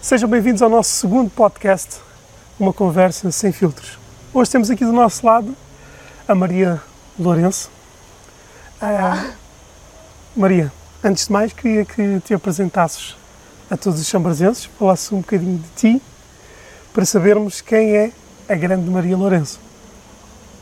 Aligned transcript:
Sejam 0.00 0.28
bem-vindos 0.28 0.62
ao 0.62 0.70
nosso 0.70 0.90
segundo 0.90 1.28
podcast, 1.28 2.00
uma 2.58 2.72
conversa 2.72 3.32
sem 3.32 3.50
filtros. 3.50 3.98
Hoje 4.32 4.48
temos 4.48 4.70
aqui 4.70 4.84
do 4.84 4.92
nosso 4.92 5.26
lado 5.26 5.56
a 6.26 6.36
Maria 6.36 6.80
Lourenço. 7.18 7.68
Ah, 8.80 9.32
Maria, 10.36 10.72
antes 11.02 11.26
de 11.26 11.32
mais, 11.32 11.52
queria 11.52 11.84
que 11.84 12.20
te 12.20 12.32
apresentasses 12.32 13.16
a 13.68 13.76
todos 13.76 14.00
os 14.00 14.06
chambrazenses, 14.06 14.66
falasses 14.66 15.10
um 15.10 15.18
bocadinho 15.18 15.58
de 15.58 15.68
ti, 15.70 16.02
para 16.94 17.04
sabermos 17.04 17.60
quem 17.60 17.96
é 17.96 18.12
a 18.48 18.54
grande 18.54 18.88
Maria 18.88 19.16
Lourenço. 19.16 19.58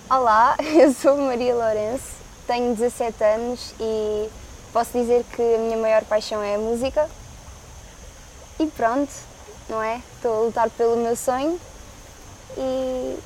Olá, 0.09 0.57
eu 0.65 0.93
sou 0.95 1.15
Maria 1.19 1.55
Lourenço, 1.55 2.17
tenho 2.47 2.75
17 2.75 3.23
anos 3.23 3.75
e 3.79 4.31
posso 4.73 4.99
dizer 4.99 5.27
que 5.31 5.43
a 5.43 5.59
minha 5.59 5.77
maior 5.77 6.05
paixão 6.05 6.43
é 6.43 6.55
a 6.55 6.59
música. 6.59 7.07
E 8.59 8.67
pronto, 8.67 9.13
não 9.69 9.83
é? 9.83 10.01
Estou 10.15 10.35
a 10.35 10.47
lutar 10.47 10.71
pelo 10.71 10.97
meu 10.97 11.15
sonho 11.15 11.59
e, 12.57 13.19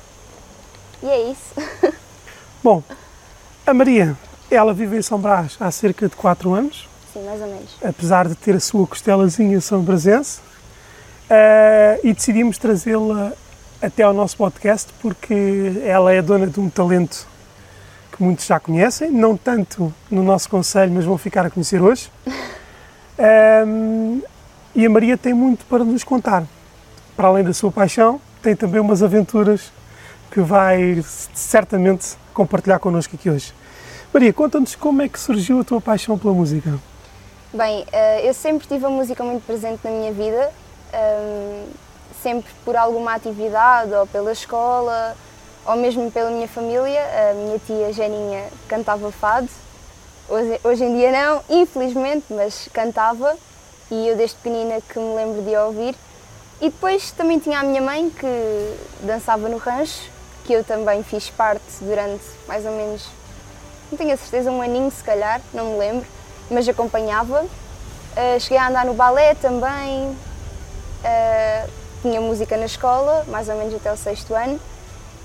e 1.03 1.07
é 1.09 1.31
isso. 1.31 1.53
Bom, 2.63 2.83
a 3.65 3.73
Maria, 3.73 4.17
ela 4.49 4.73
vive 4.73 4.97
em 4.97 5.01
São 5.01 5.19
Brás 5.19 5.55
há 5.59 5.71
cerca 5.71 6.07
de 6.09 6.15
4 6.15 6.53
anos, 6.53 6.87
Sim, 7.13 7.23
mais 7.23 7.41
ou 7.41 7.47
menos. 7.47 7.77
apesar 7.83 8.27
de 8.27 8.35
ter 8.35 8.55
a 8.55 8.59
sua 8.59 8.85
costelazinha 8.85 9.59
são 9.61 9.81
brasense, 9.81 10.39
eh, 11.29 11.99
e 12.03 12.13
decidimos 12.13 12.57
trazê-la 12.57 13.31
até 13.81 14.03
ao 14.03 14.13
nosso 14.13 14.35
podcast 14.37 14.91
porque 15.01 15.81
ela 15.85 16.13
é 16.13 16.21
dona 16.21 16.45
de 16.45 16.59
um 16.59 16.69
talento 16.69 17.25
que 18.11 18.21
muitos 18.21 18.45
já 18.45 18.59
conhecem, 18.59 19.09
não 19.09 19.37
tanto 19.37 19.93
no 20.09 20.21
nosso 20.23 20.49
conselho, 20.49 20.91
mas 20.91 21.05
vão 21.05 21.17
ficar 21.17 21.45
a 21.45 21.49
conhecer 21.49 21.81
hoje. 21.81 22.11
Ehm, 23.23 24.21
e 24.73 24.85
a 24.85 24.89
Maria 24.89 25.17
tem 25.17 25.33
muito 25.33 25.65
para 25.65 25.83
nos 25.83 26.03
contar. 26.03 26.43
Para 27.15 27.27
além 27.27 27.43
da 27.43 27.53
sua 27.53 27.71
paixão, 27.71 28.21
tem 28.41 28.55
também 28.55 28.79
umas 28.79 29.03
aventuras 29.03 29.71
que 30.31 30.39
vai 30.41 31.03
certamente 31.33 32.15
compartilhar 32.33 32.79
connosco 32.79 33.15
aqui 33.15 33.29
hoje. 33.29 33.53
Maria, 34.13 34.33
conta-nos 34.33 34.75
como 34.75 35.01
é 35.01 35.09
que 35.09 35.19
surgiu 35.19 35.59
a 35.59 35.63
tua 35.63 35.81
paixão 35.81 36.17
pela 36.17 36.33
música. 36.33 36.79
Bem, 37.53 37.85
eh, 37.91 38.27
eu 38.27 38.33
sempre 38.33 38.67
tive 38.67 38.85
a 38.85 38.89
música 38.89 39.23
muito 39.23 39.45
presente 39.45 39.81
na 39.83 39.91
minha 39.91 40.13
vida, 40.13 40.51
ehm, 40.93 41.69
sempre 42.21 42.49
por 42.63 42.77
alguma 42.77 43.13
atividade, 43.13 43.93
ou 43.93 44.07
pela 44.07 44.31
escola, 44.31 45.15
ou 45.65 45.75
mesmo 45.75 46.09
pela 46.11 46.29
minha 46.29 46.47
família. 46.47 47.01
A 47.29 47.33
minha 47.33 47.59
tia 47.59 47.91
Janinha 47.91 48.45
cantava 48.69 49.11
fado, 49.11 49.49
hoje, 50.29 50.59
hoje 50.63 50.83
em 50.83 50.95
dia 50.95 51.11
não, 51.11 51.41
infelizmente, 51.49 52.25
mas 52.29 52.69
cantava, 52.73 53.35
e 53.91 54.07
eu 54.07 54.15
desde 54.15 54.37
pequenina 54.37 54.79
que 54.81 54.97
me 54.97 55.13
lembro 55.15 55.41
de 55.43 55.55
ouvir. 55.57 55.95
E 56.61 56.69
depois 56.69 57.11
também 57.11 57.37
tinha 57.39 57.59
a 57.59 57.63
minha 57.63 57.81
mãe 57.81 58.09
que 58.09 58.77
dançava 59.01 59.49
no 59.49 59.57
rancho, 59.57 60.09
que 60.45 60.53
eu 60.53 60.63
também 60.63 61.03
fiz 61.03 61.29
parte 61.29 61.63
durante 61.81 62.23
mais 62.47 62.65
ou 62.65 62.71
menos, 62.71 63.07
não 63.91 63.97
tenho 63.97 64.13
a 64.13 64.17
certeza, 64.17 64.51
um 64.51 64.61
aninho 64.61 64.89
se 64.91 65.03
calhar, 65.03 65.41
não 65.53 65.71
me 65.71 65.79
lembro, 65.79 66.07
mas 66.49 66.67
acompanhava. 66.67 67.43
Uh, 67.43 68.39
cheguei 68.39 68.57
a 68.57 68.67
andar 68.67 68.85
no 68.85 68.93
balé 68.93 69.35
também, 69.35 70.09
uh, 70.09 71.69
tinha 72.01 72.21
música 72.21 72.57
na 72.57 72.65
escola, 72.65 73.25
mais 73.27 73.49
ou 73.49 73.55
menos 73.55 73.73
até 73.73 73.91
o 73.91 73.97
sexto 73.97 74.33
ano. 74.33 74.59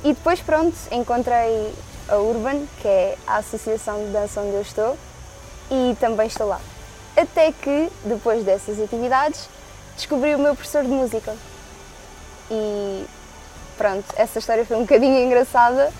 E 0.04 0.12
depois, 0.12 0.40
pronto, 0.40 0.76
encontrei 0.90 1.72
a 2.08 2.16
Urban, 2.16 2.66
que 2.80 2.88
é 2.88 3.18
a 3.26 3.36
associação 3.38 4.04
de 4.04 4.10
dança 4.10 4.40
onde 4.40 4.54
eu 4.54 4.62
estou, 4.62 4.96
e 5.70 5.96
também 5.98 6.26
estou 6.26 6.46
lá. 6.46 6.60
Até 7.16 7.50
que, 7.50 7.90
depois 8.04 8.44
dessas 8.44 8.78
atividades, 8.80 9.48
descobri 9.96 10.34
o 10.34 10.38
meu 10.38 10.54
professor 10.54 10.82
de 10.82 10.90
música. 10.90 11.34
E 12.50 13.06
pronto, 13.78 14.04
essa 14.16 14.38
história 14.38 14.64
foi 14.64 14.76
um 14.76 14.82
bocadinho 14.82 15.18
engraçada, 15.24 15.92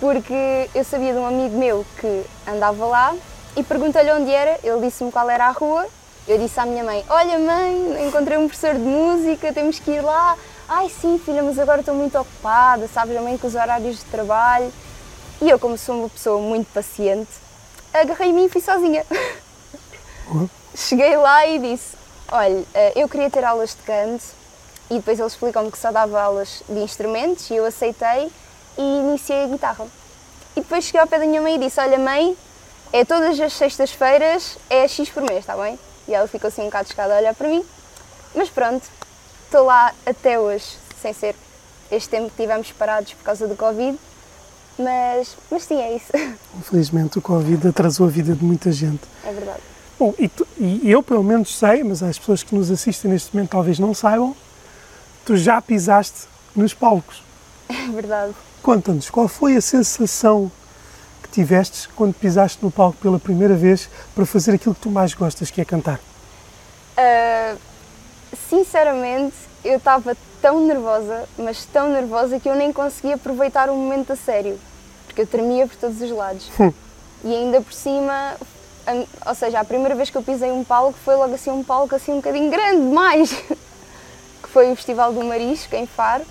porque 0.00 0.68
eu 0.74 0.82
sabia 0.84 1.12
de 1.12 1.18
um 1.18 1.26
amigo 1.26 1.56
meu 1.56 1.84
que 2.00 2.24
andava 2.46 2.86
lá 2.86 3.14
e 3.56 3.62
perguntei-lhe 3.62 4.10
onde 4.12 4.30
era, 4.30 4.58
ele 4.62 4.80
disse-me 4.80 5.12
qual 5.12 5.28
era 5.28 5.46
a 5.46 5.50
rua. 5.50 5.86
Eu 6.26 6.38
disse 6.38 6.58
à 6.58 6.64
minha 6.64 6.82
mãe: 6.82 7.04
Olha, 7.08 7.38
mãe, 7.38 8.06
encontrei 8.06 8.38
um 8.38 8.48
professor 8.48 8.74
de 8.74 8.80
música, 8.80 9.52
temos 9.52 9.78
que 9.78 9.90
ir 9.90 10.00
lá. 10.00 10.36
Ai, 10.66 10.88
sim, 10.88 11.20
filha, 11.22 11.42
mas 11.42 11.58
agora 11.58 11.80
estou 11.80 11.94
muito 11.94 12.18
ocupada, 12.18 12.88
sabes, 12.88 13.14
também 13.14 13.36
com 13.36 13.46
os 13.46 13.54
horários 13.54 13.98
de 13.98 14.04
trabalho. 14.06 14.72
E 15.42 15.50
eu, 15.50 15.58
como 15.58 15.76
sou 15.76 15.98
uma 15.98 16.08
pessoa 16.08 16.40
muito 16.40 16.72
paciente, 16.72 17.30
agarrei-me 17.92 18.46
e 18.46 18.48
fui 18.48 18.62
sozinha. 18.62 19.04
Cheguei 20.74 21.16
lá 21.16 21.46
e 21.46 21.58
disse: 21.58 21.96
Olha, 22.30 22.64
eh, 22.74 22.92
eu 22.96 23.08
queria 23.08 23.30
ter 23.30 23.44
aulas 23.44 23.70
de 23.70 23.82
canto, 23.82 24.24
e 24.90 24.94
depois 24.94 25.18
eles 25.18 25.32
explicam-me 25.32 25.70
que 25.70 25.78
só 25.78 25.92
dava 25.92 26.20
aulas 26.20 26.62
de 26.68 26.78
instrumentos, 26.80 27.50
e 27.50 27.56
eu 27.56 27.64
aceitei 27.64 28.30
e 28.76 28.82
iniciei 28.82 29.44
a 29.44 29.46
guitarra. 29.46 29.86
E 30.56 30.60
depois 30.60 30.84
cheguei 30.84 31.00
ao 31.00 31.06
pé 31.06 31.18
da 31.18 31.26
minha 31.26 31.40
mãe 31.40 31.56
e 31.56 31.58
disse: 31.58 31.80
Olha, 31.80 31.98
mãe, 31.98 32.36
é 32.92 33.04
todas 33.04 33.38
as 33.40 33.52
sextas-feiras, 33.52 34.58
é 34.70 34.86
X 34.86 35.08
por 35.10 35.22
mês, 35.22 35.40
está 35.40 35.56
bem? 35.56 35.78
E 36.06 36.14
ela 36.14 36.28
ficou 36.28 36.48
assim 36.48 36.62
um 36.62 36.66
bocado 36.66 36.88
chocada 36.88 37.14
a 37.14 37.18
olhar 37.18 37.34
para 37.34 37.48
mim. 37.48 37.64
Mas 38.34 38.50
pronto, 38.50 38.86
estou 39.44 39.64
lá 39.64 39.92
até 40.04 40.38
hoje, 40.38 40.76
sem 41.00 41.12
ser 41.12 41.34
este 41.90 42.08
tempo 42.08 42.30
que 42.30 42.36
tivemos 42.36 42.70
parados 42.72 43.12
por 43.14 43.24
causa 43.24 43.46
do 43.46 43.56
Covid. 43.56 43.98
Mas, 44.78 45.36
mas 45.50 45.62
sim, 45.62 45.80
é 45.80 45.96
isso. 45.96 46.10
Infelizmente, 46.58 47.18
o 47.18 47.22
Covid 47.22 47.68
atrasou 47.68 48.06
a 48.06 48.10
vida 48.10 48.34
de 48.34 48.44
muita 48.44 48.72
gente. 48.72 49.02
É 49.24 49.32
verdade. 49.32 49.73
Bom, 50.04 50.12
e, 50.18 50.28
tu- 50.28 50.46
e 50.58 50.82
eu 50.90 51.02
pelo 51.02 51.24
menos 51.24 51.56
sei, 51.56 51.82
mas 51.82 52.02
as 52.02 52.18
pessoas 52.18 52.42
que 52.42 52.54
nos 52.54 52.70
assistem 52.70 53.10
neste 53.10 53.34
momento 53.34 53.52
talvez 53.52 53.78
não 53.78 53.94
saibam, 53.94 54.36
tu 55.24 55.34
já 55.34 55.62
pisaste 55.62 56.26
nos 56.54 56.74
palcos. 56.74 57.22
É 57.70 57.90
verdade. 57.90 58.34
Conta-nos, 58.62 59.08
qual 59.08 59.28
foi 59.28 59.56
a 59.56 59.62
sensação 59.62 60.52
que 61.22 61.30
tiveste 61.30 61.88
quando 61.96 62.12
pisaste 62.12 62.62
no 62.62 62.70
palco 62.70 62.98
pela 63.00 63.18
primeira 63.18 63.54
vez 63.54 63.88
para 64.14 64.26
fazer 64.26 64.52
aquilo 64.56 64.74
que 64.74 64.82
tu 64.82 64.90
mais 64.90 65.14
gostas, 65.14 65.50
que 65.50 65.58
é 65.62 65.64
cantar? 65.64 65.98
Uh, 66.98 67.58
sinceramente, 68.50 69.34
eu 69.64 69.78
estava 69.78 70.14
tão 70.42 70.66
nervosa, 70.66 71.26
mas 71.38 71.64
tão 71.64 71.88
nervosa 71.90 72.38
que 72.38 72.46
eu 72.46 72.54
nem 72.54 72.74
conseguia 72.74 73.14
aproveitar 73.14 73.70
o 73.70 73.74
momento 73.74 74.12
a 74.12 74.16
sério, 74.16 74.60
porque 75.06 75.22
eu 75.22 75.26
tremia 75.26 75.66
por 75.66 75.76
todos 75.76 75.98
os 76.02 76.10
lados. 76.10 76.50
e 77.24 77.34
ainda 77.34 77.62
por 77.62 77.72
cima, 77.72 78.34
ou 79.26 79.34
seja, 79.34 79.60
a 79.60 79.64
primeira 79.64 79.94
vez 79.94 80.10
que 80.10 80.16
eu 80.16 80.22
pisei 80.22 80.50
um 80.50 80.64
palco 80.64 80.98
foi 81.04 81.16
logo 81.16 81.34
assim 81.34 81.50
um 81.50 81.64
palco 81.64 81.94
assim 81.94 82.12
um 82.12 82.16
bocadinho 82.16 82.50
grande 82.50 82.82
demais, 82.82 83.30
que 84.42 84.48
foi 84.48 84.70
o 84.72 84.76
Festival 84.76 85.12
do 85.12 85.24
Marisco 85.24 85.74
em 85.74 85.86
Faro, 85.86 86.24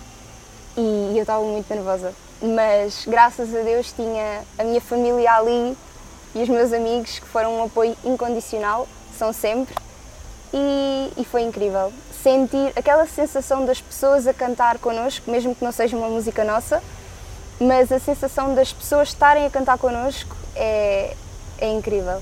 e 0.77 1.13
eu 1.15 1.21
estava 1.21 1.43
muito 1.43 1.73
nervosa. 1.73 2.13
Mas 2.41 3.05
graças 3.07 3.55
a 3.55 3.61
Deus 3.61 3.91
tinha 3.91 4.43
a 4.57 4.63
minha 4.63 4.81
família 4.81 5.33
ali 5.33 5.77
e 6.35 6.41
os 6.41 6.49
meus 6.49 6.73
amigos 6.73 7.19
que 7.19 7.27
foram 7.27 7.57
um 7.57 7.63
apoio 7.63 7.95
incondicional, 8.03 8.87
são 9.17 9.31
sempre, 9.31 9.75
e, 10.53 11.11
e 11.17 11.25
foi 11.25 11.41
incrível. 11.41 11.91
Sentir 12.21 12.71
aquela 12.75 13.05
sensação 13.05 13.65
das 13.65 13.81
pessoas 13.81 14.27
a 14.27 14.33
cantar 14.33 14.77
connosco, 14.79 15.29
mesmo 15.29 15.55
que 15.55 15.63
não 15.63 15.71
seja 15.71 15.95
uma 15.97 16.09
música 16.09 16.43
nossa, 16.43 16.81
mas 17.59 17.91
a 17.91 17.99
sensação 17.99 18.55
das 18.55 18.73
pessoas 18.73 19.09
estarem 19.09 19.45
a 19.45 19.49
cantar 19.49 19.77
connosco 19.77 20.35
é, 20.55 21.15
é 21.57 21.69
incrível. 21.71 22.21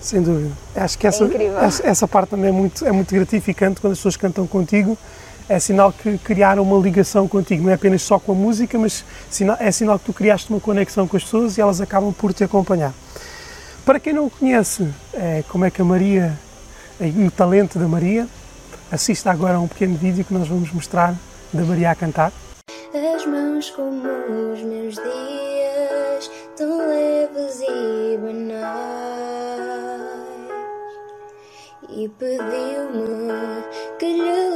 Sem 0.00 0.22
dúvida. 0.22 0.52
Acho 0.74 0.98
que 0.98 1.06
essa, 1.06 1.24
incrível. 1.24 1.58
essa, 1.58 1.86
essa 1.86 2.08
parte 2.08 2.30
também 2.30 2.48
é 2.48 2.52
muito, 2.52 2.86
é 2.86 2.92
muito 2.92 3.14
gratificante 3.14 3.80
quando 3.80 3.92
as 3.92 3.98
pessoas 3.98 4.16
cantam 4.16 4.46
contigo. 4.46 4.96
É 5.48 5.58
sinal 5.58 5.92
que 5.92 6.16
criaram 6.18 6.62
uma 6.62 6.78
ligação 6.78 7.26
contigo, 7.26 7.64
não 7.64 7.70
é 7.70 7.74
apenas 7.74 8.02
só 8.02 8.20
com 8.20 8.32
a 8.32 8.34
música, 8.34 8.78
mas 8.78 9.04
é 9.58 9.70
sinal 9.72 9.98
que 9.98 10.04
tu 10.04 10.12
criaste 10.12 10.48
uma 10.48 10.60
conexão 10.60 11.08
com 11.08 11.16
as 11.16 11.24
pessoas 11.24 11.58
e 11.58 11.60
elas 11.60 11.80
acabam 11.80 12.12
por 12.12 12.32
te 12.32 12.44
acompanhar. 12.44 12.94
Para 13.84 13.98
quem 13.98 14.12
não 14.12 14.30
conhece 14.30 14.88
eh, 15.12 15.42
como 15.48 15.64
é 15.64 15.70
que 15.70 15.82
a 15.82 15.84
Maria 15.84 16.38
e 17.00 17.26
o 17.26 17.30
talento 17.30 17.78
da 17.78 17.88
Maria, 17.88 18.28
assista 18.92 19.30
agora 19.30 19.56
a 19.56 19.60
um 19.60 19.66
pequeno 19.66 19.96
vídeo 19.96 20.24
que 20.24 20.34
nós 20.34 20.46
vamos 20.46 20.70
mostrar 20.72 21.14
da 21.52 21.62
Maria 21.62 21.90
a 21.90 21.94
cantar. 21.94 22.32
As 23.16 23.26
mãos 23.26 23.70
como 23.70 24.02
os 24.52 24.62
meus 24.62 24.94
dias, 24.94 26.30
tão 26.56 26.88
leves 26.88 27.60
e 27.62 28.18
banais. 28.18 28.99
E 31.92 32.08
pediu-me 32.08 33.64
que 33.98 34.06
lhe 34.06 34.49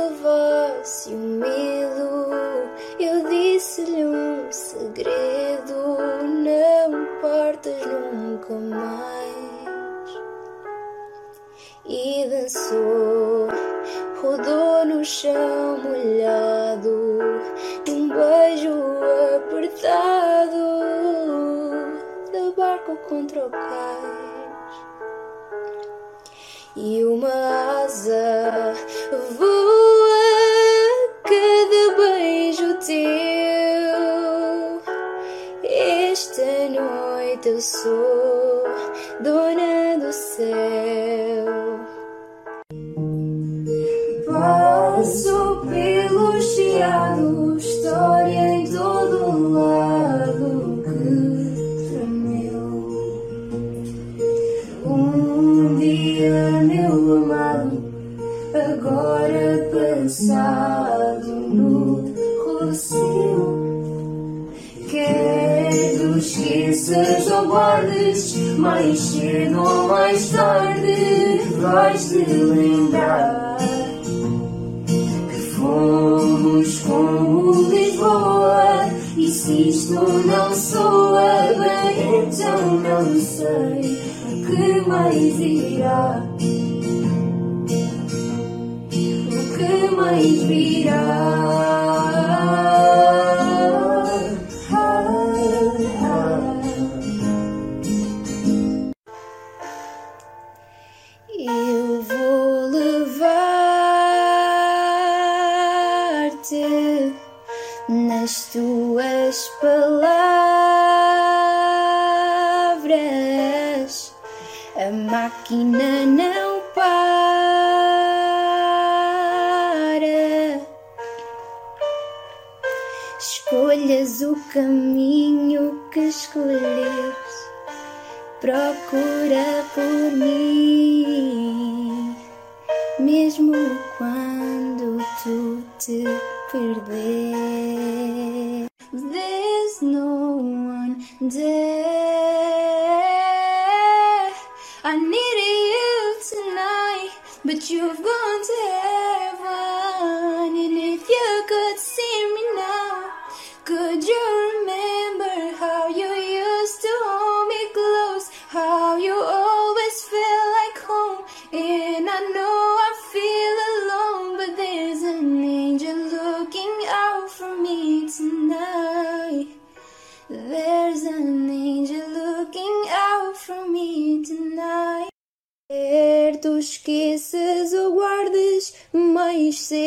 O 89.94 89.96
que 89.96 90.02
mais 90.02 90.42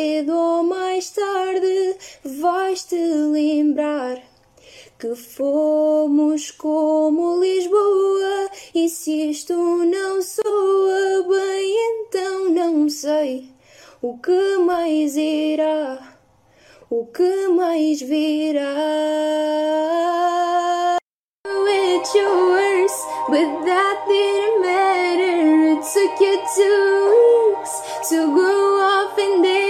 cedo 0.08 0.32
ou 0.32 0.62
mais 0.62 1.10
tarde 1.10 1.96
vais 2.24 2.82
te 2.84 2.96
lembrar 2.96 4.16
que 4.98 5.14
fomos 5.14 6.50
como 6.50 7.38
Lisboa. 7.38 8.50
E 8.74 8.88
se 8.88 9.30
isto 9.30 9.52
não 9.52 10.22
soa 10.22 11.28
bem, 11.28 12.06
então 12.06 12.48
não 12.48 12.88
sei 12.88 13.50
o 14.00 14.16
que 14.18 14.56
mais 14.58 15.14
irá, 15.16 16.16
o 16.88 17.04
que 17.06 17.48
mais 17.48 18.00
virá. 18.00 18.64
It's 22.00 22.14
yours, 22.14 22.92
but 23.28 23.66
that 23.66 24.04
didn't 24.08 24.62
matter. 24.62 25.72
It 25.72 25.82
took 25.92 26.20
you 26.20 26.36
two 26.54 27.58
weeks 27.58 28.08
to 28.08 28.34
grow 28.34 28.80
off 28.80 29.18
and 29.18 29.42
date 29.42 29.67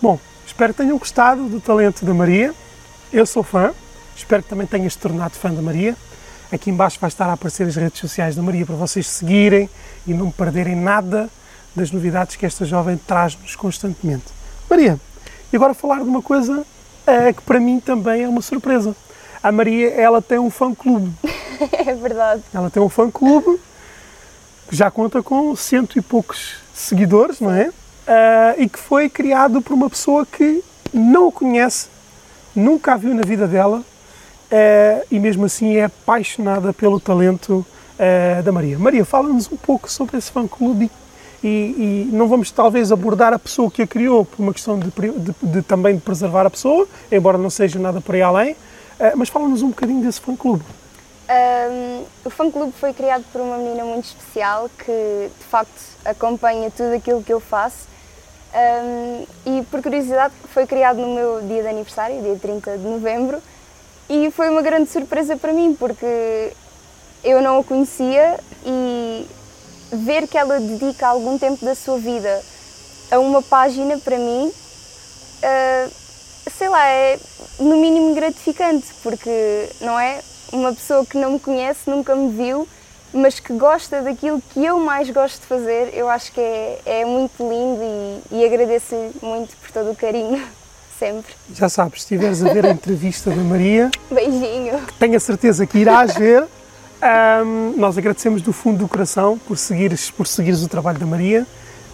Bom, 0.00 0.18
espero 0.46 0.72
que 0.72 0.82
tenham 0.82 0.96
gostado 0.96 1.48
do 1.48 1.60
talento 1.60 2.04
da 2.04 2.14
Maria. 2.14 2.54
Eu 3.12 3.26
sou 3.26 3.42
fã, 3.42 3.74
espero 4.16 4.42
que 4.42 4.48
também 4.48 4.66
tenhas 4.66 4.94
te 4.94 5.00
tornado 5.00 5.34
fã 5.34 5.52
da 5.52 5.60
Maria. 5.60 5.94
Aqui 6.50 6.70
embaixo 6.70 6.98
vai 7.00 7.08
estar 7.08 7.28
a 7.28 7.34
aparecer 7.34 7.66
as 7.66 7.76
redes 7.76 8.00
sociais 8.00 8.34
da 8.36 8.42
Maria 8.42 8.64
para 8.64 8.76
vocês 8.76 9.06
seguirem 9.06 9.68
e 10.06 10.14
não 10.14 10.30
perderem 10.30 10.74
nada 10.74 11.28
das 11.74 11.90
novidades 11.90 12.36
que 12.36 12.46
esta 12.46 12.64
jovem 12.64 12.96
traz-nos 12.96 13.54
constantemente. 13.54 14.24
Maria, 14.70 14.98
e 15.52 15.56
agora 15.56 15.74
falar 15.74 15.98
de 15.98 16.08
uma 16.08 16.22
coisa 16.22 16.64
eh, 17.06 17.32
que 17.32 17.42
para 17.42 17.60
mim 17.60 17.80
também 17.80 18.22
é 18.22 18.28
uma 18.28 18.40
surpresa. 18.40 18.96
A 19.42 19.52
Maria, 19.52 19.90
ela 19.90 20.22
tem 20.22 20.38
um 20.38 20.50
fã-clube. 20.50 21.12
é 21.86 21.94
verdade. 21.94 22.42
Ela 22.54 22.70
tem 22.70 22.82
um 22.82 22.88
fã-clube 22.88 23.60
que 24.68 24.74
já 24.76 24.90
conta 24.90 25.22
com 25.22 25.54
cento 25.56 25.98
e 25.98 26.02
poucos 26.02 26.56
seguidores, 26.74 27.40
não 27.40 27.50
é? 27.52 27.70
Ah, 28.06 28.54
e 28.58 28.68
que 28.68 28.78
foi 28.78 29.08
criado 29.08 29.60
por 29.62 29.72
uma 29.74 29.88
pessoa 29.90 30.24
que 30.26 30.62
não 30.92 31.28
a 31.28 31.32
conhece, 31.32 31.88
nunca 32.54 32.94
a 32.94 32.96
viu 32.96 33.14
na 33.14 33.22
vida 33.22 33.46
dela 33.46 33.82
ah, 34.50 35.02
e 35.10 35.18
mesmo 35.18 35.44
assim 35.44 35.76
é 35.76 35.84
apaixonada 35.84 36.72
pelo 36.72 37.00
talento 37.00 37.64
ah, 37.98 38.42
da 38.42 38.52
Maria. 38.52 38.78
Maria, 38.78 39.04
fala-nos 39.04 39.50
um 39.50 39.56
pouco 39.56 39.90
sobre 39.90 40.18
esse 40.18 40.30
fã-clube 40.30 40.90
e, 41.44 41.48
e 41.48 42.10
não 42.12 42.28
vamos 42.28 42.50
talvez 42.50 42.90
abordar 42.90 43.32
a 43.32 43.38
pessoa 43.38 43.70
que 43.70 43.82
a 43.82 43.86
criou 43.86 44.24
por 44.24 44.42
uma 44.42 44.52
questão 44.52 44.78
de, 44.78 44.86
de- 44.90 45.34
de 45.42 45.62
também 45.62 45.94
de 45.94 46.00
preservar 46.00 46.46
a 46.46 46.50
pessoa, 46.50 46.88
embora 47.12 47.36
não 47.38 47.50
seja 47.50 47.78
nada 47.78 48.00
por 48.00 48.14
aí 48.14 48.22
além, 48.22 48.56
mas 49.14 49.28
fala-nos 49.28 49.62
um 49.62 49.68
bocadinho 49.68 50.02
desse 50.02 50.20
fã-clube. 50.20 50.64
Um, 51.28 52.04
o 52.24 52.30
fã 52.30 52.48
clube 52.50 52.72
foi 52.72 52.92
criado 52.92 53.24
por 53.32 53.40
uma 53.40 53.58
menina 53.58 53.84
muito 53.84 54.04
especial 54.04 54.70
que 54.78 55.30
de 55.38 55.44
facto 55.46 55.80
acompanha 56.04 56.70
tudo 56.70 56.94
aquilo 56.94 57.22
que 57.22 57.32
eu 57.32 57.40
faço. 57.40 57.88
Um, 58.54 59.26
e 59.44 59.62
por 59.64 59.82
curiosidade 59.82 60.32
foi 60.54 60.66
criado 60.66 60.98
no 60.98 61.14
meu 61.14 61.42
dia 61.42 61.62
de 61.62 61.68
aniversário, 61.68 62.22
dia 62.22 62.36
30 62.36 62.78
de 62.78 62.84
novembro, 62.84 63.42
e 64.08 64.30
foi 64.30 64.48
uma 64.48 64.62
grande 64.62 64.88
surpresa 64.88 65.36
para 65.36 65.52
mim 65.52 65.76
porque 65.78 66.52
eu 67.24 67.42
não 67.42 67.58
a 67.58 67.64
conhecia 67.64 68.38
e 68.64 69.26
ver 69.92 70.28
que 70.28 70.38
ela 70.38 70.60
dedica 70.60 71.08
algum 71.08 71.36
tempo 71.38 71.64
da 71.64 71.74
sua 71.74 71.98
vida 71.98 72.42
a 73.10 73.18
uma 73.18 73.42
página 73.42 73.98
para 73.98 74.16
mim, 74.16 74.46
uh, 74.48 75.92
sei 76.56 76.68
lá, 76.68 76.86
é 76.86 77.18
no 77.58 77.76
mínimo 77.76 78.14
gratificante 78.14 78.86
porque 79.02 79.68
não 79.80 79.98
é 79.98 80.22
uma 80.52 80.72
pessoa 80.72 81.04
que 81.04 81.16
não 81.18 81.32
me 81.32 81.40
conhece, 81.40 81.88
nunca 81.88 82.14
me 82.14 82.30
viu, 82.30 82.68
mas 83.12 83.40
que 83.40 83.52
gosta 83.52 84.02
daquilo 84.02 84.42
que 84.52 84.64
eu 84.64 84.78
mais 84.78 85.08
gosto 85.10 85.40
de 85.40 85.46
fazer, 85.46 85.90
eu 85.94 86.08
acho 86.08 86.32
que 86.32 86.40
é, 86.40 86.80
é 86.84 87.04
muito 87.04 87.34
lindo 87.38 87.80
e, 88.30 88.40
e 88.40 88.44
agradeço 88.44 88.94
muito 89.22 89.56
por 89.56 89.70
todo 89.70 89.90
o 89.90 89.96
carinho, 89.96 90.42
sempre. 90.98 91.32
Já 91.54 91.68
sabes, 91.68 92.02
se 92.02 92.14
estiveres 92.14 92.44
a 92.44 92.52
ver 92.52 92.66
a 92.66 92.70
entrevista 92.70 93.30
da 93.30 93.42
Maria, 93.42 93.90
Beijinho. 94.10 94.80
tenho 94.98 95.16
a 95.16 95.20
certeza 95.20 95.66
que 95.66 95.78
irás 95.78 96.14
ver. 96.14 96.44
Ahm, 97.00 97.74
nós 97.76 97.98
agradecemos 97.98 98.40
do 98.40 98.54
fundo 98.54 98.78
do 98.78 98.88
coração 98.88 99.38
por 99.38 99.58
seguires, 99.58 100.10
por 100.10 100.26
seguires 100.26 100.62
o 100.62 100.68
trabalho 100.68 100.98
da 100.98 101.04
Maria 101.04 101.46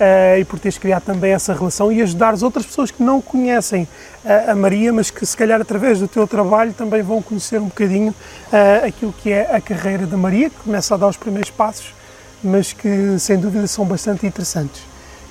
ah, 0.02 0.36
e 0.36 0.44
por 0.44 0.58
teres 0.58 0.78
criado 0.78 1.04
também 1.04 1.32
essa 1.32 1.54
relação 1.54 1.92
e 1.92 2.02
ajudares 2.02 2.42
outras 2.42 2.66
pessoas 2.66 2.90
que 2.90 3.00
não 3.00 3.20
conhecem 3.20 3.86
ah, 4.24 4.50
a 4.50 4.54
Maria, 4.56 4.92
mas 4.92 5.10
que 5.10 5.24
se 5.24 5.36
calhar 5.36 5.60
através 5.60 6.00
do 6.00 6.08
teu 6.08 6.26
trabalho 6.26 6.72
também 6.72 7.02
vão 7.02 7.22
conhecer 7.22 7.60
um 7.60 7.66
bocadinho 7.66 8.12
ah, 8.52 8.84
aquilo 8.84 9.12
que 9.12 9.30
é 9.30 9.54
a 9.54 9.60
carreira 9.60 10.04
da 10.04 10.16
Maria, 10.16 10.50
que 10.50 10.56
começa 10.56 10.92
a 10.94 10.96
dar 10.98 11.06
os 11.06 11.16
primeiros 11.16 11.50
passos, 11.50 11.94
mas 12.42 12.72
que 12.72 13.16
sem 13.20 13.38
dúvida 13.38 13.68
são 13.68 13.84
bastante 13.84 14.26
interessantes. 14.26 14.82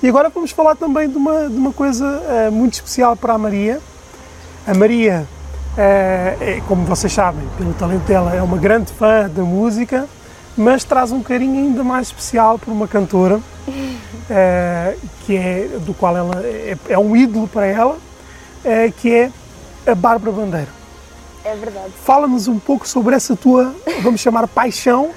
E 0.02 0.08
agora 0.08 0.30
vamos 0.30 0.52
falar 0.52 0.74
também 0.74 1.06
de 1.06 1.18
uma, 1.18 1.50
de 1.50 1.56
uma 1.56 1.72
coisa 1.72 2.50
muito 2.50 2.74
especial 2.74 3.14
para 3.14 3.34
a 3.34 3.38
Maria, 3.38 3.78
A 4.66 4.74
Maria, 4.74 5.26
eh, 5.76 6.36
é, 6.40 6.62
como 6.68 6.84
vocês 6.84 7.12
sabem, 7.12 7.46
pelo 7.56 7.72
talento 7.74 8.04
dela, 8.04 8.34
é 8.34 8.42
uma 8.42 8.58
grande 8.58 8.92
fã 8.92 9.28
da 9.28 9.42
música, 9.42 10.08
mas 10.56 10.84
traz 10.84 11.12
um 11.12 11.22
carinho 11.22 11.58
ainda 11.58 11.82
mais 11.82 12.08
especial 12.08 12.58
por 12.58 12.70
uma 12.70 12.86
cantora, 12.86 13.40
eh, 14.34 14.96
que 15.26 15.36
é, 15.36 15.68
do 15.80 15.92
qual 15.92 16.16
ela 16.16 16.42
é, 16.42 16.74
é 16.88 16.98
um 16.98 17.14
ídolo 17.14 17.46
para 17.46 17.66
ela, 17.66 17.98
eh, 18.64 18.90
que 18.96 19.14
é 19.14 19.30
a 19.86 19.94
Bárbara 19.94 20.32
Bandeira. 20.32 20.68
É 21.44 21.54
verdade. 21.54 21.92
Fala-nos 22.02 22.48
um 22.48 22.58
pouco 22.58 22.88
sobre 22.88 23.14
essa 23.14 23.36
tua, 23.36 23.74
vamos 24.00 24.22
chamar, 24.22 24.48
paixão 24.48 25.10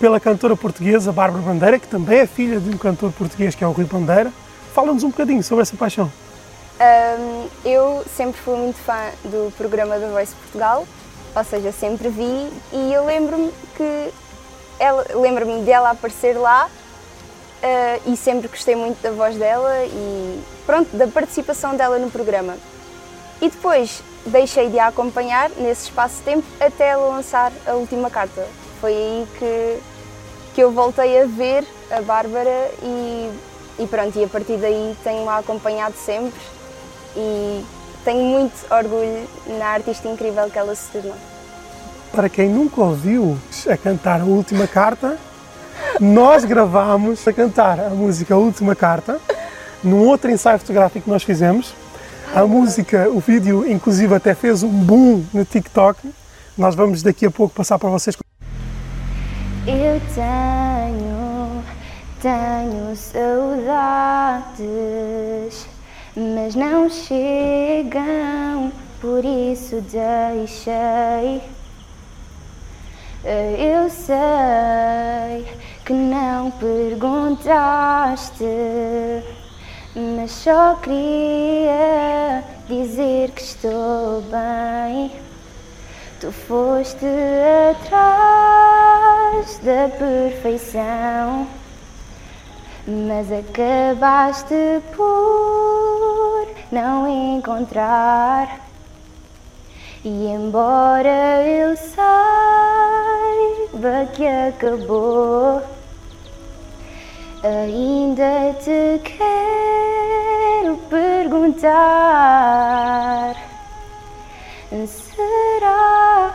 pela 0.00 0.18
cantora 0.18 0.56
portuguesa 0.56 1.12
Bárbara 1.12 1.44
Bandeira, 1.44 1.78
que 1.78 1.86
também 1.86 2.18
é 2.18 2.26
filha 2.26 2.58
de 2.58 2.70
um 2.70 2.76
cantor 2.76 3.12
português 3.12 3.54
que 3.54 3.62
é 3.62 3.66
o 3.68 3.70
Rui 3.70 3.84
Bandeira. 3.84 4.32
Fala-nos 4.74 5.04
um 5.04 5.10
bocadinho 5.10 5.44
sobre 5.44 5.62
essa 5.62 5.76
paixão. 5.76 6.10
Um, 6.80 7.46
eu 7.64 8.02
sempre 8.16 8.40
fui 8.40 8.56
muito 8.56 8.78
fã 8.78 9.10
do 9.22 9.52
programa 9.56 9.96
da 9.96 10.08
Voice 10.08 10.34
Portugal, 10.34 10.84
ou 11.36 11.44
seja, 11.44 11.70
sempre 11.70 12.08
vi 12.08 12.50
e 12.72 12.92
eu 12.92 13.04
lembro-me 13.04 13.52
que 13.76 14.10
ela 14.80 15.04
lembro-me 15.14 15.62
dela 15.62 15.90
aparecer 15.90 16.36
lá 16.36 16.68
uh, 17.62 18.12
e 18.12 18.16
sempre 18.16 18.48
gostei 18.48 18.74
muito 18.74 19.00
da 19.02 19.10
voz 19.10 19.36
dela 19.36 19.84
e 19.84 20.40
pronto, 20.66 20.96
da 20.96 21.06
participação 21.06 21.76
dela 21.76 21.98
no 21.98 22.10
programa. 22.10 22.56
E 23.40 23.48
depois 23.48 24.02
deixei 24.26 24.68
de 24.68 24.78
a 24.78 24.88
acompanhar 24.88 25.50
nesse 25.56 25.84
espaço 25.84 26.16
de 26.16 26.22
tempo 26.22 26.46
até 26.60 26.88
ela 26.88 27.08
lançar 27.08 27.52
a 27.66 27.72
última 27.72 28.10
carta. 28.10 28.46
Foi 28.80 28.92
aí 28.92 29.26
que, 29.38 29.78
que 30.54 30.60
eu 30.60 30.70
voltei 30.70 31.22
a 31.22 31.26
ver 31.26 31.64
a 31.90 32.02
Bárbara 32.02 32.70
e, 32.82 33.30
e 33.78 33.86
pronto, 33.86 34.18
e 34.18 34.24
a 34.24 34.28
partir 34.28 34.56
daí 34.58 34.96
tenho-a 35.02 35.38
acompanhado 35.38 35.94
sempre 35.96 36.40
e 37.16 37.64
tenho 38.04 38.24
muito 38.24 38.54
orgulho 38.72 39.28
na 39.58 39.66
artista 39.66 40.08
incrível 40.08 40.48
que 40.50 40.58
ela 40.58 40.74
se 40.74 40.90
tornou. 40.90 41.16
Para 42.12 42.28
quem 42.28 42.48
nunca 42.48 42.80
ouviu 42.80 43.38
a 43.68 43.76
cantar 43.76 44.20
a 44.20 44.24
última 44.24 44.66
carta, 44.66 45.16
nós 46.00 46.44
gravámos 46.44 47.26
a 47.28 47.32
cantar 47.32 47.78
a 47.78 47.90
música 47.90 48.36
Última 48.36 48.74
Carta 48.74 49.20
num 49.82 50.06
outro 50.06 50.30
ensaio 50.30 50.58
fotográfico 50.58 51.04
que 51.04 51.10
nós 51.10 51.22
fizemos. 51.22 51.74
A 52.34 52.46
música, 52.46 53.08
o 53.10 53.18
vídeo, 53.20 53.70
inclusive, 53.70 54.14
até 54.14 54.34
fez 54.34 54.62
um 54.62 54.68
boom 54.68 55.24
no 55.32 55.44
TikTok. 55.44 56.12
Nós 56.56 56.74
vamos 56.74 57.02
daqui 57.02 57.26
a 57.26 57.30
pouco 57.30 57.54
passar 57.54 57.78
para 57.78 57.88
vocês. 57.88 58.16
Eu 59.66 60.00
tenho, 60.14 61.62
tenho 62.22 62.96
saudades, 62.96 64.46
mas 66.16 66.54
não 66.54 66.88
chegam, 66.88 68.72
por 69.00 69.24
isso 69.24 69.80
deixei. 69.82 71.42
Eu 73.22 73.90
sei 73.90 75.46
que 75.90 75.94
não 75.94 76.52
perguntaste, 76.52 78.44
mas 79.96 80.30
só 80.30 80.76
queria 80.76 82.44
dizer 82.68 83.32
que 83.32 83.42
estou 83.42 84.22
bem. 84.22 85.10
Tu 86.20 86.30
foste 86.30 87.04
atrás 87.72 89.58
da 89.64 89.88
perfeição, 89.98 91.48
mas 92.86 93.26
acabaste 93.32 94.80
por 94.94 96.46
não 96.70 97.36
encontrar. 97.36 98.60
E 100.04 100.28
embora 100.28 101.42
eu 101.44 101.76
saiba 101.76 102.06
que 104.14 104.24
acabou, 104.24 105.79
ainda 107.42 108.54
te 108.62 109.00
quero 109.02 110.76
perguntar. 110.88 111.70
Será 114.86 116.34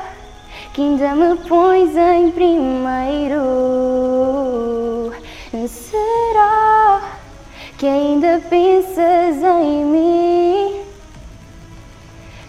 que 0.73 0.81
ainda 0.81 1.15
me 1.15 1.35
pões 1.47 1.95
em 1.95 2.31
primeiro? 2.31 3.43
Será 5.67 7.01
que 7.77 7.85
ainda 7.87 8.41
pensas 8.49 9.37
em 9.41 9.85
mim? 9.85 10.81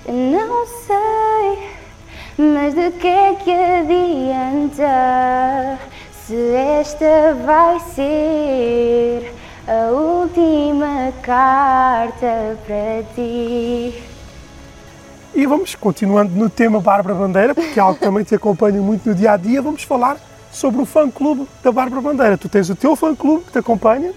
Não 0.08 0.66
sei, 0.66 1.68
mas 2.38 2.74
de 2.74 2.90
que 2.92 3.06
é 3.08 3.34
que 3.34 3.52
adianta 3.52 4.86
se 6.26 6.34
esta 6.34 7.36
vai 7.44 7.78
ser 7.94 9.32
a 9.68 9.92
última 9.92 11.12
carta 11.22 12.58
para 12.66 13.04
ti? 13.14 14.02
E 15.32 15.46
vamos 15.46 15.76
continuando 15.76 16.34
no 16.34 16.50
tema 16.50 16.80
Bárbara 16.80 17.14
Bandeira, 17.14 17.54
porque 17.54 17.78
é 17.78 17.82
algo 17.82 17.94
que 17.94 18.04
também 18.04 18.24
te 18.24 18.34
acompanha 18.34 18.82
muito 18.82 19.08
no 19.08 19.14
dia 19.14 19.32
a 19.32 19.36
dia. 19.36 19.62
Vamos 19.62 19.84
falar 19.84 20.16
sobre 20.50 20.82
o 20.82 20.84
fã-clube 20.84 21.46
da 21.62 21.70
Bárbara 21.70 22.02
Bandeira. 22.02 22.36
Tu 22.36 22.48
tens 22.48 22.68
o 22.70 22.74
teu 22.74 22.96
fã-clube 22.96 23.44
que 23.44 23.52
te 23.52 23.58
acompanha, 23.58 24.12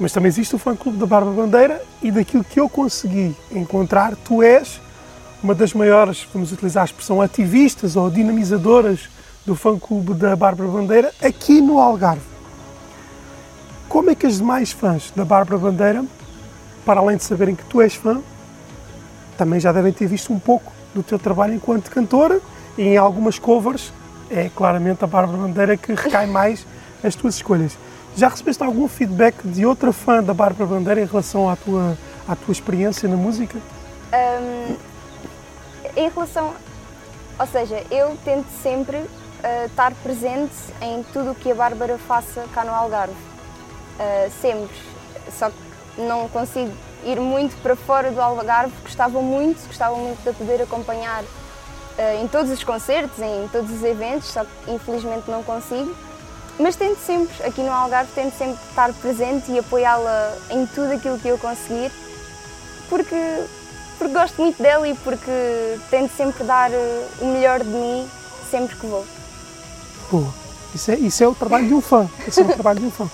mas 0.00 0.12
também 0.12 0.28
existe 0.28 0.56
o 0.56 0.58
fã-clube 0.58 0.98
da 0.98 1.06
Bárbara 1.06 1.36
Bandeira 1.36 1.82
e 2.02 2.10
daquilo 2.10 2.42
que 2.42 2.58
eu 2.58 2.68
consegui 2.68 3.36
encontrar, 3.52 4.16
tu 4.16 4.42
és 4.42 4.80
uma 5.40 5.54
das 5.54 5.72
maiores, 5.74 6.26
vamos 6.34 6.50
utilizar 6.50 6.82
a 6.82 6.86
expressão, 6.86 7.22
ativistas 7.22 7.94
ou 7.94 8.10
dinamizadoras 8.10 9.08
do 9.44 9.54
fã-clube 9.54 10.14
da 10.14 10.36
Bárbara 10.36 10.68
Bandeira 10.68 11.12
aqui 11.22 11.60
no 11.60 11.80
Algarve. 11.80 12.22
Como 13.88 14.10
é 14.10 14.14
que 14.14 14.26
as 14.26 14.36
demais 14.36 14.70
fãs 14.70 15.10
da 15.16 15.24
Bárbara 15.24 15.58
Bandeira, 15.58 16.04
para 16.84 17.00
além 17.00 17.16
de 17.16 17.24
saberem 17.24 17.54
que 17.54 17.64
tu 17.64 17.80
és 17.80 17.94
fã, 17.94 18.20
também 19.36 19.58
já 19.58 19.72
devem 19.72 19.92
ter 19.92 20.06
visto 20.06 20.32
um 20.32 20.38
pouco 20.38 20.72
do 20.94 21.02
teu 21.02 21.18
trabalho 21.18 21.54
enquanto 21.54 21.90
cantora 21.90 22.40
e 22.76 22.82
em 22.82 22.96
algumas 22.96 23.38
covers 23.38 23.92
é 24.30 24.48
claramente 24.54 25.02
a 25.02 25.06
Bárbara 25.06 25.38
Bandeira 25.38 25.76
que 25.76 25.92
recai 25.92 26.26
mais 26.30 26.66
as 27.02 27.14
tuas 27.14 27.34
escolhas. 27.36 27.76
Já 28.16 28.28
recebeste 28.28 28.62
algum 28.62 28.86
feedback 28.88 29.36
de 29.44 29.64
outra 29.64 29.92
fã 29.92 30.22
da 30.22 30.34
Bárbara 30.34 30.66
Bandeira 30.66 31.00
em 31.00 31.06
relação 31.06 31.48
à 31.48 31.56
tua, 31.56 31.96
à 32.28 32.36
tua 32.36 32.52
experiência 32.52 33.08
na 33.08 33.16
música? 33.16 33.58
Um, 34.12 34.76
em 35.96 36.08
relação, 36.08 36.52
ou 37.38 37.46
seja, 37.46 37.82
eu 37.90 38.16
tento 38.24 38.46
sempre 38.62 39.04
uh, 39.40 39.66
estar 39.66 39.92
presente 40.02 40.54
em 40.80 41.02
tudo 41.12 41.32
o 41.32 41.34
que 41.34 41.50
a 41.50 41.54
Bárbara 41.54 41.98
faça 41.98 42.44
cá 42.54 42.64
no 42.64 42.72
Algarve. 42.72 43.12
Uh, 43.12 44.30
sempre. 44.40 44.76
Só 45.38 45.50
que 45.50 46.00
não 46.00 46.28
consigo 46.28 46.72
ir 47.04 47.18
muito 47.20 47.60
para 47.62 47.76
fora 47.76 48.10
do 48.10 48.20
Algarve, 48.20 48.72
gostava 48.82 49.20
muito, 49.20 49.66
gostava 49.66 49.96
muito 49.96 50.22
de 50.22 50.36
poder 50.36 50.62
acompanhar 50.62 51.22
uh, 51.22 52.22
em 52.22 52.28
todos 52.28 52.50
os 52.50 52.62
concertos, 52.62 53.18
em 53.18 53.48
todos 53.48 53.70
os 53.70 53.82
eventos, 53.82 54.28
só 54.28 54.44
que 54.44 54.70
infelizmente 54.70 55.30
não 55.30 55.42
consigo. 55.42 55.94
Mas 56.58 56.76
tento 56.76 56.98
sempre, 56.98 57.34
aqui 57.46 57.62
no 57.62 57.72
Algarve, 57.72 58.10
tento 58.12 58.36
sempre 58.36 58.58
estar 58.68 58.92
presente 58.94 59.50
e 59.50 59.58
apoiá-la 59.58 60.36
em 60.50 60.66
tudo 60.66 60.92
aquilo 60.92 61.18
que 61.18 61.28
eu 61.28 61.38
conseguir, 61.38 61.90
porque, 62.88 63.44
porque 63.98 64.12
gosto 64.12 64.40
muito 64.40 64.62
dela 64.62 64.86
e 64.86 64.94
porque 64.94 65.78
tento 65.90 66.14
sempre 66.16 66.44
dar 66.44 66.70
uh, 66.70 67.06
o 67.20 67.26
melhor 67.26 67.60
de 67.60 67.70
mim 67.70 68.08
sempre 68.50 68.76
que 68.76 68.86
vou. 68.86 69.06
Boa. 70.10 70.28
Isso 70.74 70.90
é, 70.90 70.94
isso 70.96 71.22
é 71.24 71.28
o 71.28 71.34
trabalho 71.34 71.66
de 71.68 71.74
um 71.74 71.80
fã. 71.80 72.08
Isso 72.26 72.40
é 72.40 72.44
o 72.44 72.48
trabalho 72.52 72.80
de 72.80 72.86
um 72.86 72.90
fã. 72.90 73.08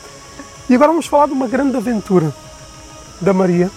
E 0.68 0.74
agora 0.74 0.90
vamos 0.90 1.06
falar 1.06 1.26
de 1.26 1.32
uma 1.32 1.46
grande 1.46 1.76
aventura 1.76 2.32
da 3.20 3.32
Maria. 3.32 3.70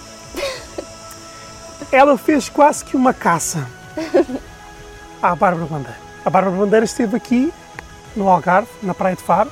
Ela 1.92 2.16
fez 2.16 2.48
quase 2.48 2.84
que 2.84 2.96
uma 2.96 3.12
caça 3.12 3.66
à 5.22 5.34
Bárbara 5.34 5.66
Bandeira. 5.66 5.98
A 6.24 6.30
Bárbara 6.30 6.56
Bandeira 6.56 6.84
esteve 6.84 7.16
aqui 7.16 7.52
no 8.14 8.28
Algarve, 8.28 8.68
na 8.82 8.94
Praia 8.94 9.16
de 9.16 9.22
Faro. 9.22 9.50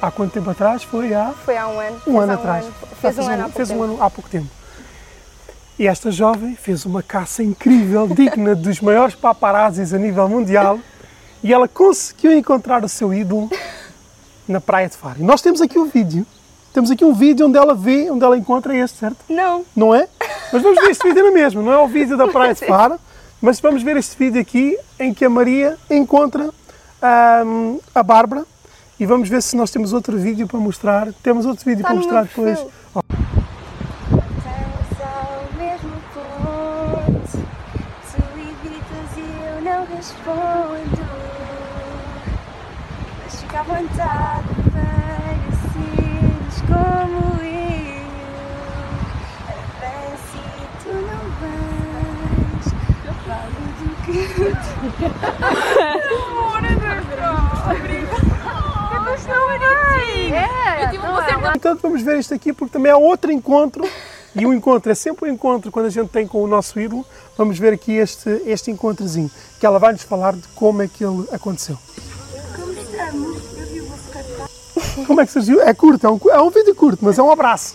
Há 0.00 0.10
quanto 0.10 0.32
tempo 0.32 0.50
atrás? 0.50 0.82
Foi 0.82 1.14
há 1.14 1.32
Foi 1.44 1.56
há 1.56 1.68
um 1.68 1.78
ano. 1.78 2.02
um 2.06 2.20
ano 2.20 2.32
atrás. 2.32 2.66
fez 3.00 3.18
um 3.18 3.28
ano 3.28 3.48
fez 3.50 3.70
um 3.70 3.82
ano 3.82 4.02
há 4.02 4.10
pouco 4.10 4.28
tempo. 4.28 4.48
E 5.78 5.86
esta 5.86 6.10
jovem 6.10 6.54
fez 6.54 6.84
uma 6.84 7.02
caça 7.02 7.42
incrível, 7.42 8.06
digna 8.14 8.54
dos 8.54 8.80
maiores 8.80 9.14
paparazzis 9.14 9.94
a 9.94 9.98
nível 9.98 10.28
mundial, 10.28 10.78
e 11.42 11.52
ela 11.52 11.66
conseguiu 11.66 12.32
encontrar 12.32 12.84
o 12.84 12.88
seu 12.88 13.12
ídolo 13.12 13.50
na 14.46 14.60
Praia 14.60 14.88
de 14.88 14.96
Faro. 14.96 15.20
E 15.20 15.22
nós 15.22 15.42
temos 15.42 15.60
aqui 15.60 15.78
o 15.78 15.86
vídeo. 15.86 16.26
Temos 16.72 16.90
aqui 16.90 17.04
um 17.04 17.12
vídeo 17.12 17.46
onde 17.46 17.58
ela 17.58 17.74
vê, 17.74 18.10
onde 18.10 18.24
ela 18.24 18.36
encontra 18.36 18.74
este, 18.74 18.98
certo? 18.98 19.18
Não, 19.28 19.64
Não 19.76 19.94
é? 19.94 20.08
Mas 20.52 20.62
vamos 20.62 20.78
ver 20.80 20.90
este 20.90 21.06
vídeo 21.06 21.24
na 21.24 21.30
mesma, 21.30 21.62
não 21.62 21.72
é 21.72 21.78
o 21.78 21.86
vídeo 21.86 22.16
da 22.16 22.28
Praia 22.28 22.54
de 22.54 22.64
Faro, 22.66 22.98
mas 23.40 23.60
vamos 23.60 23.82
ver 23.82 23.96
este 23.96 24.16
vídeo 24.16 24.40
aqui 24.40 24.78
em 24.98 25.12
que 25.12 25.24
a 25.24 25.30
Maria 25.30 25.76
encontra 25.90 26.50
ahm, 27.00 27.78
a 27.94 28.02
Bárbara 28.02 28.44
e 29.00 29.06
vamos 29.06 29.28
ver 29.28 29.42
se 29.42 29.56
nós 29.56 29.70
temos 29.70 29.92
outro 29.92 30.16
vídeo 30.16 30.46
para 30.46 30.60
mostrar. 30.60 31.12
Temos 31.22 31.44
outro 31.44 31.64
vídeo 31.64 31.80
está 31.80 31.88
para 31.88 31.96
mostrar 31.96 32.24
depois. 32.24 32.58
mesmo 32.58 32.70
ponto, 40.24 40.24
fundo. 40.24 41.02
Mas 41.02 41.11
fica 43.52 43.62
vontade 43.64 44.48
seres 45.72 46.56
como 46.66 47.20
eu. 47.42 48.06
Bem 49.78 50.04
assim, 50.14 50.48
tu 50.82 50.88
não 50.88 51.22
vais. 51.38 52.66
Eu 53.04 53.14
falo 53.26 53.60
do 53.78 53.88
que 54.06 54.16
eu 54.40 54.52
te 54.56 54.72
Portanto, 61.52 61.80
vamos 61.82 62.00
ver 62.02 62.18
isto 62.18 62.32
aqui 62.32 62.54
porque 62.54 62.72
também 62.72 62.90
é 62.90 62.96
outro 62.96 63.30
encontro. 63.30 63.86
E 64.34 64.46
o 64.46 64.54
encontro 64.54 64.90
é 64.90 64.94
sempre 64.94 65.28
um 65.28 65.34
encontro 65.34 65.70
quando 65.70 65.84
a 65.86 65.90
gente 65.90 66.08
tem 66.08 66.26
com 66.26 66.42
o 66.42 66.46
nosso 66.46 66.80
ídolo. 66.80 67.04
Vamos 67.36 67.58
ver 67.58 67.74
aqui 67.74 67.92
este, 67.92 68.30
este 68.46 68.70
encontrozinho, 68.70 69.30
que 69.60 69.66
ela 69.66 69.78
vai 69.78 69.92
nos 69.92 70.04
falar 70.04 70.32
de 70.32 70.48
como 70.54 70.80
é 70.80 70.88
que 70.88 71.04
ele 71.04 71.28
aconteceu. 71.30 71.76
Eu 73.08 73.66
vi 73.66 73.80
o 73.80 73.86
vosso 73.86 74.02
cartaz. 74.12 75.06
Como 75.06 75.20
é 75.20 75.26
que 75.26 75.32
surgiu? 75.32 75.60
É 75.60 75.74
curto, 75.74 76.06
é 76.06 76.10
um, 76.10 76.20
é 76.30 76.40
um 76.40 76.50
vídeo 76.50 76.74
curto, 76.74 77.04
mas 77.04 77.18
é 77.18 77.22
um 77.22 77.30
abraço. 77.30 77.74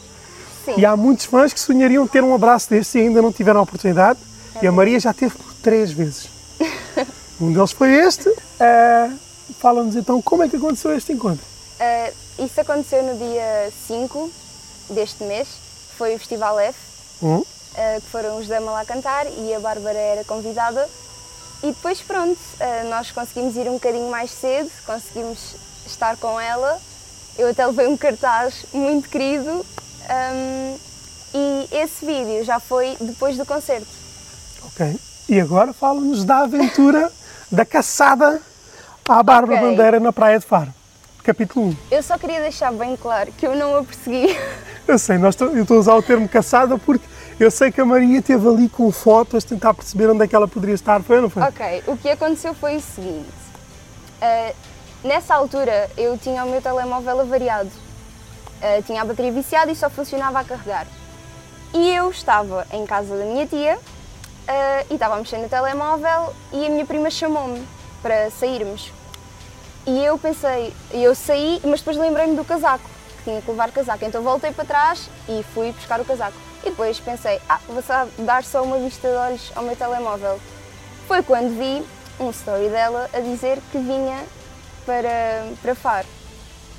Sim. 0.65 0.75
E 0.77 0.85
há 0.85 0.95
muitos 0.95 1.25
fãs 1.25 1.53
que 1.53 1.59
sonhariam 1.59 2.07
ter 2.07 2.23
um 2.23 2.33
abraço 2.33 2.69
deste 2.69 2.97
e 2.97 3.01
ainda 3.01 3.21
não 3.21 3.31
tiveram 3.31 3.59
a 3.59 3.63
oportunidade. 3.63 4.19
E 4.61 4.67
a 4.67 4.71
Maria 4.71 4.99
já 4.99 5.13
teve 5.13 5.35
por 5.35 5.53
três 5.55 5.91
vezes. 5.91 6.29
Um 7.39 7.53
deles 7.53 7.71
foi 7.71 7.93
este. 7.93 8.27
Eh, 8.59 9.11
Fala-nos 9.59 9.95
então 9.95 10.21
como 10.21 10.43
é 10.43 10.49
que 10.49 10.55
aconteceu 10.55 10.95
este 10.95 11.13
encontro. 11.13 11.43
Uh, 11.79 12.45
isso 12.45 12.59
aconteceu 12.59 13.03
no 13.03 13.17
dia 13.17 13.71
5 13.87 14.31
deste 14.89 15.23
mês, 15.23 15.47
foi 15.97 16.15
o 16.15 16.19
Festival 16.19 16.59
F, 16.59 16.77
uh, 17.21 17.45
que 18.01 18.07
foram 18.07 18.37
os 18.37 18.47
Dama 18.47 18.71
lá 18.71 18.85
cantar 18.85 19.25
e 19.27 19.53
a 19.53 19.59
Bárbara 19.59 19.97
era 19.97 20.23
convidada. 20.23 20.87
E 21.63 21.67
depois, 21.67 22.01
pronto, 22.01 22.37
uh, 22.37 22.89
nós 22.89 23.11
conseguimos 23.11 23.55
ir 23.55 23.67
um 23.67 23.73
bocadinho 23.73 24.09
mais 24.09 24.31
cedo, 24.31 24.69
conseguimos 24.85 25.55
estar 25.85 26.15
com 26.17 26.39
ela. 26.39 26.79
Eu 27.37 27.49
até 27.49 27.65
levei 27.65 27.87
um 27.87 27.97
cartaz 27.97 28.65
muito 28.73 29.09
querido 29.09 29.49
um, 29.51 30.77
e 31.33 31.67
esse 31.71 32.05
vídeo 32.05 32.43
já 32.43 32.59
foi 32.59 32.95
depois 32.99 33.37
do 33.37 33.45
concerto. 33.45 33.87
Ok. 34.65 34.99
E 35.29 35.39
agora 35.39 35.73
fala-nos 35.73 36.23
da 36.23 36.39
aventura 36.39 37.11
da 37.51 37.65
caçada 37.65 38.41
à 39.07 39.23
Bárbara 39.23 39.59
Ok. 39.59 39.69
Bandeira 39.69 39.99
na 39.99 40.13
Praia 40.13 40.39
de 40.39 40.45
Faro. 40.45 40.73
Capítulo 41.23 41.69
1. 41.69 41.77
Eu 41.91 42.03
só 42.03 42.17
queria 42.17 42.39
deixar 42.39 42.71
bem 42.71 42.95
claro 42.95 43.31
que 43.33 43.45
eu 43.45 43.55
não 43.55 43.77
a 43.77 43.83
persegui. 43.83 44.35
Eu 44.87 44.97
sei, 44.97 45.17
nós 45.17 45.35
eu 45.39 45.61
estou 45.61 45.77
a 45.77 45.79
usar 45.81 45.95
o 45.95 46.01
termo 46.01 46.29
caçada 46.29 46.77
porque 46.77 47.05
eu 47.39 47.51
sei 47.51 47.71
que 47.71 47.79
a 47.79 47.85
Maria 47.85 48.19
esteve 48.19 48.47
ali 48.47 48.67
com 48.67 48.91
fotos, 48.91 49.43
tentar 49.43 49.73
perceber 49.73 50.09
onde 50.09 50.23
é 50.23 50.27
que 50.27 50.35
ela 50.35 50.47
poderia 50.47 50.73
estar. 50.73 51.01
Foi 51.03 51.21
não 51.21 51.29
foi? 51.29 51.43
Ok, 51.43 51.83
o 51.87 51.95
que 51.95 52.09
aconteceu 52.09 52.53
foi 52.53 52.77
o 52.77 52.81
seguinte. 52.81 53.27
Ah, 54.21 54.53
nessa 55.03 55.35
altura 55.35 55.89
eu 55.95 56.17
tinha 56.17 56.43
o 56.43 56.49
meu 56.49 56.61
telemóvel 56.61 57.21
avariado. 57.21 57.71
Ah, 58.61 58.81
tinha 58.81 59.01
a 59.01 59.05
bateria 59.05 59.31
viciada 59.31 59.71
e 59.71 59.75
só 59.75 59.89
funcionava 59.89 60.39
a 60.39 60.43
carregar. 60.43 60.87
E 61.73 61.93
eu 61.93 62.09
estava 62.09 62.65
em 62.71 62.85
casa 62.85 63.15
da 63.15 63.25
minha 63.25 63.45
tia 63.45 63.77
ah, 64.47 64.85
e 64.89 64.95
estava 64.95 65.15
a 65.15 65.17
mexer 65.17 65.37
no 65.37 65.47
telemóvel 65.47 66.33
e 66.51 66.65
a 66.65 66.69
minha 66.69 66.85
prima 66.85 67.11
chamou-me 67.11 67.63
para 68.01 68.31
sairmos. 68.31 68.91
E 69.85 70.03
eu 70.03 70.17
pensei, 70.17 70.73
eu 70.91 71.13
saí, 71.13 71.61
mas 71.63 71.79
depois 71.79 71.95
lembrei-me 71.97 72.35
do 72.35 72.43
casaco, 72.43 72.83
que 73.17 73.23
tinha 73.23 73.41
que 73.41 73.49
levar 73.49 73.71
casaco. 73.71 74.03
Então 74.03 74.23
voltei 74.23 74.51
para 74.51 74.65
trás 74.65 75.09
e 75.29 75.45
fui 75.53 75.71
buscar 75.71 76.01
o 76.01 76.05
casaco. 76.05 76.46
E 76.67 76.69
depois 76.69 76.99
pensei, 76.99 77.39
ah, 77.47 77.61
vou 77.65 77.81
dar 78.25 78.43
só 78.43 78.61
uma 78.61 78.77
vista 78.77 79.07
de 79.07 79.15
olhos 79.15 79.53
ao 79.55 79.63
meu 79.63 79.73
telemóvel. 79.73 80.37
Foi 81.07 81.23
quando 81.23 81.57
vi 81.57 81.81
um 82.19 82.29
story 82.29 82.67
dela 82.67 83.09
a 83.13 83.21
dizer 83.21 83.57
que 83.71 83.77
vinha 83.77 84.21
para, 84.85 85.47
para 85.61 85.73
Faro. 85.73 86.07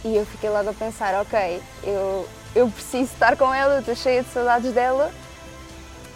E 0.05 0.14
eu 0.14 0.27
fiquei 0.27 0.51
logo 0.51 0.68
a 0.68 0.74
pensar, 0.74 1.14
ok, 1.22 1.62
eu, 1.83 2.29
eu 2.55 2.68
preciso 2.68 3.11
estar 3.14 3.35
com 3.38 3.53
ela, 3.53 3.79
estou 3.79 3.96
cheia 3.96 4.22
de 4.22 4.29
saudades 4.29 4.74
dela. 4.74 5.11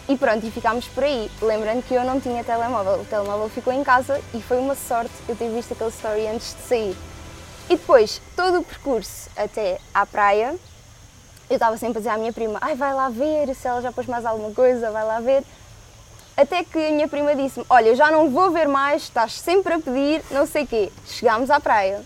E 0.06 0.18
pronto, 0.18 0.46
e 0.46 0.50
ficámos 0.50 0.86
por 0.88 1.04
aí. 1.04 1.30
Lembrando 1.40 1.82
que 1.82 1.94
eu 1.94 2.04
não 2.04 2.20
tinha 2.20 2.44
telemóvel, 2.44 3.00
o 3.00 3.06
telemóvel 3.06 3.48
ficou 3.48 3.72
em 3.72 3.82
casa 3.82 4.20
e 4.34 4.42
foi 4.42 4.58
uma 4.58 4.74
sorte 4.74 5.14
eu 5.26 5.34
ter 5.34 5.48
visto 5.48 5.72
aquele 5.72 5.88
story 5.88 6.26
antes 6.26 6.54
de 6.54 6.62
sair. 6.68 6.96
E 7.70 7.76
depois, 7.76 8.20
todo 8.36 8.58
o 8.58 8.64
percurso 8.64 9.30
até 9.34 9.78
à 9.94 10.04
praia, 10.04 10.58
eu 11.52 11.56
estava 11.56 11.76
sempre 11.76 11.98
a 11.98 12.00
dizer 12.00 12.10
à 12.10 12.16
minha 12.16 12.32
prima: 12.32 12.58
ai, 12.60 12.74
vai 12.74 12.94
lá 12.94 13.08
ver 13.08 13.54
se 13.54 13.68
ela 13.68 13.82
já 13.82 13.92
pôs 13.92 14.06
mais 14.06 14.24
alguma 14.24 14.52
coisa, 14.52 14.90
vai 14.90 15.04
lá 15.04 15.20
ver. 15.20 15.44
Até 16.34 16.64
que 16.64 16.78
a 16.78 16.90
minha 16.90 17.06
prima 17.06 17.34
disse-me: 17.34 17.66
Olha, 17.68 17.94
já 17.94 18.10
não 18.10 18.30
vou 18.30 18.50
ver 18.50 18.66
mais, 18.66 19.02
estás 19.02 19.34
sempre 19.34 19.74
a 19.74 19.78
pedir, 19.78 20.22
não 20.30 20.46
sei 20.46 20.66
quê. 20.66 20.90
Chegámos 21.06 21.50
à 21.50 21.60
praia. 21.60 22.02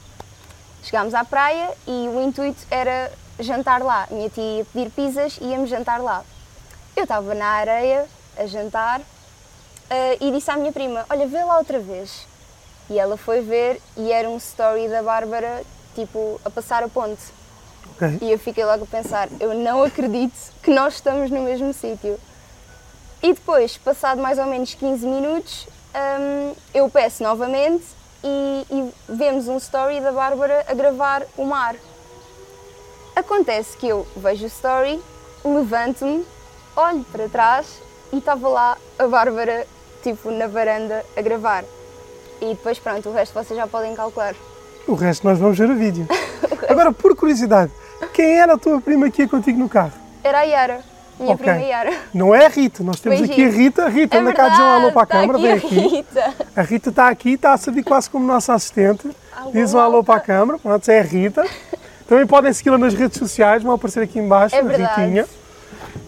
Chegámos 0.82 1.14
à 1.14 1.24
praia 1.24 1.72
e 1.86 2.08
o 2.08 2.20
intuito 2.22 2.60
era 2.70 3.12
jantar 3.38 3.82
lá. 3.82 4.08
Minha 4.10 4.28
tia 4.28 4.58
ia 4.58 4.64
pedir 4.64 4.90
pizzas 4.90 5.38
e 5.40 5.44
íamos 5.44 5.70
jantar 5.70 6.00
lá. 6.00 6.24
Eu 6.96 7.04
estava 7.04 7.34
na 7.34 7.46
areia 7.46 8.06
a 8.36 8.46
jantar 8.46 9.00
eh, 9.88 10.18
e 10.20 10.32
disse 10.32 10.50
à 10.50 10.56
minha 10.56 10.72
prima: 10.72 11.06
Olha, 11.08 11.26
vê 11.28 11.42
lá 11.44 11.58
outra 11.58 11.78
vez. 11.78 12.26
E 12.90 12.98
ela 12.98 13.16
foi 13.16 13.40
ver 13.42 13.80
e 13.96 14.10
era 14.10 14.28
um 14.28 14.36
story 14.38 14.88
da 14.88 15.02
Bárbara, 15.02 15.62
tipo, 15.94 16.40
a 16.44 16.50
passar 16.50 16.82
a 16.82 16.88
ponte. 16.88 17.35
Ok. 17.96 18.18
E 18.20 18.30
eu 18.30 18.38
fiquei 18.38 18.64
logo 18.64 18.84
a 18.84 18.86
pensar, 18.86 19.28
eu 19.40 19.54
não 19.54 19.82
acredito 19.82 20.34
que 20.62 20.70
nós 20.70 20.94
estamos 20.94 21.30
no 21.30 21.40
mesmo 21.40 21.72
sítio. 21.72 22.18
E 23.22 23.32
depois, 23.32 23.78
passado 23.78 24.20
mais 24.20 24.38
ou 24.38 24.46
menos 24.46 24.74
15 24.74 25.06
minutos, 25.06 25.66
hum, 25.94 26.54
eu 26.74 26.88
peço 26.90 27.22
novamente 27.22 27.84
e, 28.22 28.66
e 28.70 28.92
vemos 29.08 29.48
um 29.48 29.56
story 29.56 30.00
da 30.00 30.12
Bárbara 30.12 30.64
a 30.68 30.74
gravar 30.74 31.22
o 31.36 31.44
mar. 31.44 31.74
Acontece 33.14 33.76
que 33.78 33.88
eu 33.88 34.06
vejo 34.14 34.44
o 34.44 34.46
story, 34.46 35.00
levanto-me, 35.42 36.22
olho 36.76 37.04
para 37.10 37.28
trás 37.30 37.80
e 38.12 38.18
estava 38.18 38.46
lá 38.46 38.76
a 38.98 39.06
Bárbara, 39.06 39.66
tipo, 40.02 40.30
na 40.30 40.46
varanda 40.46 41.02
a 41.16 41.22
gravar. 41.22 41.64
E 42.42 42.48
depois, 42.48 42.78
pronto, 42.78 43.08
o 43.08 43.12
resto 43.12 43.32
vocês 43.32 43.58
já 43.58 43.66
podem 43.66 43.94
calcular. 43.94 44.34
O 44.86 44.94
resto 44.94 45.26
nós 45.26 45.38
vamos 45.38 45.58
ver 45.58 45.70
o 45.70 45.74
vídeo. 45.74 46.06
Agora, 46.68 46.92
por 46.92 47.16
curiosidade, 47.16 47.72
quem 48.12 48.38
era 48.40 48.54
a 48.54 48.58
tua 48.58 48.80
prima 48.80 49.10
que 49.10 49.22
ia 49.22 49.28
contigo 49.28 49.58
no 49.58 49.68
carro? 49.68 49.92
Era 50.22 50.38
a 50.40 50.42
Yara, 50.42 50.80
minha 51.18 51.34
Ok. 51.34 51.44
prima 51.46 51.60
Yara. 51.66 51.92
Não 52.12 52.34
é 52.34 52.46
a 52.46 52.48
Rita, 52.48 52.82
nós 52.82 53.00
temos 53.00 53.22
aqui 53.22 53.32
a 53.32 53.36
Beijinho. 53.36 53.52
Rita. 53.64 53.88
Rita, 53.88 54.16
É 54.16 54.20
anda 54.20 54.32
cá 54.32 54.46
a 54.46 54.48
dizer 54.50 54.62
um 54.62 54.66
alô 54.70 54.92
para 54.92 55.02
a 55.02 55.04
verdade, 55.04 55.20
câmara, 55.26 55.38
tá 55.38 55.42
vem 55.44 55.52
aqui 55.52 55.66
aqui. 55.66 55.78
a 55.78 55.88
Rita. 56.22 56.34
A 56.56 56.62
Rita 56.62 56.88
está 56.90 57.08
aqui, 57.08 57.32
está 57.34 57.52
a 57.52 57.56
servir 57.56 57.82
quase 57.84 58.10
como 58.10 58.26
nossa 58.26 58.54
assistente. 58.54 59.08
Alô, 59.36 59.50
Diz 59.52 59.72
um 59.74 59.78
alô 59.78 60.02
para 60.04 60.16
a 60.16 60.20
câmara, 60.20 60.58
pronto, 60.58 60.88
é 60.90 61.00
a 61.00 61.02
Rita. 61.02 61.44
Também 62.08 62.26
podem 62.26 62.52
segui-la 62.52 62.78
nas 62.78 62.94
redes 62.94 63.18
sociais, 63.18 63.62
vão 63.62 63.72
aparecer 63.72 64.02
aqui 64.02 64.18
embaixo, 64.18 64.54
É 64.54 64.60
a 64.60 64.62
verdade. 64.62 65.00
Ritinha. 65.00 65.26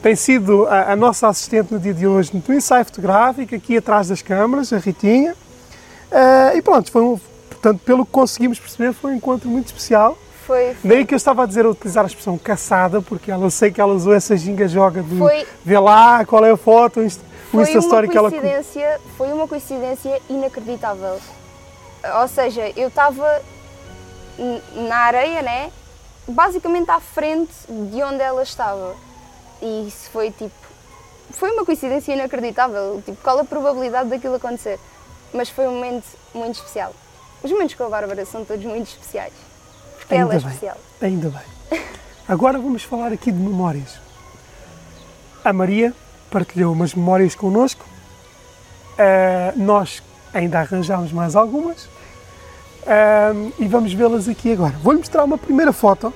Tem 0.03 0.14
sido 0.14 0.66
a, 0.68 0.92
a 0.92 0.96
nossa 0.96 1.27
assistente 1.29 1.72
no 1.72 1.79
dia 1.81 1.92
de 1.94 2.07
hoje 2.07 2.31
no 2.46 2.55
ensaio 2.55 2.85
fotográfico, 2.85 3.55
aqui 3.55 3.77
atrás 3.77 4.09
das 4.09 4.22
câmaras, 4.22 4.72
a 4.72 4.79
Ritinha. 4.79 5.35
Ah, 6.12 6.53
e 6.55 6.62
pronto, 6.62 6.90
foi 6.92 7.03
um, 7.03 7.18
portanto, 7.51 7.81
pelo 7.85 8.07
que 8.07 8.12
conseguimos 8.12 8.59
perceber, 8.61 8.92
foi 8.92 9.12
um 9.12 9.14
encontro 9.16 9.48
muito 9.48 9.66
especial. 9.66 10.16
Foi, 10.48 10.74
Daí 10.82 11.04
que 11.04 11.12
eu 11.12 11.16
estava 11.18 11.42
a 11.42 11.46
dizer, 11.46 11.66
a 11.66 11.68
utilizar 11.68 12.04
a 12.04 12.06
expressão 12.06 12.38
caçada, 12.38 13.02
porque 13.02 13.30
ela, 13.30 13.44
eu 13.44 13.50
sei 13.50 13.70
que 13.70 13.78
ela 13.82 13.92
usou 13.92 14.14
essa 14.14 14.34
ginga-joga 14.34 15.02
de 15.02 15.18
Foi- 15.18 15.46
ver 15.62 15.78
lá 15.78 16.24
qual 16.24 16.42
é 16.42 16.50
a 16.50 16.56
foto, 16.56 17.00
o 17.00 17.02
Insta, 17.04 17.22
foi 17.52 17.64
Story 17.64 18.08
que 18.08 18.16
ela. 18.16 18.30
coincidência, 18.30 18.98
foi 19.18 19.30
uma 19.30 19.46
coincidência 19.46 20.18
inacreditável. 20.30 21.20
Ou 22.22 22.28
seja, 22.28 22.72
eu 22.76 22.88
estava 22.88 23.42
na 24.74 24.96
areia, 24.96 25.42
né? 25.42 25.70
Basicamente 26.26 26.90
à 26.90 26.98
frente 26.98 27.52
de 27.68 28.02
onde 28.02 28.22
ela 28.22 28.42
estava. 28.42 28.94
E 29.61 29.87
isso 29.88 30.08
foi 30.11 30.30
tipo. 30.30 30.54
Foi 31.32 31.50
uma 31.50 31.66
coincidência 31.66 32.14
inacreditável. 32.14 33.02
Tipo, 33.04 33.22
qual 33.22 33.38
a 33.38 33.44
probabilidade 33.44 34.08
daquilo 34.08 34.37
acontecer? 34.37 34.78
Mas 35.34 35.50
foi 35.50 35.68
um 35.68 35.72
momento 35.74 36.06
muito 36.32 36.54
especial. 36.54 36.94
Os 37.42 37.50
momentos 37.52 37.74
com 37.74 37.84
a 37.84 37.88
Bárbara 37.90 38.24
são 38.24 38.46
todos 38.46 38.64
muito 38.64 38.87
especiais. 38.88 39.32
Porque 40.08 40.14
ela 40.14 40.32
é 40.32 40.36
Ainda 40.36 40.46
bem. 40.46 40.54
especial. 40.54 40.76
Ainda 41.02 41.28
bem. 41.30 41.80
Agora 42.26 42.58
vamos 42.58 42.82
falar 42.82 43.12
aqui 43.12 43.30
de 43.30 43.38
memórias. 43.38 43.98
A 45.44 45.52
Maria 45.52 45.92
partilhou 46.30 46.72
umas 46.72 46.94
memórias 46.94 47.34
connosco. 47.34 47.84
Ah, 48.98 49.52
nós 49.54 50.02
ainda 50.32 50.60
arranjámos 50.60 51.12
mais 51.12 51.36
algumas. 51.36 51.88
Ah, 52.86 53.32
e 53.58 53.68
vamos 53.68 53.92
vê-las 53.92 54.28
aqui 54.28 54.52
agora. 54.52 54.74
Vou-lhe 54.82 54.98
mostrar 54.98 55.24
uma 55.24 55.36
primeira 55.38 55.72
foto. 55.72 56.12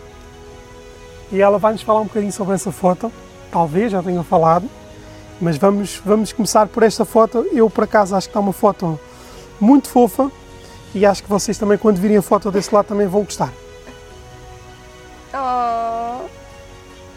E 1.31 1.41
ela 1.41 1.59
vai 1.59 1.73
nos 1.73 1.83
falar 1.83 2.01
um 2.01 2.05
bocadinho 2.05 2.33
sobre 2.33 2.55
essa 2.55 2.73
foto. 2.73 3.13
Talvez 3.51 3.93
já 3.93 4.03
tenha 4.03 4.23
falado. 4.23 4.69
Mas 5.41 5.57
vamos, 5.59 6.01
vamos 6.05 6.33
começar 6.33 6.67
por 6.67 6.83
esta 6.83 7.05
foto. 7.05 7.47
Eu, 7.53 7.69
por 7.69 7.85
acaso, 7.85 8.15
acho 8.17 8.27
que 8.29 8.31
está 8.31 8.41
uma 8.41 8.53
foto 8.53 8.99
muito 9.61 9.89
fofa. 9.89 10.31
E 10.95 11.05
acho 11.07 11.23
que 11.23 11.29
vocês 11.29 11.57
também, 11.59 11.77
quando 11.79 11.99
virem 11.99 12.17
a 12.19 12.23
foto 12.23 12.51
desse 12.51 12.75
lado, 12.75 12.87
também 12.87 13.07
vão 13.07 13.23
gostar. 13.23 13.53
Oh, 15.35 16.29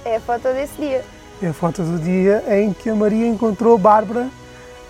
é 0.06 0.16
a 0.16 0.22
foto 0.22 0.44
desse 0.54 0.76
dia. 0.78 1.04
É 1.42 1.48
a 1.48 1.54
foto 1.54 1.84
do 1.84 2.00
dia 2.00 2.44
em 2.48 2.72
que 2.72 2.90
a 2.90 2.96
Maria 2.96 3.28
encontrou 3.28 3.76
a 3.76 3.78
Bárbara 3.78 4.30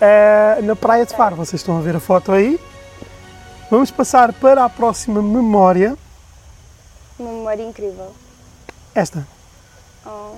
eh, 0.00 0.60
na 0.62 0.76
Praia 0.76 1.04
de 1.04 1.14
Faro. 1.14 1.34
Vocês 1.34 1.60
estão 1.60 1.76
a 1.76 1.80
ver 1.80 1.96
a 1.96 2.00
foto 2.00 2.30
aí. 2.30 2.60
Vamos 3.68 3.90
passar 3.90 4.32
para 4.32 4.64
a 4.64 4.68
próxima 4.68 5.20
memória. 5.20 5.96
Uma 7.18 7.32
memória 7.32 7.64
incrível. 7.64 8.14
Esta. 8.94 9.26
Oh. 10.06 10.36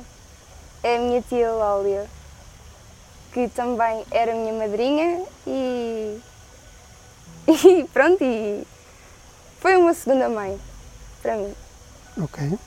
É 0.83 0.97
a 0.97 1.01
minha 1.01 1.21
tia 1.21 1.51
Láulia, 1.51 2.07
que 3.33 3.49
também 3.49 4.05
era 4.11 4.33
minha 4.35 4.53
madrinha 4.53 5.25
e. 5.47 6.19
E 7.49 7.85
pronto, 7.93 8.23
e 8.23 8.67
foi 9.59 9.77
uma 9.77 9.95
segunda 9.95 10.29
mãe 10.29 10.59
para 11.23 11.37
mim. 11.37 11.55
Ok. 12.23 12.59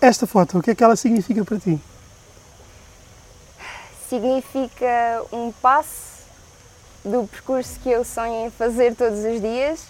Esta 0.00 0.26
foto, 0.26 0.58
o 0.58 0.62
que 0.62 0.70
é 0.70 0.74
que 0.74 0.84
ela 0.84 0.96
significa 0.96 1.44
para 1.44 1.58
ti? 1.58 1.80
Significa 4.08 5.22
um 5.32 5.50
passo 5.50 6.06
do 7.04 7.26
percurso 7.26 7.78
que 7.80 7.90
eu 7.90 8.04
sonho 8.04 8.46
em 8.46 8.50
fazer 8.50 8.94
todos 8.94 9.20
os 9.20 9.40
dias 9.40 9.80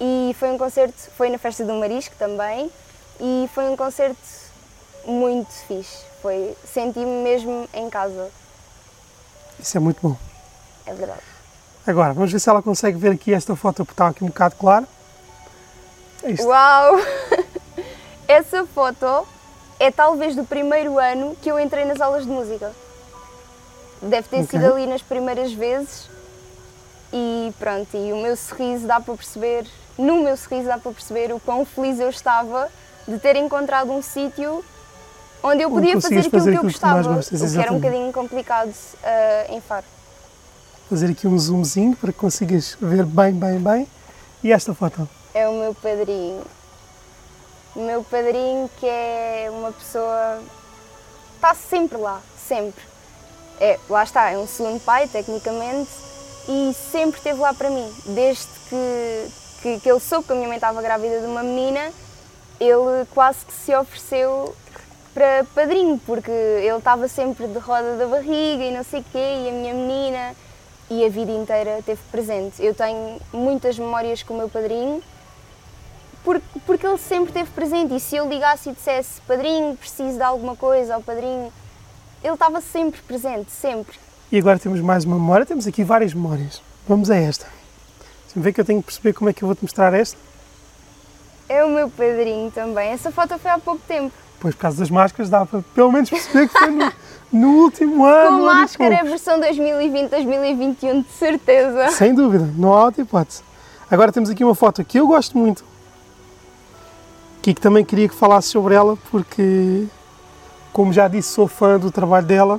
e 0.00 0.34
foi 0.38 0.50
um 0.50 0.58
concerto, 0.58 0.94
foi 1.16 1.30
na 1.30 1.38
festa 1.38 1.64
do 1.64 1.74
Marisco 1.74 2.14
também 2.18 2.70
e 3.20 3.48
foi 3.54 3.64
um 3.70 3.76
concerto 3.76 4.18
muito 5.06 5.50
fixe. 5.68 6.04
Foi, 6.20 6.56
senti-me 6.72 7.22
mesmo 7.22 7.68
em 7.74 7.88
casa, 7.90 8.30
Isso 9.60 9.76
é 9.76 9.80
muito 9.80 9.98
bom. 10.02 10.16
é 10.86 10.94
verdade. 10.94 11.20
Agora, 11.86 12.14
vamos 12.14 12.32
ver 12.32 12.38
se 12.40 12.48
ela 12.48 12.62
consegue 12.62 12.96
ver 12.96 13.12
aqui 13.12 13.32
esta 13.34 13.54
foto, 13.54 13.84
porque 13.84 13.92
está 13.92 14.08
aqui 14.08 14.24
um 14.24 14.28
bocado 14.28 14.56
claro. 14.56 14.86
É 16.22 16.30
isto. 16.30 16.46
Uau! 16.46 16.96
Essa 18.26 18.64
foto 18.66 19.26
é 19.78 19.90
talvez 19.90 20.34
do 20.34 20.44
primeiro 20.44 20.98
ano 20.98 21.36
que 21.42 21.50
eu 21.50 21.58
entrei 21.58 21.84
nas 21.84 22.00
aulas 22.00 22.24
de 22.24 22.30
música. 22.30 22.72
Deve 24.00 24.28
ter 24.28 24.42
Ok. 24.42 24.48
sido 24.48 24.72
ali 24.72 24.86
nas 24.86 25.02
primeiras 25.02 25.52
vezes 25.52 26.08
e 27.12 27.52
pronto, 27.58 27.96
e 27.96 28.12
o 28.12 28.16
meu 28.16 28.36
sorriso 28.36 28.86
dá 28.86 28.98
para 29.00 29.14
perceber, 29.14 29.66
no 29.96 30.22
meu 30.22 30.36
sorriso 30.36 30.66
dá 30.66 30.78
para 30.78 30.92
perceber 30.92 31.32
o 31.32 31.40
quão 31.40 31.64
feliz 31.64 32.00
eu 32.00 32.08
estava 32.08 32.68
de 33.06 33.18
ter 33.18 33.36
encontrado 33.36 33.92
um 33.92 34.02
sítio 34.02 34.64
onde 35.42 35.62
eu 35.62 35.70
podia 35.70 36.00
fazer 36.00 36.18
aquilo 36.18 36.30
fazer 36.30 36.50
que 36.50 36.56
eu 36.56 36.60
aquilo 36.60 36.60
que 36.60 36.72
gostava, 36.72 37.14
gostas, 37.14 37.40
o 37.40 37.54
que 37.54 37.62
era 37.62 37.72
um 37.72 37.78
bocadinho 37.78 38.12
complicado 38.12 38.72
ah, 39.04 39.46
em 39.50 39.60
Faro. 39.60 39.84
Fazer 40.88 41.10
aqui 41.10 41.26
um 41.26 41.38
zoomzinho 41.38 41.94
para 41.96 42.12
que 42.12 42.18
consigas 42.18 42.76
ver 42.80 43.04
bem, 43.04 43.32
bem, 43.32 43.58
bem. 43.58 43.88
E 44.42 44.52
esta 44.52 44.74
foto? 44.74 45.08
é 45.34 45.48
o 45.48 45.52
meu 45.54 45.74
padrinho. 45.74 46.42
O 47.74 47.80
meu 47.80 48.04
padrinho 48.04 48.70
que 48.78 48.86
é 48.86 49.48
uma 49.50 49.72
pessoa. 49.72 50.40
está 51.34 51.54
sempre 51.54 51.98
lá, 51.98 52.20
sempre. 52.36 52.82
É, 53.60 53.78
lá 53.88 54.02
está, 54.02 54.30
é 54.30 54.38
um 54.38 54.46
segundo 54.46 54.80
pai, 54.80 55.08
tecnicamente, 55.08 55.90
e 56.48 56.74
sempre 56.90 57.18
esteve 57.18 57.40
lá 57.40 57.52
para 57.54 57.70
mim. 57.70 57.92
Desde 58.06 58.46
que, 58.68 59.28
que, 59.62 59.80
que 59.80 59.90
ele 59.90 60.00
soube 60.00 60.26
que 60.26 60.32
a 60.32 60.36
minha 60.36 60.48
mãe 60.48 60.56
estava 60.56 60.80
grávida 60.82 61.20
de 61.20 61.26
uma 61.26 61.42
menina, 61.42 61.92
ele 62.60 63.06
quase 63.12 63.44
que 63.44 63.52
se 63.52 63.74
ofereceu 63.74 64.54
para 65.12 65.44
padrinho, 65.54 66.00
porque 66.04 66.30
ele 66.30 66.76
estava 66.76 67.06
sempre 67.06 67.46
de 67.46 67.58
roda 67.58 67.96
da 67.96 68.06
barriga 68.06 68.64
e 68.64 68.72
não 68.72 68.82
sei 68.82 69.00
o 69.00 69.04
quê, 69.04 69.18
e 69.18 69.48
a 69.48 69.52
minha 69.52 69.72
menina, 69.72 70.34
e 70.90 71.04
a 71.04 71.08
vida 71.08 71.30
inteira 71.30 71.80
teve 71.86 72.00
presente. 72.10 72.62
Eu 72.62 72.74
tenho 72.74 73.20
muitas 73.32 73.78
memórias 73.78 74.22
com 74.22 74.34
o 74.34 74.36
meu 74.36 74.48
padrinho, 74.48 75.02
porque, 76.24 76.46
porque 76.66 76.86
ele 76.86 76.98
sempre 76.98 77.28
esteve 77.28 77.50
presente, 77.50 77.94
e 77.94 78.00
se 78.00 78.16
eu 78.16 78.28
ligasse 78.28 78.70
e 78.70 78.72
dissesse 78.72 79.20
padrinho, 79.20 79.76
preciso 79.76 80.16
de 80.16 80.22
alguma 80.22 80.56
coisa, 80.56 80.96
ou 80.96 81.02
padrinho, 81.02 81.52
ele 82.22 82.34
estava 82.34 82.60
sempre 82.62 83.02
presente, 83.02 83.50
sempre. 83.52 83.98
E 84.32 84.38
agora 84.38 84.58
temos 84.58 84.80
mais 84.80 85.04
uma 85.04 85.16
memória. 85.16 85.44
Temos 85.44 85.66
aqui 85.66 85.84
várias 85.84 86.14
memórias. 86.14 86.62
Vamos 86.88 87.10
a 87.10 87.16
esta. 87.16 87.46
Deixa-me 88.24 88.42
ver 88.42 88.52
que 88.52 88.60
eu 88.60 88.64
tenho 88.64 88.80
que 88.80 88.86
perceber 88.86 89.12
como 89.12 89.28
é 89.28 89.32
que 89.32 89.44
eu 89.44 89.46
vou-te 89.46 89.62
mostrar 89.62 89.92
esta. 89.92 90.18
É 91.48 91.62
o 91.62 91.68
meu 91.68 91.90
padrinho 91.90 92.50
também. 92.50 92.90
Essa 92.90 93.12
foto 93.12 93.38
foi 93.38 93.50
há 93.50 93.58
pouco 93.58 93.82
tempo. 93.86 94.12
Pois, 94.40 94.54
por 94.54 94.62
causa 94.62 94.78
das 94.78 94.90
máscaras, 94.90 95.28
dá 95.30 95.44
para 95.44 95.62
pelo 95.74 95.92
menos 95.92 96.08
perceber 96.08 96.48
que 96.48 96.58
foi 96.58 96.70
no, 96.70 96.92
no 97.30 97.48
último 97.62 98.04
ano. 98.04 98.38
Com 98.38 98.44
máscara, 98.46 98.94
é 98.94 98.98
pouco. 98.98 99.10
versão 99.10 99.38
2020, 99.38 100.10
2021, 100.10 101.02
de 101.02 101.10
certeza. 101.10 101.90
Sem 101.90 102.14
dúvida, 102.14 102.48
não 102.56 102.72
há 102.72 102.86
outra 102.86 103.02
hipótese. 103.02 103.42
Agora 103.90 104.10
temos 104.10 104.30
aqui 104.30 104.42
uma 104.42 104.54
foto 104.54 104.82
que 104.84 104.98
eu 104.98 105.06
gosto 105.06 105.36
muito. 105.36 105.64
Que 107.44 107.52
também 107.52 107.84
queria 107.84 108.08
que 108.08 108.14
falasse 108.14 108.48
sobre 108.48 108.74
ela, 108.74 108.96
porque, 109.10 109.84
como 110.72 110.94
já 110.94 111.06
disse, 111.08 111.28
sou 111.28 111.46
fã 111.46 111.78
do 111.78 111.90
trabalho 111.90 112.26
dela 112.26 112.58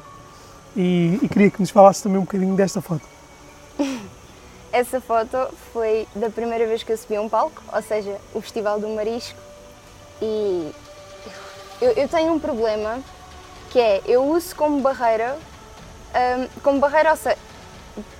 e, 0.76 1.18
e 1.24 1.28
queria 1.28 1.50
que 1.50 1.60
nos 1.60 1.72
falasse 1.72 2.04
também 2.04 2.20
um 2.20 2.22
bocadinho 2.22 2.56
desta 2.56 2.84
foto. 2.84 3.02
Essa 4.72 5.02
foto 5.02 5.38
foi 5.74 6.08
da 6.16 6.30
primeira 6.30 6.68
vez 6.68 6.84
que 6.84 6.92
eu 6.92 6.98
subi 7.00 7.16
a 7.16 7.22
um 7.24 7.28
palco, 7.28 7.64
ou 7.74 7.82
seja, 7.82 8.16
o 8.32 8.40
Festival 8.40 8.80
do 8.80 8.88
Marisco. 8.90 9.40
E 10.22 10.72
eu, 11.82 11.94
eu 11.94 12.08
tenho 12.08 12.32
um 12.34 12.40
problema 12.40 13.00
que 13.72 13.80
é, 13.80 14.04
eu 14.06 14.24
uso 14.24 14.56
como 14.56 14.82
barreira, 14.82 15.36
hum, 16.14 16.48
como 16.62 16.80
barreira, 16.80 17.10
ou 17.10 17.18
seja, 17.18 17.40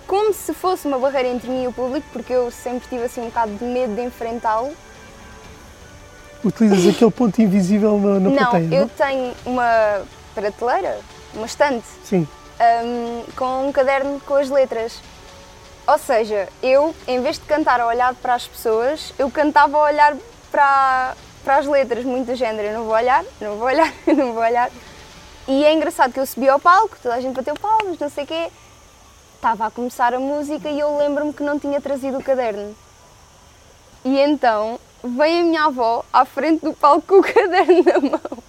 como 0.08 0.34
se 0.34 0.52
fosse 0.52 0.88
uma 0.88 0.98
barreira 0.98 1.30
entre 1.30 1.48
mim 1.48 1.66
e 1.66 1.68
o 1.68 1.74
público, 1.74 2.08
porque 2.12 2.34
eu 2.34 2.50
sempre 2.50 2.90
tive 2.90 3.04
assim 3.04 3.22
um 3.22 3.26
bocado 3.26 3.54
de 3.54 3.64
medo 3.66 3.94
de 3.94 4.02
enfrentá-lo. 4.02 4.76
Utilizas 6.46 6.88
aquele 6.96 7.12
ponto 7.12 7.42
invisível 7.42 7.98
na, 7.98 8.20
na 8.20 8.30
Não, 8.30 8.36
plateia, 8.36 8.76
eu 8.76 8.82
não? 8.82 8.88
tenho 8.90 9.34
uma 9.46 10.02
prateleira, 10.34 11.00
uma 11.34 11.46
estante, 11.46 11.88
Sim. 12.04 12.28
hum, 12.84 13.24
com 13.36 13.68
um 13.68 13.72
caderno 13.72 14.22
com 14.26 14.36
as 14.36 14.50
letras. 14.50 15.00
Ou 15.88 15.98
seja, 15.98 16.48
eu, 16.64 16.96
em 17.08 17.22
vez 17.22 17.38
de 17.38 17.46
cantar 17.46 17.80
a 17.80 17.88
olhar 17.88 18.14
para 18.16 18.34
as 18.36 18.48
pessoas, 18.48 19.14
eu 19.20 19.30
cantava 19.30 19.78
a 19.78 19.82
olhar 19.84 20.16
para, 20.52 21.16
para 21.44 21.58
as 21.58 21.66
letras, 21.68 22.04
muito 22.04 22.28
do 22.28 22.36
género. 22.36 22.70
Eu 22.70 22.74
não 22.80 22.86
vou 22.86 22.94
olhar, 22.96 23.24
não 23.40 23.58
vou 23.58 23.68
olhar, 23.68 23.94
não 24.08 24.34
vou 24.34 24.42
olhar. 24.42 24.70
E 25.48 25.64
é 25.64 25.74
engraçado 25.74 26.12
que 26.12 26.20
eu 26.20 26.26
subi 26.26 26.50
ao 26.50 26.60
palco, 26.60 26.98
toda 27.02 27.16
a 27.16 27.22
gente 27.22 27.36
bateu 27.36 27.54
palmas, 27.56 28.00
não 28.00 28.10
sei 28.10 28.24
o 28.24 28.28
quê. 28.28 28.48
Estava 29.36 29.68
a 29.68 29.72
começar 29.72 30.12
a 30.14 30.20
música 30.20 30.70
e 30.70 30.80
eu 30.80 30.98
lembro-me 30.98 31.34
que 31.34 31.44
não 31.44 31.60
tinha 31.60 31.80
trazido 31.80 32.18
o 32.18 32.24
caderno. 32.24 32.76
E 34.04 34.18
então 34.20 34.80
vem 35.06 35.42
a 35.42 35.44
minha 35.44 35.64
avó 35.66 36.04
à 36.12 36.26
frente 36.26 36.64
do 36.66 36.74
palco 36.74 37.02
com 37.08 37.20
o 37.20 37.24
caderno 37.34 37.84
na 37.84 38.00
mão 38.00 38.44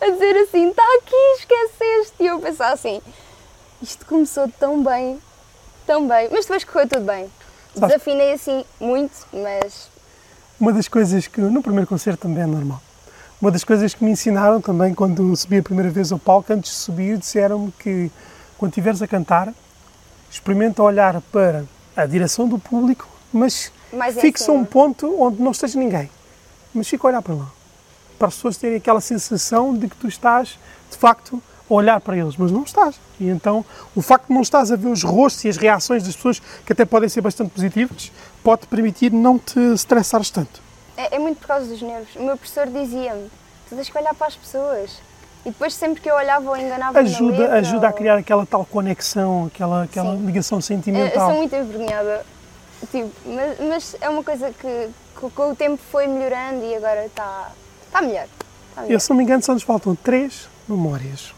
a 0.00 0.10
dizer 0.10 0.36
assim: 0.38 0.70
está 0.70 0.82
aqui, 0.98 1.16
esqueceste. 1.38 2.14
E 2.20 2.26
eu 2.26 2.38
pensar 2.40 2.72
assim: 2.72 3.00
isto 3.82 4.06
começou 4.06 4.48
tão 4.58 4.82
bem, 4.82 5.18
tão 5.86 6.06
bem, 6.08 6.28
mas 6.30 6.46
depois 6.46 6.64
correu 6.64 6.88
tudo 6.88 7.04
bem. 7.04 7.28
Sabes- 7.74 7.88
Desafinei 7.98 8.32
assim 8.32 8.64
muito, 8.80 9.12
mas 9.32 9.88
Uma 10.58 10.72
das 10.72 10.88
coisas 10.88 11.26
que, 11.26 11.40
no 11.40 11.62
primeiro 11.62 11.86
concerto 11.86 12.22
também 12.22 12.42
é 12.42 12.46
normal, 12.46 12.80
uma 13.40 13.50
das 13.50 13.62
coisas 13.64 13.94
que 13.94 14.02
me 14.04 14.10
ensinaram 14.10 14.60
também 14.60 14.92
quando 14.94 15.34
subi 15.36 15.58
a 15.58 15.62
primeira 15.62 15.90
vez 15.90 16.10
ao 16.12 16.18
palco, 16.18 16.52
antes 16.52 16.70
de 16.72 16.76
subir, 16.78 17.16
disseram-me 17.18 17.70
que 17.72 18.10
quando 18.58 18.72
estiveres 18.72 19.00
a 19.02 19.06
cantar, 19.06 19.52
experimenta 20.30 20.82
olhar 20.82 21.20
para 21.32 21.64
a 21.96 22.06
direção 22.06 22.48
do 22.48 22.58
público, 22.58 23.08
mas 23.32 23.72
Mais 23.92 24.16
um 24.48 24.64
ponto 24.64 25.20
onde 25.20 25.42
não 25.42 25.50
esteja 25.50 25.78
ninguém. 25.78 26.10
Mas 26.74 26.88
fica 26.88 27.06
a 27.06 27.10
olhar 27.10 27.22
para 27.22 27.34
lá. 27.34 27.46
Para 28.18 28.28
as 28.28 28.34
pessoas 28.34 28.56
terem 28.56 28.76
aquela 28.76 29.00
sensação 29.00 29.74
de 29.74 29.88
que 29.88 29.96
tu 29.96 30.06
estás, 30.06 30.58
de 30.90 30.96
facto, 30.96 31.42
a 31.68 31.74
olhar 31.74 32.00
para 32.00 32.16
eles, 32.16 32.36
mas 32.36 32.50
não 32.52 32.62
estás. 32.62 32.96
E 33.18 33.28
então, 33.28 33.64
o 33.94 34.02
facto 34.02 34.28
de 34.28 34.34
não 34.34 34.42
estás 34.42 34.70
a 34.70 34.76
ver 34.76 34.88
os 34.88 35.02
rostos 35.02 35.44
e 35.44 35.48
as 35.48 35.56
reações 35.56 36.02
das 36.04 36.14
pessoas, 36.16 36.40
que 36.64 36.72
até 36.72 36.84
podem 36.84 37.08
ser 37.08 37.20
bastante 37.20 37.50
positivas, 37.50 38.12
pode-te 38.42 38.66
permitir 38.68 39.12
não 39.12 39.38
te 39.38 39.58
estressares 39.74 40.30
tanto. 40.30 40.60
é, 40.96 41.16
é 41.16 41.18
muito 41.18 41.38
por 41.38 41.46
causa 41.48 41.66
dos 41.66 41.80
nervos. 41.82 42.14
O 42.16 42.22
meu 42.22 42.36
professor 42.36 42.66
dizia-me: 42.66 43.28
tu 43.68 43.74
tens 43.76 43.88
que 43.88 43.98
olhar 43.98 44.14
para 44.14 44.26
as 44.28 44.36
pessoas. 44.36 44.90
E 45.42 45.48
depois, 45.48 45.72
sempre 45.72 46.02
que 46.02 46.10
eu 46.10 46.14
olhava 46.16 46.50
ou 46.50 46.54
enganava 46.56 46.98
ajuda, 46.98 47.52
ajuda 47.54 47.88
a 47.88 47.92
criar 47.94 48.18
aquela 48.18 48.44
tal 48.44 48.62
conexão, 48.66 49.46
aquela, 49.46 49.84
aquela 49.84 50.14
Sim. 50.14 50.26
ligação 50.26 50.56
Eu, 50.56 50.60
eu 50.60 50.62
sentimental. 50.62 51.28
sou 51.28 51.36
muito 51.38 51.56
envergonhada, 51.56 52.26
tipo, 52.86 53.10
mas, 53.26 53.58
mas 53.60 53.96
é 54.00 54.08
uma 54.08 54.22
coisa 54.24 54.50
que, 54.52 54.88
que 55.18 55.30
com 55.30 55.50
o 55.50 55.56
tempo 55.56 55.80
foi 55.90 56.06
melhorando 56.06 56.64
e 56.64 56.74
agora 56.74 57.06
está 57.06 57.50
está 57.86 58.02
melhor. 58.02 58.26
Está 58.70 58.82
melhor. 58.82 58.92
Eu, 58.94 59.00
se 59.00 59.10
não 59.10 59.16
me 59.16 59.24
engano, 59.24 59.42
só 59.42 59.52
nos 59.52 59.62
faltam 59.62 59.94
três 59.94 60.48
memórias. 60.68 61.34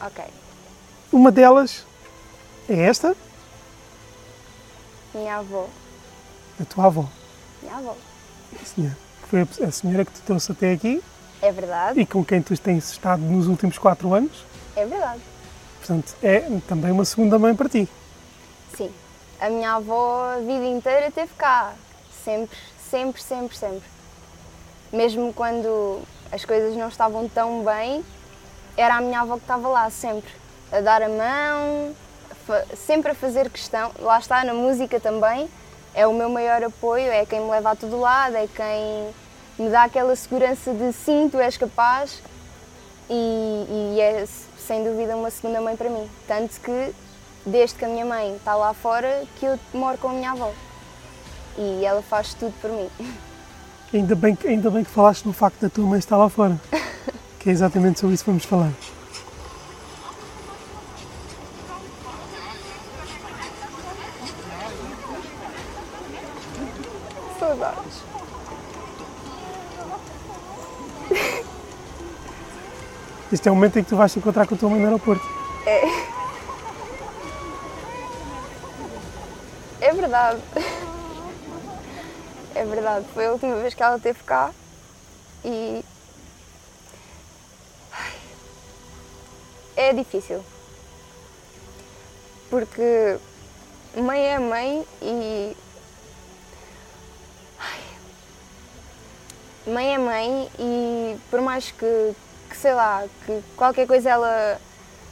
Ok. 0.00 0.24
Uma 1.12 1.30
delas 1.30 1.84
é 2.68 2.80
esta, 2.80 3.14
Minha 5.14 5.36
avó. 5.38 5.68
a 6.60 6.64
tua 6.64 6.86
avó, 6.86 7.08
Minha 7.62 7.76
avó. 7.76 7.96
senhora, 8.64 8.96
que 9.22 9.28
foi 9.28 9.40
a- 9.40 9.68
a 9.68 9.70
senhora 9.72 10.04
que 10.04 10.12
te 10.12 10.20
trouxe 10.20 10.52
até 10.52 10.72
aqui 10.72 11.02
É 11.42 11.50
verdade, 11.52 12.00
e 12.00 12.06
com 12.06 12.24
quem 12.24 12.40
tu 12.40 12.56
tens 12.58 12.90
estado 12.92 13.20
nos 13.22 13.46
últimos 13.48 13.76
quatro 13.78 14.14
anos. 14.14 14.44
é 14.76 14.86
verdade. 14.86 15.20
Portanto, 15.78 16.14
é 16.22 16.40
também 16.68 16.92
uma 16.92 17.04
segunda 17.04 17.38
mãe 17.38 17.54
para 17.56 17.68
ti. 17.68 17.88
Sim. 18.76 18.90
A 19.40 19.48
minha 19.48 19.72
avó 19.72 20.34
a 20.34 20.38
vida 20.38 20.66
inteira 20.66 21.08
esteve 21.08 21.32
cá. 21.38 21.72
Sempre, 22.22 22.58
sempre, 22.90 23.22
sempre, 23.22 23.56
sempre. 23.56 23.88
Mesmo 24.92 25.32
quando 25.32 26.02
as 26.30 26.44
coisas 26.44 26.76
não 26.76 26.88
estavam 26.88 27.26
tão 27.26 27.64
bem, 27.64 28.04
era 28.76 28.96
a 28.96 29.00
minha 29.00 29.22
avó 29.22 29.36
que 29.36 29.42
estava 29.42 29.66
lá 29.66 29.88
sempre. 29.88 30.30
A 30.70 30.80
dar 30.80 31.02
a 31.02 31.08
mão, 31.08 31.96
sempre 32.76 33.12
a 33.12 33.14
fazer 33.14 33.48
questão, 33.48 33.90
lá 33.98 34.18
está, 34.18 34.44
na 34.44 34.54
música 34.54 35.00
também, 35.00 35.48
é 35.94 36.06
o 36.06 36.12
meu 36.12 36.28
maior 36.28 36.62
apoio, 36.62 37.10
é 37.10 37.24
quem 37.24 37.40
me 37.40 37.50
leva 37.50 37.70
a 37.70 37.76
todo 37.76 37.98
lado, 37.98 38.36
é 38.36 38.46
quem 38.46 39.10
me 39.58 39.70
dá 39.70 39.84
aquela 39.84 40.14
segurança 40.14 40.72
de 40.72 40.92
sim, 40.92 41.28
tu 41.30 41.38
és 41.38 41.56
capaz 41.56 42.22
e, 43.08 43.94
e 43.96 44.00
é 44.00 44.24
sem 44.58 44.84
dúvida 44.84 45.16
uma 45.16 45.30
segunda 45.30 45.60
mãe 45.60 45.76
para 45.76 45.88
mim. 45.88 46.08
Tanto 46.28 46.60
que 46.60 46.94
desde 47.44 47.76
que 47.76 47.84
a 47.84 47.88
minha 47.88 48.04
mãe 48.04 48.36
está 48.36 48.54
lá 48.54 48.72
fora 48.74 49.24
que 49.38 49.46
eu 49.46 49.58
moro 49.74 49.96
com 49.98 50.08
a 50.08 50.12
minha 50.12 50.32
avó 50.32 50.52
e 51.58 51.84
ela 51.84 52.02
faz 52.02 52.34
tudo 52.34 52.52
por 52.60 52.70
mim. 52.70 52.88
Ainda 53.92 54.14
bem, 54.14 54.34
que- 54.36 54.46
ainda 54.46 54.70
bem 54.70 54.84
que 54.84 54.90
falaste 54.90 55.24
no 55.26 55.32
facto 55.32 55.60
da 55.60 55.68
tua 55.68 55.84
mãe 55.86 55.98
estar 55.98 56.16
lá 56.16 56.28
fora. 56.28 56.58
Que 57.40 57.48
é 57.48 57.52
exatamente 57.52 57.98
sobre 57.98 58.14
isso 58.14 58.22
que 58.24 58.28
vamos 58.30 58.44
falar. 58.44 58.70
Saudades. 67.38 68.02
Este 73.32 73.48
é 73.48 73.52
o 73.52 73.54
momento 73.54 73.78
em 73.78 73.82
que 73.84 73.88
tu 73.88 73.96
vais 73.96 74.12
te 74.12 74.18
encontrar 74.18 74.46
com 74.46 74.54
a 74.54 74.58
tua 74.58 74.68
mãe 74.68 74.80
no 74.80 74.86
aeroporto. 74.86 75.24
É 75.66 75.82
verdade. 80.10 80.42
É 82.52 82.64
verdade. 82.64 83.06
Foi 83.14 83.26
a 83.26 83.32
última 83.32 83.56
vez 83.56 83.74
que 83.74 83.82
ela 83.82 83.96
esteve 83.96 84.22
cá 84.24 84.50
e. 85.44 85.84
É 89.76 89.92
difícil. 89.92 90.44
Porque 92.50 93.18
mãe 93.96 94.20
é 94.20 94.38
mãe 94.38 94.84
e. 95.00 95.56
Mãe 99.66 99.94
é 99.94 99.98
mãe 99.98 100.50
e 100.58 101.16
por 101.30 101.40
mais 101.40 101.70
que, 101.70 102.14
que 102.48 102.56
sei 102.56 102.74
lá, 102.74 103.04
que 103.24 103.42
qualquer 103.56 103.86
coisa 103.86 104.10
ela 104.10 104.60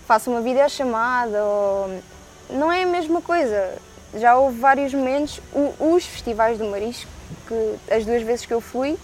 faça 0.07 0.29
uma 0.29 0.41
videochamada 0.41 1.45
ou. 1.45 2.03
Não 2.51 2.73
é 2.73 2.83
a 2.83 2.87
mesma 2.87 3.23
coisa. 3.23 3.79
Já 4.15 4.37
houve 4.37 4.59
vários 4.59 4.93
momentos, 4.95 5.41
o- 5.53 5.95
os 5.95 6.05
festivais 6.05 6.57
do 6.59 6.65
Marisco, 6.65 7.11
que 7.47 7.95
as 7.95 8.05
duas 8.07 8.23
vezes 8.23 8.47
que 8.47 8.55
eu 8.55 8.61
fui, 8.61 8.99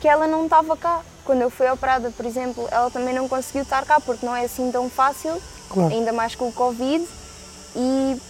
que 0.00 0.08
ela 0.08 0.26
não 0.26 0.44
estava 0.44 0.76
cá. 0.76 1.00
Quando 1.24 1.42
eu 1.42 1.50
fui 1.50 1.68
operada, 1.70 2.10
por 2.10 2.24
exemplo, 2.26 2.66
ela 2.70 2.90
também 2.90 3.14
não 3.14 3.28
conseguiu 3.28 3.62
estar 3.62 3.84
cá 3.84 4.00
porque 4.00 4.24
não 4.24 4.34
é 4.36 4.44
assim 4.44 4.70
tão 4.70 4.88
fácil, 4.90 5.40
Claro. 5.70 5.92
ainda 5.94 6.12
mais 6.12 6.34
com 6.34 6.48
o 6.48 6.52
Covid. 6.52 7.06
E, 7.76 8.20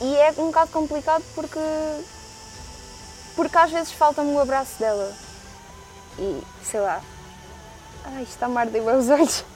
e 0.00 0.16
é 0.16 0.30
um 0.38 0.46
bocado 0.46 0.70
complicado 0.70 1.22
porque, 1.34 1.58
porque 3.34 3.56
às 3.58 3.70
vezes 3.70 3.92
falta-me 3.92 4.32
o 4.32 4.40
abraço 4.40 4.78
dela. 4.78 5.12
E 6.18 6.42
sei 6.62 6.80
lá. 6.80 7.00
Ai, 8.04 8.22
está 8.22 8.46
a 8.46 8.58
arder 8.60 8.82
os 8.82 9.08
olhos. 9.08 9.44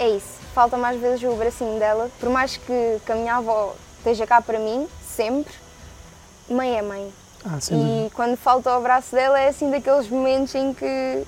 É 0.00 0.08
isso, 0.10 0.37
falta-me 0.58 0.84
às 0.86 1.00
vezes 1.00 1.22
o 1.22 1.36
bracinho 1.36 1.78
dela. 1.78 2.10
Por 2.18 2.28
mais 2.30 2.56
que, 2.56 2.98
que 3.06 3.12
a 3.12 3.14
minha 3.14 3.36
avó 3.36 3.76
esteja 3.98 4.26
cá 4.26 4.40
para 4.42 4.58
mim, 4.58 4.88
sempre, 5.08 5.54
mãe 6.50 6.76
é 6.76 6.82
mãe. 6.82 7.12
Ah, 7.44 7.58
dúvida. 7.60 7.76
E 7.76 8.10
quando 8.10 8.36
falta 8.36 8.68
o 8.70 8.72
abraço 8.72 9.14
dela 9.14 9.38
é 9.38 9.46
assim 9.50 9.70
daqueles 9.70 10.08
momentos 10.08 10.52
em 10.56 10.74
que, 10.74 11.22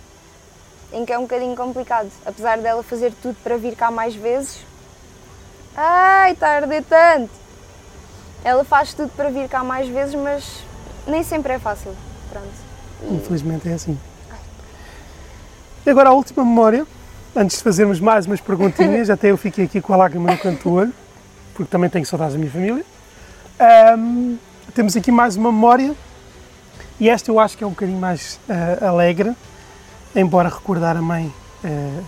em 0.92 1.04
que 1.06 1.12
é 1.12 1.16
um 1.18 1.22
bocadinho 1.22 1.54
complicado. 1.54 2.10
Apesar 2.26 2.58
dela 2.58 2.82
fazer 2.82 3.12
tudo 3.22 3.36
para 3.44 3.56
vir 3.56 3.76
cá 3.76 3.88
mais 3.88 4.16
vezes. 4.16 4.58
Ai, 5.76 6.32
está 6.32 6.48
a 6.48 6.56
arder 6.56 6.82
tanto! 6.82 7.30
Ela 8.42 8.64
faz 8.64 8.92
tudo 8.94 9.10
para 9.10 9.30
vir 9.30 9.48
cá 9.48 9.62
mais 9.62 9.86
vezes, 9.88 10.16
mas 10.16 10.64
nem 11.06 11.22
sempre 11.22 11.52
é 11.52 11.58
fácil. 11.60 11.94
Pronto. 12.32 12.48
E- 13.04 13.14
Infelizmente 13.14 13.68
é 13.68 13.74
assim. 13.74 13.96
E 15.86 15.90
agora 15.90 16.08
a 16.08 16.12
última 16.12 16.44
memória, 16.44 16.84
antes 17.34 17.58
de 17.58 17.62
fazermos 17.62 18.00
mais 18.00 18.26
umas 18.26 18.40
perguntinhas, 18.40 19.08
até 19.10 19.30
eu 19.30 19.36
fiquei 19.36 19.64
aqui 19.64 19.80
com 19.80 19.92
a 19.92 19.96
lágrima 19.96 20.30
no 20.30 20.38
canto 20.38 20.68
do 20.68 20.74
olho, 20.74 20.92
porque 21.54 21.70
também 21.70 21.88
tenho 21.90 22.04
saudades 22.06 22.34
da 22.34 22.38
minha 22.38 22.50
família. 22.50 22.84
Ahm, 23.58 24.36
temos 24.74 24.96
aqui 24.96 25.10
mais 25.12 25.36
uma 25.36 25.52
memória, 25.52 25.94
e 26.98 27.08
esta 27.08 27.30
eu 27.30 27.38
acho 27.38 27.56
que 27.56 27.64
é 27.64 27.66
um 27.66 27.70
bocadinho 27.70 27.98
mais 27.98 28.38
ah, 28.48 28.88
alegre, 28.88 29.32
embora 30.14 30.48
recordar 30.48 30.96
a 30.96 31.02
mãe 31.02 31.32
ah, 31.64 32.00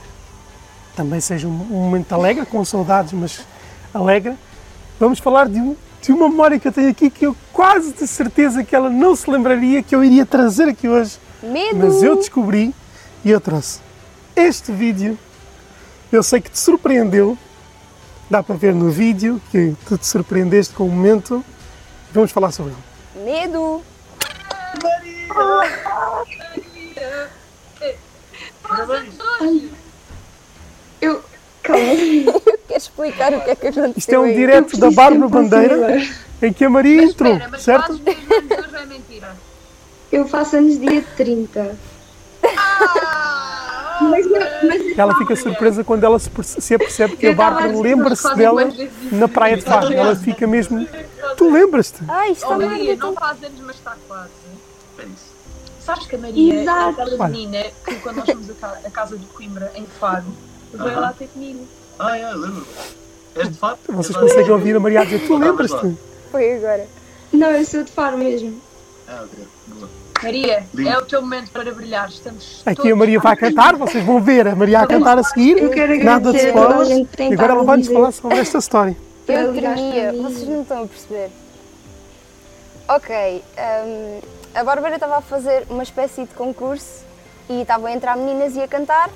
também 0.96 1.20
seja 1.20 1.46
um, 1.48 1.50
um 1.70 1.80
momento 1.84 2.12
alegre, 2.12 2.44
com 2.46 2.64
saudades, 2.64 3.12
mas 3.12 3.40
alegre. 3.94 4.34
Vamos 5.00 5.18
falar 5.18 5.48
de, 5.48 5.58
um- 5.58 5.76
de 6.00 6.12
uma 6.12 6.28
memória 6.28 6.58
que 6.60 6.68
eu 6.68 6.72
tenho 6.72 6.90
aqui 6.90 7.08
que 7.10 7.26
eu 7.26 7.34
quase 7.52 7.92
de 7.92 8.06
certeza 8.06 8.62
que 8.62 8.74
ela 8.76 8.90
não 8.90 9.16
se 9.16 9.28
lembraria 9.30 9.82
que 9.82 9.94
eu 9.94 10.04
iria 10.04 10.26
trazer 10.26 10.68
aqui 10.68 10.88
hoje. 10.88 11.18
Medo! 11.42 11.76
Mas 11.78 12.02
eu 12.02 12.16
descobri 12.16 12.74
e 13.24 13.30
eu 13.30 13.40
trouxe 13.40 13.80
este 14.36 14.72
vídeo. 14.72 15.18
Eu 16.10 16.22
sei 16.22 16.40
que 16.40 16.50
te 16.50 16.58
surpreendeu. 16.58 17.36
Dá 18.30 18.42
para 18.42 18.56
ver 18.56 18.74
no 18.74 18.90
vídeo 18.90 19.40
que 19.50 19.74
tu 19.86 19.98
te 19.98 20.06
surpreendeste 20.06 20.74
com 20.74 20.86
o 20.86 20.90
momento. 20.90 21.44
Vamos 22.12 22.30
falar 22.30 22.50
sobre 22.52 22.72
ele. 22.72 23.24
Medo! 23.24 23.82
Eu. 31.00 31.22
Calma. 31.62 31.82
Queres 32.68 32.84
explicar 32.84 33.34
o 33.34 33.40
que 33.42 33.50
é 33.50 33.54
que 33.54 33.66
aconteceu? 33.68 33.92
Isto 33.96 34.12
é 34.14 34.18
um 34.18 34.34
direto 34.34 34.76
da 34.78 34.90
Bárbara 34.90 35.28
Bandeira 35.28 36.02
em 36.40 36.52
que 36.52 36.64
a 36.64 36.70
Maria 36.70 37.02
entrou, 37.04 37.32
Espera, 37.34 37.50
mas 37.50 37.62
certo? 37.62 37.86
fazes 37.86 38.00
mesmo 38.00 38.34
anos 38.34 38.50
hoje 38.50 38.74
ou 38.74 38.80
é 38.80 38.86
mentira? 38.86 39.36
Eu 40.10 40.28
faço 40.28 40.56
anos 40.56 40.78
dia 40.80 41.04
30. 41.16 41.76
Ah! 42.56 43.51
Mas, 44.00 44.26
mas 44.30 44.98
Ela 44.98 45.14
fica 45.16 45.36
surpresa 45.36 45.84
quando 45.84 46.04
ela 46.04 46.18
se 46.18 46.30
perce- 46.30 46.60
se 46.60 46.74
apercebe 46.74 47.16
que 47.16 47.26
a 47.28 47.34
Bárbara 47.34 47.66
lembra-se 47.78 48.34
dela 48.34 48.68
na 49.12 49.28
Praia 49.28 49.56
de 49.56 49.62
Faro. 49.62 49.92
Ela 49.92 50.16
fica 50.16 50.46
mesmo. 50.46 50.86
Tu 51.36 51.50
lembras-te? 51.50 52.02
Ai, 52.08 52.32
isto 52.32 52.46
Oh, 52.48 52.54
está 52.54 52.66
Maria, 52.66 52.96
não 52.96 53.14
faz 53.14 53.42
anos, 53.44 53.60
mas 53.60 53.76
está 53.76 53.96
quase. 54.08 54.30
Sabes 55.84 56.06
que 56.06 56.14
a 56.16 56.18
Maria 56.18 56.54
é 56.54 56.62
Exato. 56.62 57.00
aquela 57.00 57.22
Olha. 57.24 57.28
menina 57.32 57.64
que 57.84 57.94
quando 57.96 58.16
nós 58.16 58.26
fomos 58.26 58.50
a 58.62 58.90
casa 58.90 59.16
de 59.18 59.26
Coimbra, 59.26 59.72
em 59.74 59.84
Faro, 59.86 60.24
veio 60.72 61.00
lá 61.00 61.12
ter 61.12 61.26
comigo. 61.28 61.66
Ah, 61.98 62.16
é, 62.16 62.32
lembro. 62.32 62.66
És 63.34 63.48
de 63.48 63.54
fato? 63.58 63.80
Vocês 63.88 64.16
conseguem 64.16 64.50
ouvir 64.52 64.76
a 64.76 64.80
Maria 64.80 65.04
dizer: 65.04 65.26
Tu 65.26 65.36
lembras-te? 65.36 65.96
Foi 66.30 66.54
agora. 66.56 66.86
não, 67.32 67.50
eu 67.50 67.64
sou 67.66 67.82
de 67.82 67.90
Faro 67.90 68.16
mesmo. 68.18 68.60
Ah, 69.08 69.24
ok. 69.24 69.44
Boa. 69.68 69.88
Maria, 70.22 70.64
Lindo. 70.72 70.88
é 70.88 70.98
o 70.98 71.04
teu 71.04 71.20
momento 71.20 71.50
para 71.50 71.72
brilhar. 71.72 72.08
Estamos 72.08 72.62
Aqui 72.64 72.92
a 72.92 72.96
Maria 72.96 73.18
vai 73.18 73.36
cantar, 73.36 73.74
vocês 73.76 74.04
vão 74.04 74.20
ver 74.20 74.46
a 74.46 74.54
Maria 74.54 74.80
a 74.80 74.86
cantar 74.86 75.18
a 75.18 75.22
seguir. 75.22 75.58
Eu 75.58 75.70
quero 75.70 76.02
Nada 76.02 76.32
de 76.32 76.38
spoilers. 76.38 76.88
E 77.18 77.34
agora 77.34 77.52
ela 77.52 77.64
vai-nos 77.64 77.88
falar 77.88 78.12
sobre 78.12 78.38
esta 78.38 78.58
história. 78.58 78.96
Eu 79.26 79.52
mim. 79.52 80.22
vocês 80.22 80.48
não 80.48 80.62
estão 80.62 80.82
a 80.82 80.86
perceber. 80.86 81.30
Ok, 82.88 83.42
hum, 83.86 84.20
a 84.54 84.64
Bárbara 84.64 84.96
estava 84.96 85.18
a 85.18 85.20
fazer 85.22 85.64
uma 85.70 85.82
espécie 85.82 86.22
de 86.22 86.34
concurso 86.34 87.04
e 87.48 87.62
estavam 87.62 87.86
a 87.86 87.92
entrar 87.92 88.16
meninas 88.16 88.56
e 88.56 88.60
a 88.60 88.68
cantar. 88.68 89.08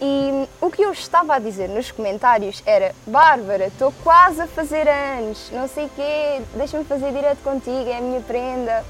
E 0.00 0.46
o 0.60 0.70
que 0.70 0.82
eu 0.82 0.92
estava 0.92 1.36
a 1.36 1.38
dizer 1.38 1.68
nos 1.68 1.90
comentários 1.90 2.62
era: 2.66 2.94
Bárbara, 3.06 3.66
estou 3.66 3.92
quase 4.02 4.40
a 4.40 4.46
fazer 4.46 4.88
anos, 4.88 5.50
não 5.52 5.68
sei 5.68 5.86
o 5.86 5.90
quê, 5.90 6.42
deixa-me 6.54 6.84
fazer 6.84 7.12
direto 7.12 7.38
contigo, 7.42 7.88
é 7.88 7.98
a 7.98 8.00
minha 8.00 8.20
prenda. 8.22 8.84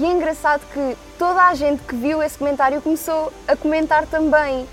E 0.00 0.04
é 0.04 0.12
engraçado 0.12 0.60
que 0.72 0.96
toda 1.18 1.42
a 1.42 1.54
gente 1.54 1.82
que 1.82 1.96
viu 1.96 2.22
esse 2.22 2.38
comentário 2.38 2.80
começou 2.80 3.32
a 3.48 3.56
comentar 3.56 4.06
também, 4.06 4.64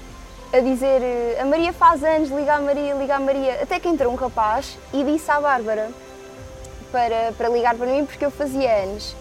a 0.54 0.60
dizer 0.60 1.02
eh, 1.02 1.40
a 1.42 1.46
Maria 1.46 1.74
faz 1.74 2.04
anos, 2.04 2.30
liga 2.30 2.54
a 2.54 2.62
Maria, 2.62 2.94
liga 2.94 3.16
a 3.16 3.20
Maria. 3.20 3.58
Até 3.64 3.80
que 3.80 3.88
entrou 3.88 4.12
um 4.14 4.16
rapaz 4.16 4.78
e 4.94 5.04
disse 5.04 5.30
à 5.32 5.42
Bárbara 5.42 5.90
para, 6.92 7.32
para 7.36 7.50
ligar 7.50 7.74
para 7.76 7.88
mim 7.88 8.06
porque 8.06 8.24
eu 8.24 8.30
fazia 8.30 8.72
anos. 8.84 9.16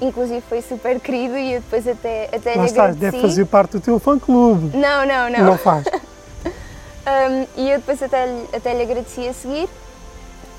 Inclusive 0.00 0.40
foi 0.48 0.60
super 0.60 0.98
querido 0.98 1.38
e 1.38 1.52
eu 1.52 1.60
depois 1.60 1.86
até, 1.86 2.28
até 2.34 2.54
Lá 2.56 2.62
lhe 2.62 2.66
está, 2.66 2.88
deve 2.88 3.20
fazer 3.20 3.44
parte 3.44 3.72
do 3.72 3.80
teu 3.80 4.00
fã-clube. 4.00 4.76
Não, 4.76 5.06
não, 5.06 5.30
não. 5.30 5.38
Não 5.44 5.58
faz. 5.58 5.84
Um, 7.06 7.46
e 7.60 7.70
eu 7.70 7.76
depois 7.80 8.02
até, 8.02 8.24
lhe- 8.24 8.48
até 8.56 8.72
lhe 8.72 8.82
agradeci 8.82 9.28
a 9.28 9.34
seguir. 9.34 9.68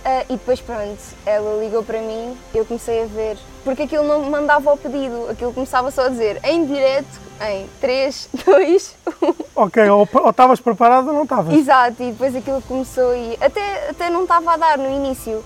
Ah, 0.05 0.21
e 0.29 0.33
depois, 0.33 0.61
pronto, 0.61 0.99
ela 1.25 1.59
ligou 1.59 1.81
para 1.81 1.99
mim, 1.99 2.37
eu 2.53 2.63
comecei 2.63 3.01
a 3.01 3.05
ver. 3.07 3.35
Porque 3.65 3.81
aquilo 3.81 4.03
não 4.07 4.29
mandava 4.29 4.69
ao 4.69 4.77
pedido, 4.77 5.27
aquilo 5.27 5.51
começava 5.51 5.89
só 5.89 6.05
a 6.05 6.09
dizer 6.09 6.39
em 6.43 6.65
direto, 6.67 7.19
em 7.41 7.67
3, 7.81 8.29
2, 8.45 8.95
1. 9.23 9.35
Ok, 9.55 9.89
ou 9.89 10.07
estavas 10.29 10.59
preparado 10.59 11.07
ou 11.07 11.13
não 11.13 11.23
estavas. 11.23 11.51
Exato, 11.51 12.03
e 12.03 12.11
depois 12.11 12.35
aquilo 12.35 12.61
começou 12.61 13.15
e 13.15 13.35
até, 13.41 13.89
até 13.89 14.09
não 14.11 14.21
estava 14.21 14.53
a 14.53 14.57
dar 14.57 14.77
no 14.77 14.87
início. 14.89 15.43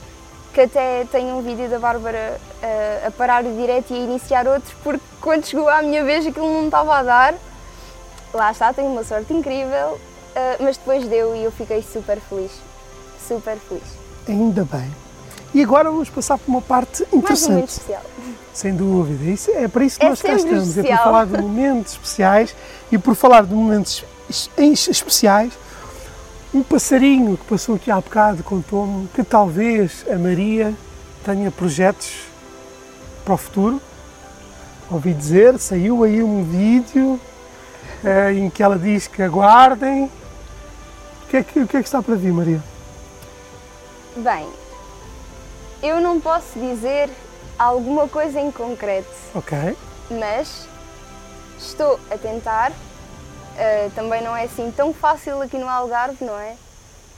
Que 0.54 0.62
até 0.62 1.06
tenho 1.12 1.38
um 1.38 1.42
vídeo 1.42 1.70
da 1.70 1.80
Bárbara 1.80 2.42
ah, 2.62 3.08
a 3.08 3.12
parar 3.12 3.46
o 3.46 3.56
direto 3.56 3.92
e 3.92 3.94
a 3.94 4.00
iniciar 4.00 4.48
outro, 4.48 4.76
porque 4.84 5.06
quando 5.22 5.46
chegou 5.46 5.70
à 5.70 5.82
minha 5.82 6.04
vez 6.04 6.28
aquilo 6.28 6.52
não 6.52 6.66
estava 6.66 6.98
a 6.98 7.04
dar. 7.04 7.36
Lá 8.34 8.52
está, 8.52 8.74
tenho 8.74 8.90
uma 8.90 9.04
sorte 9.04 9.32
incrível, 9.34 9.98
ah, 10.36 10.58
mas 10.60 10.76
depois 10.76 11.08
deu 11.08 11.36
e 11.36 11.46
eu 11.46 11.52
fiquei 11.52 11.82
super 11.82 12.20
feliz. 12.20 12.52
super 13.26 13.56
feliz. 13.58 13.84
Ainda 14.28 14.66
bem. 14.66 14.92
E 15.54 15.64
agora 15.64 15.90
vamos 15.90 16.10
passar 16.10 16.38
por 16.38 16.50
uma 16.50 16.62
parte 16.62 17.02
Mais 17.04 17.14
um 17.14 17.18
interessante. 17.20 17.70
especial. 17.70 18.02
Sem 18.54 18.76
dúvida. 18.76 19.32
Isso, 19.32 19.52
é 19.52 19.68
para 19.68 19.84
isso 19.86 20.00
que 20.00 20.06
É 20.06 20.10
nós 20.10 20.22
cá 20.22 20.34
estamos. 20.34 20.54
É 20.54 20.74
para 20.74 20.82
especial. 20.82 21.04
falar 21.04 21.26
de 21.26 21.42
momentos 21.42 21.94
especiais 21.94 22.56
e 22.92 22.98
por 22.98 23.16
falar 23.16 23.46
de 23.46 23.54
momentos 23.54 24.04
especiais. 24.58 25.54
Um 26.54 26.64
passarinho 26.64 27.38
que 27.38 27.46
passou 27.46 27.76
aqui 27.76 27.92
há 27.92 27.96
bocado 27.96 28.44
contou-me 28.44 29.08
que 29.10 29.24
talvez 29.24 30.04
a 30.12 30.18
Maria 30.18 30.74
tenha 31.24 31.52
projetos 31.52 32.12
para 33.24 33.34
o 33.34 33.38
futuro. 33.38 33.82
Ouvi 34.90 35.14
dizer, 35.14 35.60
saiu 35.60 36.04
aí 36.04 36.24
um 36.24 36.44
vídeo 36.44 37.20
eh, 38.04 38.34
em 38.34 38.50
que 38.50 38.64
ela 38.64 38.78
diz 38.80 39.08
que 39.08 39.22
aguardem. 39.22 40.06
O 40.06 41.30
que, 41.30 41.38
é 41.38 41.44
que, 41.44 41.60
o 41.60 41.68
que 41.68 41.78
é 41.78 41.82
que 41.82 41.88
está 41.88 42.02
para 42.02 42.16
vir, 42.16 42.34
Maria? 42.34 42.64
Bem, 44.18 44.48
eu 45.82 46.00
não 46.00 46.20
posso 46.20 46.60
dizer 46.60 47.10
alguma 47.58 48.08
coisa 48.08 48.40
em 48.40 48.52
concreto, 48.52 49.10
Ok. 49.36 49.78
mas 50.10 50.68
estou 51.58 52.00
a 52.12 52.18
tentar. 52.18 52.72
Uh, 52.72 53.92
também 53.94 54.24
não 54.24 54.36
é 54.36 54.46
assim 54.46 54.72
tão 54.72 54.94
fácil 54.94 55.42
aqui 55.42 55.58
no 55.58 55.68
Algarve, 55.68 56.24
não 56.24 56.38
é? 56.40 56.56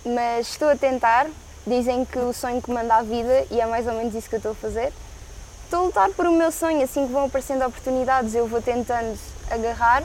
Mas 0.04 0.50
estou 0.50 0.70
a 0.70 0.76
tentar. 0.76 1.28
Dizem 1.68 2.04
que 2.06 2.18
o 2.18 2.34
sonho 2.34 2.60
comanda 2.60 2.96
a 2.96 3.02
vida 3.04 3.46
e 3.52 3.62
é 3.62 3.66
mais 3.68 3.86
ou 3.86 3.94
menos 3.94 4.16
isso 4.16 4.28
que 4.28 4.36
eu 4.36 4.38
estou 4.38 4.54
a 4.54 4.56
fazer. 4.56 4.92
Estou 5.66 5.82
a 5.82 5.84
lutar 5.86 6.10
por 6.10 6.26
o 6.26 6.32
meu 6.32 6.52
sonho, 6.52 6.84
assim 6.84 7.06
que 7.06 7.14
vão 7.14 7.26
aparecendo 7.26 7.64
oportunidades, 7.64 8.34
eu 8.34 8.48
vou 8.48 8.62
tentando 8.62 9.18
agarrar, 9.50 10.04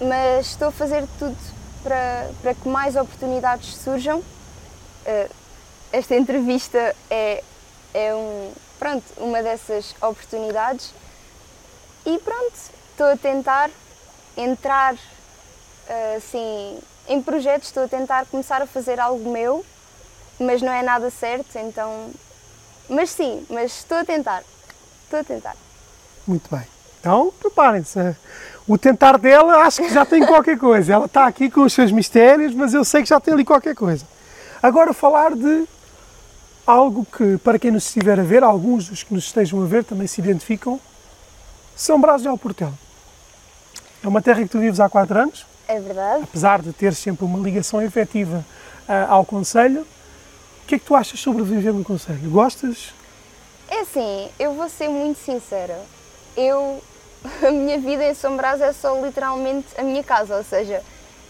mas 0.00 0.46
estou 0.48 0.68
a 0.68 0.72
fazer 0.72 1.06
tudo 1.18 1.36
para, 1.82 2.28
para 2.42 2.54
que 2.54 2.68
mais 2.68 2.96
oportunidades 2.96 3.76
surjam. 3.76 4.18
Uh, 4.18 5.30
esta 5.92 6.14
entrevista 6.14 6.94
é, 7.10 7.42
é 7.92 8.14
um, 8.14 8.52
pronto, 8.78 9.04
uma 9.16 9.42
dessas 9.42 9.94
oportunidades 10.00 10.92
e 12.06 12.18
pronto, 12.18 12.54
estou 12.90 13.06
a 13.06 13.16
tentar 13.16 13.70
entrar 14.36 14.94
eh, 15.88 16.14
assim 16.16 16.78
em 17.08 17.20
projetos, 17.20 17.68
estou 17.68 17.84
a 17.84 17.88
tentar 17.88 18.26
começar 18.26 18.62
a 18.62 18.66
fazer 18.66 18.98
algo 19.00 19.30
meu, 19.30 19.64
mas 20.38 20.62
não 20.62 20.72
é 20.72 20.82
nada 20.82 21.10
certo, 21.10 21.56
então. 21.56 22.10
Mas 22.88 23.10
sim, 23.10 23.44
mas 23.50 23.78
estou 23.78 23.98
a 23.98 24.04
tentar. 24.04 24.42
Estou 25.04 25.20
a 25.20 25.24
tentar. 25.24 25.56
Muito 26.26 26.48
bem. 26.54 26.66
Então, 27.00 27.32
preparem-se. 27.38 28.16
O 28.66 28.78
tentar 28.78 29.18
dela 29.18 29.62
acho 29.64 29.82
que 29.82 29.92
já 29.92 30.06
tem 30.06 30.24
qualquer 30.24 30.58
coisa. 30.58 30.92
Ela 30.92 31.06
está 31.06 31.26
aqui 31.26 31.50
com 31.50 31.62
os 31.62 31.72
seus 31.72 31.90
mistérios, 31.90 32.54
mas 32.54 32.72
eu 32.72 32.84
sei 32.84 33.02
que 33.02 33.08
já 33.08 33.18
tem 33.18 33.34
ali 33.34 33.44
qualquer 33.44 33.74
coisa. 33.74 34.06
Agora 34.62 34.92
falar 34.92 35.34
de 35.34 35.66
algo 36.66 37.04
que, 37.04 37.38
para 37.38 37.58
quem 37.58 37.70
nos 37.70 37.86
estiver 37.86 38.18
a 38.18 38.22
ver, 38.22 38.42
alguns 38.42 38.88
dos 38.88 39.02
que 39.02 39.12
nos 39.14 39.24
estejam 39.24 39.62
a 39.62 39.66
ver 39.66 39.84
também 39.84 40.06
se 40.06 40.20
identificam, 40.20 40.80
São 41.74 42.00
Brás 42.00 42.22
de 42.22 42.28
Alportel. 42.28 42.72
É 44.02 44.08
uma 44.08 44.22
terra 44.22 44.42
que 44.42 44.48
tu 44.48 44.58
vives 44.58 44.80
há 44.80 44.88
quatro 44.88 45.18
anos, 45.18 45.46
É 45.68 45.78
verdade? 45.78 46.24
apesar 46.24 46.62
de 46.62 46.72
ter 46.72 46.94
sempre 46.94 47.24
uma 47.24 47.38
ligação 47.38 47.82
efetiva 47.82 48.44
ah, 48.88 49.06
ao 49.10 49.24
Conselho. 49.24 49.82
O 50.62 50.66
que 50.66 50.76
é 50.76 50.78
que 50.78 50.84
tu 50.84 50.94
achas 50.94 51.18
sobre 51.20 51.42
viver 51.42 51.72
no 51.72 51.84
Conselho? 51.84 52.30
Gostas? 52.30 52.94
É 53.68 53.80
assim, 53.80 54.28
eu 54.38 54.54
vou 54.54 54.68
ser 54.68 54.88
muito 54.88 55.18
sincera. 55.18 55.78
Eu. 56.36 56.82
A 57.46 57.50
minha 57.50 57.78
vida 57.78 58.04
em 58.04 58.14
São 58.14 58.34
Brás 58.36 58.60
é 58.62 58.72
só 58.72 58.98
literalmente 59.04 59.66
a 59.76 59.82
minha 59.82 60.02
casa, 60.02 60.36
ou 60.38 60.42
seja, 60.42 60.82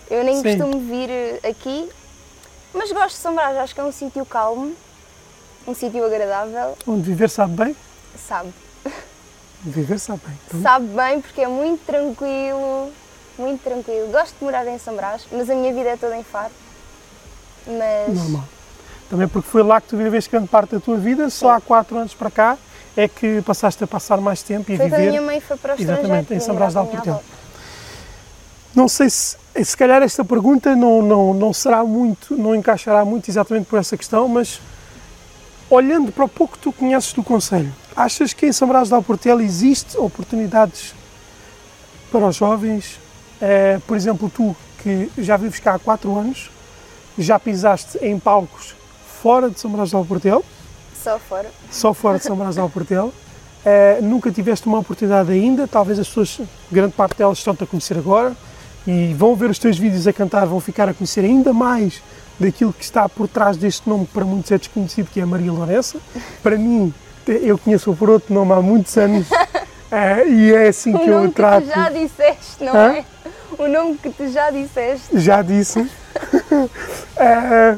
eu 0.08 0.22
nem 0.22 0.36
Sim. 0.36 0.42
costumo 0.56 0.78
vir 0.86 1.10
eh, 1.10 1.40
aqui, 1.48 1.88
mas 2.72 2.92
gosto 2.92 3.16
de 3.16 3.20
São 3.22 3.34
Brás, 3.34 3.56
acho 3.56 3.74
que 3.74 3.80
é 3.80 3.84
um 3.84 3.90
sítio 3.90 4.24
calmo, 4.24 4.72
um 5.66 5.74
sítio 5.74 6.04
agradável, 6.04 6.76
Onde 6.86 7.02
viver 7.02 7.30
sabe 7.30 7.52
bem? 7.54 7.76
sabe? 8.16 8.52
Viver 9.62 9.98
sabe 9.98 10.20
bem. 10.26 10.38
Então, 10.48 10.62
Sabe 10.62 10.86
bem 10.86 11.20
porque 11.20 11.42
é 11.42 11.48
muito 11.48 11.84
tranquilo, 11.84 12.90
muito 13.38 13.62
tranquilo. 13.62 14.08
Gosto 14.10 14.34
de 14.38 14.44
morar 14.44 14.66
em 14.66 14.78
São 14.78 14.96
Brás, 14.96 15.26
mas 15.30 15.50
a 15.50 15.54
minha 15.54 15.72
vida 15.72 15.90
é 15.90 15.96
toda 15.96 16.16
em 16.16 16.22
Faro. 16.22 16.52
Mas 17.66 18.14
normal. 18.16 18.44
Também 19.10 19.28
porque 19.28 19.48
foi 19.48 19.62
lá 19.62 19.80
que 19.80 19.88
tu 19.88 19.96
viveste 19.96 20.30
grande 20.30 20.48
parte 20.48 20.70
da 20.74 20.80
tua 20.80 20.96
vida, 20.96 21.28
só 21.28 21.50
há 21.50 21.60
quatro 21.60 21.98
anos 21.98 22.14
para 22.14 22.30
cá 22.30 22.58
é 22.96 23.06
que 23.06 23.40
passaste 23.42 23.82
a 23.84 23.86
passar 23.86 24.20
mais 24.20 24.42
tempo 24.42 24.70
e 24.70 24.74
a 24.74 24.76
foi 24.78 24.86
a 24.86 24.88
viver. 24.88 25.08
minha 25.10 25.22
mãe 25.22 25.40
foi 25.40 25.56
para 25.56 25.74
o. 25.76 25.80
Exatamente, 25.80 26.34
em 26.34 26.40
São 26.40 26.54
Brás 26.54 26.72
de 26.72 26.78
a 26.78 26.80
Alportel. 26.80 27.22
Não 28.74 28.88
sei 28.88 29.10
se, 29.10 29.36
se 29.62 29.76
calhar 29.76 30.02
esta 30.02 30.24
pergunta 30.24 30.74
não, 30.76 31.02
não, 31.02 31.34
não 31.34 31.52
será 31.52 31.84
muito, 31.84 32.36
não 32.36 32.54
encaixará 32.54 33.04
muito 33.04 33.28
exatamente 33.28 33.66
por 33.66 33.78
essa 33.78 33.96
questão, 33.96 34.28
mas 34.28 34.60
olhando 35.70 36.10
para 36.12 36.24
o 36.24 36.28
pouco 36.28 36.54
que 36.54 36.62
tu 36.62 36.72
conheces 36.72 37.12
do 37.12 37.22
Conselho, 37.22 37.72
achas 37.96 38.32
que 38.32 38.46
em 38.46 38.52
São 38.52 38.66
Brás 38.68 38.88
de 38.88 38.94
Alportel 38.94 39.40
existe 39.40 39.96
oportunidades 39.96 40.94
para 42.10 42.26
os 42.26 42.36
jovens? 42.36 42.98
Eh, 43.40 43.78
por 43.86 43.96
exemplo, 43.96 44.28
tu 44.34 44.54
que 44.82 45.10
já 45.18 45.36
vives 45.36 45.60
cá 45.60 45.74
há 45.74 45.78
quatro 45.78 46.16
anos, 46.18 46.50
já 47.16 47.38
pisaste 47.38 47.98
em 48.02 48.18
palcos 48.18 48.74
fora 49.22 49.48
de 49.48 49.60
São 49.60 49.70
Brás 49.70 49.90
de 49.90 49.96
Alportel, 49.96 50.44
Só 51.02 51.18
fora. 51.18 51.50
só 51.70 51.94
fora 51.94 52.18
de 52.18 52.24
São 52.24 52.36
Brás 52.36 52.54
de 52.56 52.60
Alportel. 52.60 53.12
Eh, 53.64 53.98
nunca 54.02 54.30
tiveste 54.32 54.66
uma 54.66 54.78
oportunidade 54.78 55.30
ainda, 55.30 55.68
talvez 55.68 55.98
as 55.98 56.08
pessoas, 56.08 56.40
grande 56.72 56.94
parte 56.94 57.18
delas 57.18 57.38
estão-te 57.38 57.62
a 57.62 57.66
conhecer 57.66 57.96
agora 57.98 58.34
e 58.86 59.12
vão 59.14 59.36
ver 59.36 59.50
os 59.50 59.58
teus 59.58 59.76
vídeos 59.78 60.06
a 60.06 60.12
cantar, 60.14 60.46
vão 60.46 60.58
ficar 60.60 60.88
a 60.88 60.94
conhecer 60.94 61.22
ainda 61.24 61.52
mais 61.52 62.02
daquilo 62.40 62.72
que 62.72 62.82
está 62.82 63.06
por 63.08 63.28
trás 63.28 63.56
deste 63.58 63.86
nome 63.88 64.06
que 64.06 64.12
para 64.14 64.24
muitos 64.24 64.50
é 64.50 64.56
desconhecido, 64.58 65.08
que 65.12 65.20
é 65.20 65.24
Maria 65.26 65.52
Lourença. 65.52 65.98
Para 66.42 66.56
mim, 66.56 66.92
eu 67.26 67.58
conheço-o 67.58 67.94
por 67.94 68.08
outro 68.08 68.32
nome 68.32 68.52
há 68.52 68.62
muitos 68.62 68.96
anos 68.96 69.28
eh, 69.92 70.26
e 70.26 70.52
é 70.54 70.68
assim 70.68 70.94
O 70.94 70.98
que 70.98 71.06
eu 71.06 71.14
nome 71.14 71.26
a 71.26 71.28
que 71.28 71.34
trato. 71.34 71.66
tu 71.66 71.74
já 71.74 71.90
disseste, 71.90 72.64
não 72.64 72.72
Hã? 72.74 72.92
é? 72.94 73.04
O 73.58 73.68
nome 73.68 73.98
que 73.98 74.08
tu 74.10 74.26
já 74.28 74.50
disseste. 74.50 75.18
já 75.18 75.42
disse. 75.42 75.86
Eh, 77.22 77.76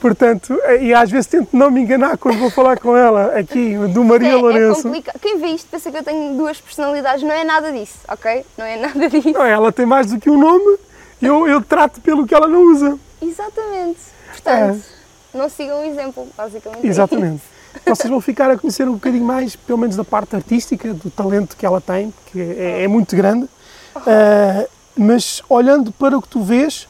portanto, 0.00 0.58
eh, 0.64 0.84
e 0.86 0.94
às 0.94 1.08
vezes 1.10 1.26
tento 1.28 1.56
não 1.56 1.70
me 1.70 1.80
enganar 1.80 2.18
quando 2.18 2.38
vou 2.38 2.50
falar 2.50 2.76
com 2.78 2.96
ela 2.96 3.38
aqui, 3.38 3.76
do 3.94 4.02
Maria 4.04 4.32
é, 4.32 4.68
é 4.70 4.74
complicado. 4.74 5.18
Quem 5.20 5.38
vê 5.38 5.46
isto 5.48 5.68
pensa 5.70 5.90
que 5.92 5.96
eu 5.98 6.02
tenho 6.02 6.36
duas 6.36 6.60
personalidades. 6.60 7.22
Não 7.22 7.32
é 7.32 7.44
nada 7.44 7.70
disso, 7.70 7.94
ok? 8.08 8.44
Não 8.58 8.64
é 8.64 8.76
nada 8.76 9.08
disso. 9.08 9.30
Não, 9.30 9.44
ela 9.44 9.70
tem 9.70 9.86
mais 9.86 10.08
do 10.10 10.18
que 10.18 10.28
um 10.28 10.38
nome, 10.38 10.76
eu, 11.20 11.46
eu 11.46 11.60
trato 11.62 12.00
pelo 12.00 12.26
que 12.26 12.34
ela 12.34 12.48
não 12.48 12.72
usa. 12.72 12.98
Exatamente. 13.22 14.00
Portanto, 14.30 14.82
não 15.32 15.48
sigam 15.48 15.80
o 15.80 15.84
exemplo, 15.84 16.28
basicamente. 16.36 16.84
é 16.84 16.88
Exatamente. 16.88 17.42
Vocês 17.86 18.10
vão 18.10 18.20
ficar 18.20 18.50
a 18.50 18.58
conhecer 18.58 18.86
um 18.88 18.94
bocadinho 18.94 19.24
mais, 19.24 19.56
pelo 19.56 19.78
menos 19.78 19.96
da 19.96 20.04
parte 20.04 20.36
artística, 20.36 20.92
do 20.92 21.10
talento 21.10 21.56
que 21.56 21.64
ela 21.64 21.80
tem, 21.80 22.12
que 22.26 22.40
é, 22.40 22.84
é 22.84 22.88
muito 22.88 23.16
grande. 23.16 23.48
Ah, 23.96 24.66
mas 24.96 25.42
olhando 25.48 25.90
para 25.92 26.16
o 26.16 26.22
que 26.22 26.28
tu 26.28 26.42
vês 26.42 26.86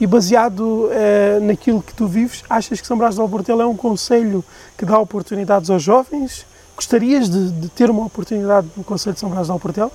e 0.00 0.06
baseado 0.06 0.90
ah, 0.90 1.40
naquilo 1.40 1.82
que 1.82 1.94
tu 1.94 2.06
vives, 2.06 2.42
achas 2.48 2.80
que 2.80 2.86
São 2.86 2.98
Brás 2.98 3.14
de 3.14 3.20
Alportel 3.20 3.60
é 3.60 3.66
um 3.66 3.76
conselho 3.76 4.44
que 4.76 4.84
dá 4.84 4.98
oportunidades 4.98 5.70
aos 5.70 5.82
jovens? 5.82 6.46
Gostarias 6.74 7.28
de, 7.28 7.50
de 7.50 7.68
ter 7.68 7.90
uma 7.90 8.06
oportunidade 8.06 8.68
no 8.76 8.84
Conselho 8.84 9.14
de 9.14 9.20
São 9.20 9.28
Brás 9.28 9.46
de 9.46 9.52
Alportel? 9.52 9.92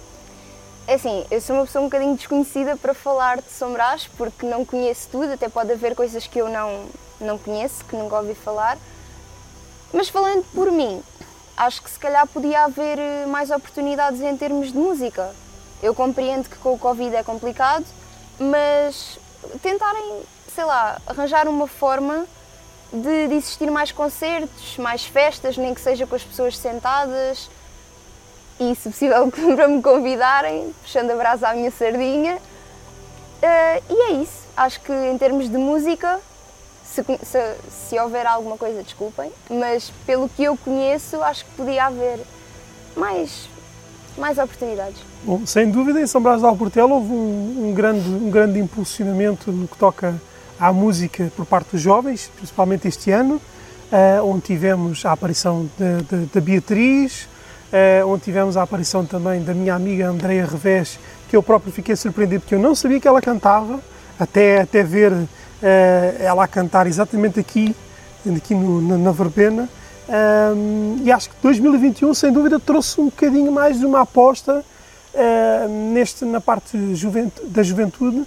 É 0.86 0.96
assim, 0.96 1.26
eu 1.32 1.40
sou 1.40 1.56
uma 1.56 1.66
pessoa 1.66 1.82
um 1.82 1.88
bocadinho 1.88 2.16
desconhecida 2.16 2.76
para 2.76 2.94
falar 2.94 3.38
de 3.38 3.50
São 3.50 3.72
Brás, 3.72 4.10
porque 4.18 4.46
não 4.46 4.66
conheço 4.66 5.08
tudo, 5.10 5.32
até 5.32 5.48
pode 5.48 5.72
haver 5.72 5.96
coisas 5.96 6.28
que 6.28 6.38
eu 6.38 6.50
não, 6.50 6.86
não 7.22 7.38
conheço, 7.38 7.86
que 7.86 7.96
nunca 7.96 8.18
ouvi 8.18 8.36
falar. 8.36 8.78
Mas 9.94 10.10
falando 10.10 10.44
por 10.54 10.70
mim, 10.70 11.02
acho 11.56 11.82
que 11.82 11.90
se 11.90 11.98
calhar 11.98 12.28
podia 12.28 12.66
haver 12.66 13.00
eh, 13.00 13.26
mais 13.28 13.50
oportunidades 13.50 14.20
em 14.20 14.36
termos 14.36 14.74
de 14.74 14.78
música. 14.78 15.34
Eu 15.82 15.96
compreendo 15.96 16.50
que 16.50 16.58
com 16.58 16.74
o 16.74 16.80
Covid 16.80 17.16
é 17.16 17.24
complicado, 17.24 17.86
mas 18.38 19.18
tentarem, 19.62 20.22
sei 20.54 20.66
lá, 20.66 21.02
arranjar 21.08 21.48
uma 21.48 21.68
forma 21.68 22.26
de, 22.92 23.30
de 23.30 23.36
existir 23.36 23.72
mais 23.72 23.94
concertos, 23.94 24.78
mais 24.78 25.06
festas, 25.06 25.56
nem 25.56 25.74
que 25.74 25.80
seja 25.80 26.06
com 26.06 26.16
as 26.16 26.24
pessoas 26.24 26.58
sentadas 26.58 27.50
e, 28.72 28.76
se 28.76 28.90
possível, 28.90 29.30
para 29.56 29.68
me 29.68 29.82
convidarem, 29.82 30.74
puxando 30.82 31.12
a 31.12 31.16
brasa 31.16 31.50
à 31.50 31.54
minha 31.54 31.72
sardinha. 31.72 32.38
Eh, 33.42 33.82
e 33.90 33.94
é 33.94 34.12
isso. 34.22 34.44
Acho 34.56 34.80
que 34.82 34.92
em 34.94 35.18
termos 35.18 35.50
de 35.50 35.58
música, 35.58 36.20
se, 36.86 37.04
se- 37.24 37.56
se 37.90 38.00
houver 38.00 38.26
alguma 38.28 38.58
coisa, 38.58 38.84
desculpem, 38.84 39.32
mas 39.50 39.92
pelo 40.06 40.30
que 40.30 40.44
eu 40.44 40.56
conheço, 40.58 41.22
acho 41.24 41.44
que 41.46 41.52
podia 41.58 41.86
haver 41.86 42.20
mais, 42.96 43.50
mais 44.18 44.38
oportunidades. 44.38 44.98
Bom, 45.24 45.46
sem 45.46 45.70
dúvida, 45.72 46.00
em 46.00 46.06
São 46.08 46.22
Brás 46.22 46.40
de 46.42 46.46
Alportel 46.46 46.90
houve 46.92 47.12
um, 47.12 47.70
um 47.70 47.74
grande, 47.74 48.08
um 48.10 48.30
grande 48.30 48.60
impulsionamento 48.60 49.52
no 49.52 49.68
que 49.68 49.78
toca 49.78 50.14
à 50.60 50.72
música 50.72 51.32
por 51.36 51.46
parte 51.46 51.72
dos 51.72 51.82
jovens, 51.82 52.30
principalmente 52.36 52.88
este 52.88 53.10
ano, 53.10 53.42
eh, 53.92 54.22
onde 54.22 54.42
tivemos 54.42 55.04
a 55.06 55.12
aparição 55.14 55.68
da- 55.78 56.42
Beatriz, 56.42 57.28
onde 58.06 58.24
tivemos 58.24 58.56
a 58.56 58.62
aparição 58.64 59.06
também 59.06 59.42
da 59.44 59.54
minha 59.54 59.74
amiga 59.74 60.08
Andreia 60.08 60.46
Revés, 60.46 61.00
que 61.30 61.36
eu 61.36 61.42
próprio 61.42 61.72
fiquei 61.72 61.96
surpreendido 61.96 62.42
porque 62.42 62.56
eu 62.56 62.60
não 62.60 62.76
sabia 62.76 63.00
que 63.00 63.08
ela 63.08 63.20
cantava, 63.22 63.80
até, 64.20 64.62
até 64.62 64.84
ver 64.84 65.12
eh, 65.62 66.16
ela 66.20 66.44
a 66.44 66.48
cantar 66.48 66.86
exatamente 66.86 67.40
aqui, 67.40 67.76
aqui 68.38 68.54
no- 68.54 68.82
na, 68.82 68.98
na 68.98 69.12
verbena. 69.12 69.68
Ahm, 70.08 70.98
e 71.04 71.12
acho 71.12 71.30
que 71.30 71.36
2021, 71.42 72.14
sem 72.14 72.32
dúvida, 72.32 72.60
trouxe 72.60 73.00
um 73.02 73.06
bocadinho 73.06 73.52
mais 73.52 73.80
de 73.80 73.86
uma 73.86 74.02
aposta 74.02 74.64
eh, 75.14 75.68
neste, 75.94 76.26
na 76.26 76.40
parte 76.42 76.78
da 77.46 77.64
juventude. 77.64 78.24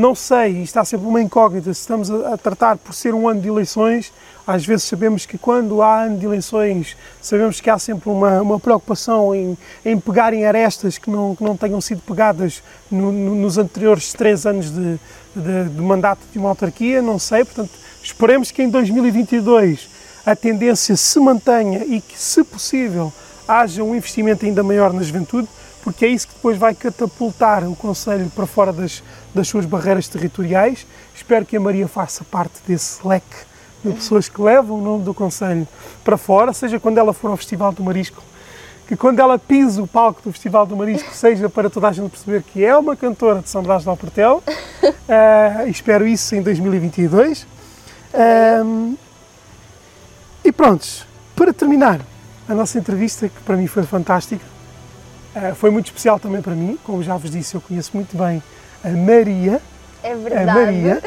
Não 0.00 0.14
sei, 0.14 0.52
e 0.60 0.62
está 0.62 0.82
sempre 0.82 1.06
uma 1.06 1.20
incógnita, 1.20 1.74
se 1.74 1.80
estamos 1.82 2.10
a, 2.10 2.32
a 2.32 2.36
tratar 2.38 2.78
por 2.78 2.94
ser 2.94 3.12
um 3.12 3.28
ano 3.28 3.38
de 3.42 3.48
eleições, 3.48 4.10
às 4.46 4.64
vezes 4.64 4.84
sabemos 4.86 5.26
que 5.26 5.36
quando 5.36 5.82
há 5.82 6.04
ano 6.04 6.16
de 6.16 6.24
eleições, 6.24 6.96
sabemos 7.20 7.60
que 7.60 7.68
há 7.68 7.78
sempre 7.78 8.08
uma, 8.08 8.40
uma 8.40 8.58
preocupação 8.58 9.34
em, 9.34 9.58
em 9.84 10.00
pegar 10.00 10.32
em 10.32 10.46
arestas 10.46 10.96
que 10.96 11.10
não, 11.10 11.36
que 11.36 11.44
não 11.44 11.54
tenham 11.54 11.82
sido 11.82 12.00
pegadas 12.00 12.62
no- 12.90 13.12
no- 13.12 13.34
nos 13.34 13.58
anteriores 13.58 14.14
três 14.14 14.46
anos 14.46 14.70
de, 14.70 14.98
de- 15.36 15.68
de 15.68 15.82
mandato 15.82 16.20
de 16.32 16.38
uma 16.38 16.48
autarquia, 16.48 17.02
não 17.02 17.18
sei, 17.18 17.44
portanto, 17.44 17.70
esperemos 18.02 18.50
que 18.50 18.62
em 18.62 18.70
2022 18.70 19.86
a 20.24 20.34
tendência 20.34 20.96
se 20.96 21.20
mantenha 21.20 21.84
e 21.84 22.00
que, 22.00 22.18
se 22.18 22.42
possível, 22.42 23.12
haja 23.46 23.84
um 23.84 23.94
investimento 23.94 24.46
ainda 24.46 24.62
maior 24.62 24.94
na 24.94 25.02
juventude, 25.02 25.46
porque 25.82 26.04
é 26.04 26.08
isso 26.08 26.28
que 26.28 26.34
depois 26.34 26.58
vai 26.58 26.74
catapultar 26.74 27.64
o 27.64 27.74
Conselho 27.74 28.30
para 28.34 28.46
fora 28.46 28.70
das, 28.72 29.02
das 29.34 29.48
suas 29.48 29.64
barreiras 29.66 30.08
territoriais. 30.08 30.86
Espero 31.14 31.44
que 31.44 31.56
a 31.56 31.60
Maria 31.60 31.88
faça 31.88 32.24
parte 32.24 32.60
desse 32.66 33.06
leque 33.06 33.50
de 33.84 33.92
pessoas 33.94 34.28
que 34.28 34.40
levam 34.40 34.78
o 34.78 34.82
nome 34.82 35.04
do 35.04 35.14
Conselho 35.14 35.66
para 36.04 36.16
fora, 36.16 36.52
seja 36.52 36.78
quando 36.78 36.98
ela 36.98 37.12
for 37.12 37.30
ao 37.30 37.36
Festival 37.36 37.72
do 37.72 37.82
Marisco, 37.82 38.22
que 38.86 38.96
quando 38.96 39.20
ela 39.20 39.38
pisa 39.38 39.82
o 39.82 39.86
palco 39.86 40.20
do 40.22 40.32
Festival 40.32 40.66
do 40.66 40.76
Marisco, 40.76 41.14
seja 41.14 41.48
para 41.48 41.70
toda 41.70 41.88
a 41.88 41.92
gente 41.92 42.10
perceber 42.10 42.42
que 42.42 42.64
é 42.64 42.76
uma 42.76 42.96
cantora 42.96 43.40
de 43.40 43.48
São 43.48 43.62
Brás 43.62 43.82
de 43.82 43.88
Alportel. 43.88 44.42
Ah, 45.08 45.64
espero 45.70 46.06
isso 46.06 46.34
em 46.34 46.42
2022. 46.42 47.46
Ahm, 48.12 48.94
e 50.44 50.50
prontos, 50.50 51.06
para 51.36 51.52
terminar 51.52 52.00
a 52.48 52.54
nossa 52.54 52.78
entrevista, 52.78 53.28
que 53.28 53.40
para 53.42 53.56
mim 53.56 53.66
foi 53.66 53.84
fantástica, 53.84 54.44
ah, 55.34 55.54
foi 55.54 55.70
muito 55.70 55.86
especial 55.86 56.18
também 56.18 56.42
para 56.42 56.54
mim, 56.54 56.78
como 56.82 57.02
já 57.02 57.16
vos 57.16 57.30
disse, 57.30 57.54
eu 57.54 57.60
conheço 57.60 57.92
muito 57.94 58.16
bem 58.16 58.42
a 58.84 58.88
Maria, 58.90 59.60
É 60.02 60.12
a 60.12 60.16
verdade. 60.16 60.46
Maria, 60.58 61.02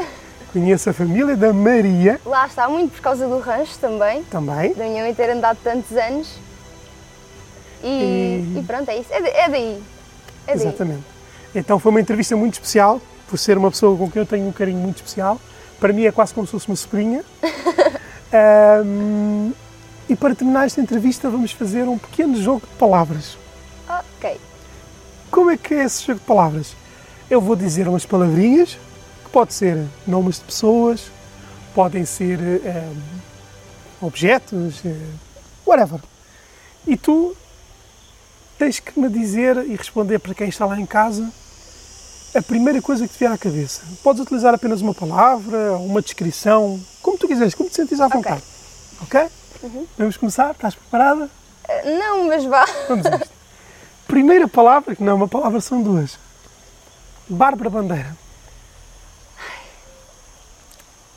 conheço 0.51 0.89
a 0.89 0.93
família 0.93 1.35
da 1.35 1.51
Maria 1.53 2.19
Lá 2.25 2.45
está, 2.47 2.67
muito 2.69 2.91
por 2.93 3.01
causa 3.01 3.27
do 3.27 3.39
rancho 3.39 3.77
também, 3.79 4.23
também. 4.25 4.73
da 4.73 4.83
minha 4.85 5.03
mãe 5.03 5.13
ter 5.13 5.29
andado 5.29 5.57
tantos 5.63 5.95
anos. 5.97 6.37
E, 7.83 7.87
E- 7.87 8.59
e 8.59 8.63
pronto, 8.65 8.89
é 8.89 8.97
isso. 8.97 9.11
É, 9.11 9.21
da- 9.21 9.27
é 9.29 9.49
daí. 9.49 9.83
É 10.47 10.55
daí. 10.55 10.67
Exatamente. 10.67 11.03
Então 11.55 11.77
foi 11.79 11.89
uma 11.91 12.01
entrevista 12.01 12.35
muito 12.35 12.53
especial, 12.53 13.01
por 13.27 13.37
ser 13.37 13.57
uma 13.57 13.69
pessoa 13.71 13.97
com 13.97 14.09
quem 14.09 14.21
eu 14.21 14.25
tenho 14.25 14.47
um 14.47 14.51
carinho 14.51 14.79
muito 14.79 14.97
especial. 14.97 15.39
Para 15.79 15.91
mim 15.91 16.05
é 16.05 16.11
quase 16.11 16.33
como 16.33 16.45
se 16.47 16.51
fosse 16.51 16.67
uma 16.67 16.75
sobrinha. 16.77 17.23
Ahm, 18.31 19.51
e 20.09 20.15
para 20.15 20.33
terminar 20.35 20.65
esta 20.65 20.81
entrevista 20.81 21.29
vamos 21.29 21.51
fazer 21.51 21.83
um 21.83 21.97
pequeno 21.97 22.35
jogo 22.41 22.61
de 22.61 22.75
palavras. 22.77 23.37
Ok. 23.87 24.39
Como 25.29 25.49
é 25.51 25.57
que 25.57 25.73
é 25.73 25.83
esse 25.83 26.05
jogo 26.05 26.19
de 26.19 26.25
palavras? 26.25 26.75
Eu 27.29 27.41
vou 27.41 27.55
dizer 27.55 27.87
umas 27.87 28.05
palavrinhas, 28.05 28.77
que 29.23 29.29
pode 29.31 29.53
ser 29.53 29.77
nomes 30.05 30.35
de 30.37 30.43
pessoas, 30.45 31.05
podem 31.73 32.05
ser 32.05 32.39
eh, 32.63 32.89
objetos, 34.01 34.81
eh, 34.85 34.95
whatever. 35.65 35.99
E 36.85 36.95
tu 36.97 37.35
tens 38.57 38.79
que 38.79 38.99
me 38.99 39.09
dizer 39.09 39.57
e 39.65 39.75
responder 39.75 40.19
para 40.19 40.33
quem 40.35 40.49
está 40.49 40.65
lá 40.65 40.79
em 40.79 40.85
casa 40.85 41.29
a 42.35 42.41
primeira 42.41 42.81
coisa 42.81 43.07
que 43.07 43.13
te 43.13 43.19
vier 43.19 43.31
à 43.31 43.37
cabeça. 43.37 43.81
Podes 44.03 44.21
utilizar 44.21 44.53
apenas 44.53 44.81
uma 44.81 44.93
palavra, 44.93 45.73
uma 45.77 46.01
descrição, 46.01 46.79
como 47.01 47.17
tu 47.17 47.27
quiseres, 47.27 47.53
como 47.53 47.69
te 47.69 47.75
sentes 47.75 47.99
à 47.99 48.07
vontade. 48.07 48.41
Ok? 49.01 49.27
Vamos 49.97 50.17
começar? 50.17 50.51
Estás 50.51 50.75
preparada? 50.75 51.29
Ah, 51.67 51.81
Não, 51.85 52.27
mas 52.27 52.43
vá. 52.43 52.65
Primeira 54.07 54.47
palavra, 54.47 54.95
que 54.95 55.03
não 55.03 55.11
é 55.11 55.15
uma 55.15 55.27
palavra, 55.27 55.61
são 55.61 55.81
duas. 55.81 56.17
Bárbara 57.33 57.69
Bandeira. 57.69 58.15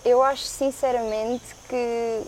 Eu 0.02 0.22
acho 0.22 0.44
sinceramente 0.44 1.44
que. 1.68 2.22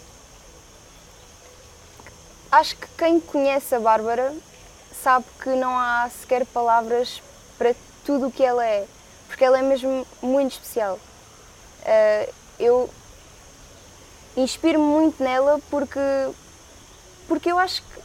Acho 2.53 2.77
que 2.77 2.87
quem 2.99 3.19
conhece 3.19 3.75
a 3.75 3.81
Bárbara 3.81 4.35
sabe 5.03 5.25
que 5.43 5.51
não 5.51 5.79
há 5.79 6.09
sequer 6.21 6.45
palavras 6.47 7.23
para 7.57 7.75
tudo 8.05 8.27
o 8.29 8.31
que 8.31 8.45
ela 8.45 8.65
é, 8.65 8.87
porque 9.27 9.45
ela 9.45 9.59
é 9.59 9.63
mesmo 9.63 10.07
muito 10.21 10.53
especial. 10.53 10.99
Ah, 11.85 12.29
eu 12.59 12.91
inspiro-me 14.37 14.85
muito 14.85 15.23
nela 15.23 15.61
porque, 15.71 16.01
porque 17.27 17.51
eu 17.51 17.59
acho 17.59 17.83
que 17.83 18.03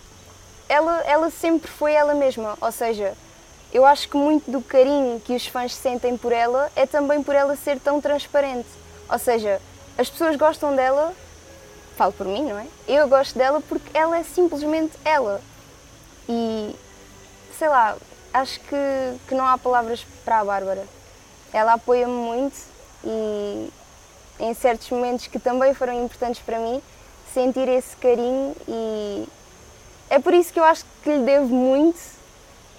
ela, 0.70 1.02
ela 1.02 1.30
sempre 1.30 1.70
foi 1.70 1.94
ela 1.94 2.14
mesma, 2.14 2.58
ou 2.62 2.72
seja, 2.72 3.16
eu 3.74 3.86
acho 3.88 4.08
que 4.08 4.16
muito 4.16 4.52
do 4.52 4.62
carinho 4.62 5.20
que 5.20 5.36
os 5.36 5.48
fãs 5.48 5.74
sentem 5.74 6.16
por 6.16 6.32
ela 6.32 6.72
é 6.76 6.86
também 6.86 7.24
por 7.24 7.34
ela 7.34 7.56
ser 7.56 7.80
tão 7.80 8.00
transparente. 8.00 8.70
Ou 9.10 9.18
seja, 9.18 9.60
as 9.98 10.10
pessoas 10.10 10.36
gostam 10.36 10.76
dela, 10.76 11.12
falo 11.98 12.14
por 12.14 12.28
mim, 12.28 12.44
não 12.44 12.60
é? 12.60 12.68
Eu 12.88 13.08
gosto 13.08 13.36
dela 13.36 13.60
porque 13.68 13.98
ela 13.98 14.20
é 14.20 14.24
simplesmente 14.24 14.94
ela. 15.04 15.42
E 16.30 16.76
sei 17.58 17.68
lá, 17.68 17.98
acho 18.32 18.60
que, 18.60 19.18
que 19.28 19.34
não 19.34 19.46
há 19.46 19.58
palavras 19.58 20.06
para 20.24 20.40
a 20.40 20.46
Bárbara. 20.46 20.86
Ela 21.52 21.74
apoia-me 21.74 22.14
muito 22.14 22.56
e 23.04 23.70
em 24.40 24.54
certos 24.54 24.88
momentos 24.92 25.26
que 25.26 25.40
também 25.40 25.74
foram 25.74 26.06
importantes 26.06 26.42
para 26.42 26.60
mim, 26.60 26.82
sentir 27.34 27.68
esse 27.68 27.96
carinho 27.98 28.56
e 28.68 29.28
é 30.10 30.20
por 30.20 30.34
isso 30.34 30.54
que 30.54 30.60
eu 30.60 30.64
acho 30.64 30.86
que 31.04 31.10
lhe 31.10 31.24
devo 31.24 31.48
muito 31.48 32.00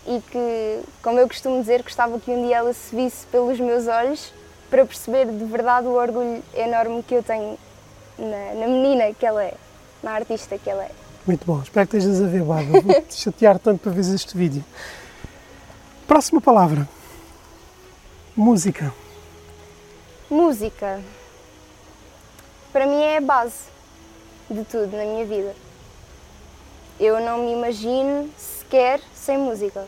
e 0.06 0.20
que, 0.20 0.80
como 1.02 1.18
eu 1.18 1.26
costumo 1.26 1.60
dizer, 1.60 1.82
gostava 1.82 2.18
que 2.20 2.30
um 2.30 2.46
dia 2.46 2.58
ela 2.58 2.72
se 2.72 2.94
visse 2.94 3.26
pelos 3.26 3.58
meus 3.58 3.86
olhos 3.86 4.32
para 4.70 4.84
perceber 4.84 5.26
de 5.26 5.44
verdade 5.44 5.86
o 5.86 5.92
orgulho 5.92 6.42
enorme 6.54 7.02
que 7.02 7.14
eu 7.14 7.22
tenho 7.22 7.58
na, 8.18 8.54
na 8.60 8.66
menina 8.66 9.12
que 9.14 9.24
ela 9.24 9.42
é, 9.42 9.54
na 10.02 10.12
artista 10.12 10.58
que 10.58 10.68
ela 10.68 10.84
é. 10.84 10.90
Muito 11.26 11.46
bom. 11.46 11.60
Espero 11.62 11.86
que 11.88 11.96
estejas 11.96 12.22
a 12.22 12.26
ver, 12.26 12.42
Bárbara. 12.42 12.80
Vou-te 12.82 13.14
chatear 13.16 13.58
tanto 13.58 13.80
para 13.80 13.92
ver 13.92 14.14
este 14.14 14.36
vídeo. 14.36 14.64
Próxima 16.06 16.40
palavra. 16.40 16.86
Música. 18.36 18.92
Música, 20.28 21.00
para 22.72 22.86
mim 22.86 23.00
é 23.00 23.18
a 23.18 23.20
base 23.20 23.66
de 24.50 24.64
tudo 24.64 24.96
na 24.96 25.04
minha 25.04 25.24
vida. 25.24 25.54
Eu 26.98 27.20
não 27.20 27.44
me 27.44 27.52
imagino 27.52 28.28
sequer 28.74 29.00
sem 29.14 29.38
música. 29.38 29.86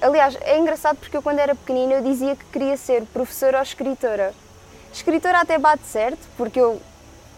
Aliás, 0.00 0.36
é 0.42 0.58
engraçado 0.58 0.98
porque 0.98 1.16
eu 1.16 1.22
quando 1.22 1.38
era 1.38 1.54
pequenina 1.54 1.94
eu 1.94 2.02
dizia 2.02 2.36
que 2.36 2.44
queria 2.46 2.76
ser 2.76 3.02
professora 3.06 3.56
ou 3.56 3.62
escritora. 3.62 4.34
Escritora 4.92 5.40
até 5.40 5.58
bate 5.58 5.84
certo, 5.84 6.20
porque 6.36 6.60
eu 6.60 6.80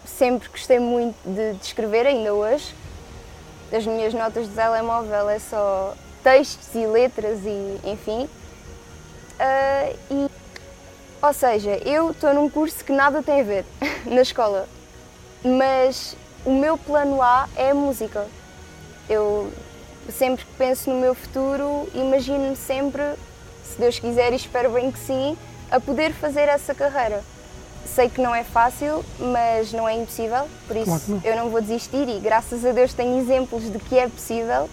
sempre 0.05 0.49
gostei 0.49 0.77
muito 0.77 1.15
de, 1.23 1.53
de 1.53 1.65
escrever, 1.65 2.05
ainda 2.05 2.33
hoje. 2.33 2.75
As 3.71 3.85
minhas 3.85 4.13
notas 4.13 4.47
de 4.47 4.53
telemóvel 4.53 5.29
é 5.29 5.39
só 5.39 5.95
textos 6.21 6.75
e 6.75 6.85
letras 6.85 7.39
e 7.45 7.79
enfim. 7.85 8.29
Ah, 9.39 9.93
e 10.11 10.29
ou 11.21 11.33
seja, 11.33 11.71
eu 11.87 12.11
estou 12.11 12.33
num 12.33 12.49
curso 12.49 12.83
que 12.83 12.91
nada 12.91 13.23
tem 13.23 13.39
a 13.39 13.43
ver 13.43 13.65
na 14.05 14.21
escola, 14.21 14.67
mas 15.43 16.15
o 16.45 16.51
meu 16.51 16.77
plano 16.77 17.21
A 17.21 17.47
é 17.55 17.71
a 17.71 17.75
música. 17.75 18.27
Eu 19.09 19.51
sempre 20.11 20.45
que 20.45 20.51
penso 20.57 20.89
no 20.89 20.99
meu 20.99 21.15
futuro, 21.15 21.89
imagino-me 21.93 22.55
sempre, 22.55 23.03
se 23.63 23.79
Deus 23.79 23.99
quiser 23.99 24.33
e 24.33 24.35
espero 24.35 24.69
bem 24.71 24.91
que 24.91 24.99
sim, 24.99 25.37
a 25.71 25.79
poder 25.79 26.13
fazer 26.13 26.47
essa 26.47 26.73
carreira. 26.73 27.23
Sei 27.85 28.09
que 28.09 28.21
não 28.21 28.33
é 28.33 28.43
fácil, 28.43 29.03
mas 29.19 29.71
não 29.71 29.87
é 29.87 29.93
impossível, 29.93 30.47
por 30.67 30.75
isso 30.75 30.85
Claro 30.85 31.03
não. 31.07 31.21
eu 31.23 31.35
não 31.35 31.49
vou 31.49 31.61
desistir 31.61 32.07
e 32.09 32.19
graças 32.19 32.65
a 32.65 32.71
Deus 32.71 32.93
tenho 32.93 33.19
exemplos 33.19 33.71
de 33.71 33.79
que 33.79 33.97
é 33.97 34.07
possível. 34.07 34.69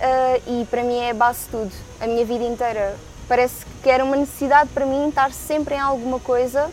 Ah, 0.00 0.40
e 0.46 0.64
para 0.70 0.82
mim 0.82 0.96
é 0.98 1.10
a 1.10 1.14
base 1.14 1.44
de 1.44 1.50
tudo. 1.50 1.72
A 2.00 2.06
minha 2.06 2.24
vida 2.24 2.44
inteira 2.44 2.96
parece 3.28 3.66
que 3.82 3.90
era 3.90 4.04
uma 4.04 4.16
necessidade 4.16 4.70
para 4.70 4.86
mim 4.86 5.08
estar 5.08 5.30
sempre 5.32 5.74
em 5.74 5.78
alguma 5.78 6.18
coisa 6.18 6.70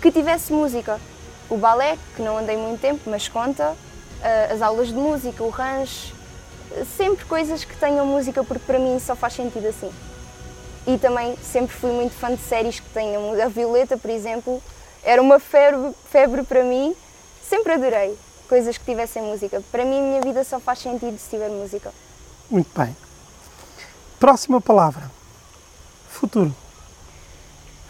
que 0.00 0.10
tivesse 0.10 0.52
música. 0.52 1.00
O 1.48 1.56
balé, 1.56 1.98
que 2.14 2.22
não 2.22 2.38
andei 2.38 2.56
muito 2.56 2.80
tempo, 2.80 3.00
mas 3.06 3.26
conta, 3.28 3.74
ah, 4.22 4.52
as 4.52 4.62
aulas 4.62 4.88
de 4.88 4.94
música, 4.94 5.42
o 5.42 5.50
rancho, 5.50 6.14
sempre 6.96 7.24
coisas 7.24 7.64
que 7.64 7.76
tenham 7.76 8.06
música, 8.06 8.44
porque 8.44 8.64
para 8.64 8.78
mim 8.78 8.98
só 8.98 9.14
faz 9.14 9.34
sentido 9.34 9.66
assim. 9.66 9.90
E 10.86 10.98
também 10.98 11.36
sempre 11.42 11.74
fui 11.76 11.90
muito 11.90 12.14
fã 12.14 12.34
de 12.34 12.42
séries 12.42 12.80
que 12.80 12.88
tenham. 12.90 13.40
A 13.40 13.48
Violeta, 13.48 13.96
por 13.96 14.10
exemplo, 14.10 14.62
era 15.02 15.20
uma 15.20 15.38
febre, 15.38 15.94
febre 16.10 16.42
para 16.42 16.64
mim, 16.64 16.94
sempre 17.48 17.72
adorei 17.72 18.16
coisas 18.48 18.76
que 18.76 18.84
tivessem 18.84 19.22
música. 19.22 19.62
Para 19.70 19.84
mim, 19.84 19.98
a 19.98 20.02
minha 20.02 20.20
vida 20.20 20.42
só 20.42 20.58
faz 20.58 20.80
sentido 20.80 21.16
se 21.18 21.30
tiver 21.30 21.48
música. 21.48 21.92
Muito 22.50 22.70
bem. 22.78 22.96
Próxima 24.18 24.60
palavra. 24.60 25.10
Futuro. 26.08 26.54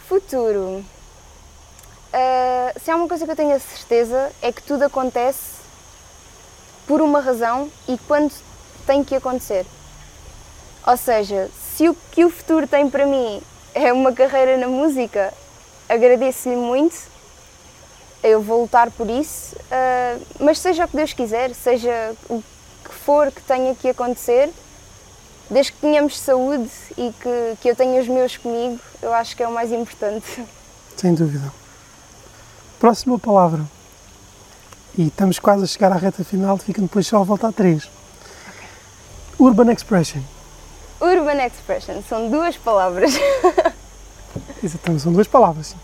Futuro. 0.07 0.85
ah, 2.13 2.73
se 2.83 2.91
há 2.91 2.95
uma 2.95 3.07
coisa 3.07 3.25
que 3.25 3.31
eu 3.31 3.35
tenho 3.35 3.55
a 3.55 3.59
certeza 3.59 4.31
é 4.41 4.51
que 4.51 4.61
tudo 4.61 4.83
acontece 4.83 5.61
por 6.85 7.01
uma 7.01 7.19
razão 7.21 7.71
e 7.87 7.97
quando 7.97 8.31
tem 8.91 9.05
que 9.05 9.15
acontecer. 9.15 9.65
Ou 10.85 10.97
seja, 10.97 11.49
se 11.77 11.87
o 11.87 11.95
que 12.11 12.25
o 12.25 12.29
futuro 12.29 12.67
tem 12.67 12.89
para 12.89 13.05
mim 13.05 13.41
é 13.73 13.93
uma 13.93 14.11
carreira 14.11 14.57
na 14.57 14.67
música, 14.67 15.33
agradeço-lhe 15.87 16.57
muito, 16.57 16.97
eu 18.21 18.41
vou 18.41 18.63
lutar 18.63 18.91
por 18.91 19.09
isso, 19.09 19.55
ah, 19.71 20.17
mas 20.41 20.59
seja 20.59 20.83
o 20.83 20.87
que 20.89 20.97
Deus 20.97 21.13
quiser, 21.13 21.55
seja 21.55 22.13
o 22.29 22.43
que 22.83 22.93
for 22.93 23.31
que 23.31 23.41
tenha 23.43 23.73
que 23.73 23.87
acontecer, 23.87 24.49
desde 25.49 25.71
que 25.71 25.79
tenhamos 25.79 26.19
saúde 26.19 26.69
e 26.97 27.13
que, 27.13 27.57
que 27.61 27.69
eu 27.69 27.75
tenha 27.77 28.01
os 28.01 28.09
meus 28.09 28.35
comigo, 28.35 28.77
eu 29.01 29.13
acho 29.13 29.37
que 29.37 29.43
é 29.43 29.47
o 29.47 29.53
mais 29.53 29.71
importante. 29.71 30.45
Sem 30.97 31.13
dúvida. 31.13 31.49
Próxima 32.77 33.17
palavra. 33.17 33.61
E 34.97 35.07
estamos 35.07 35.39
quase 35.39 35.63
a 35.63 35.67
chegar 35.67 35.93
à 35.93 35.95
reta 35.95 36.25
final, 36.25 36.57
fica 36.57 36.81
depois 36.81 37.07
só 37.07 37.21
a 37.21 37.23
volta 37.23 37.47
a 37.47 37.51
três. 37.53 37.89
Urban 39.41 39.71
Expression. 39.71 40.21
Urban 41.01 41.43
Expression 41.43 42.03
são 42.07 42.29
duas 42.29 42.55
palavras. 42.55 43.11
Exatamente, 44.63 45.01
são 45.01 45.11
duas 45.11 45.27
palavras. 45.27 45.75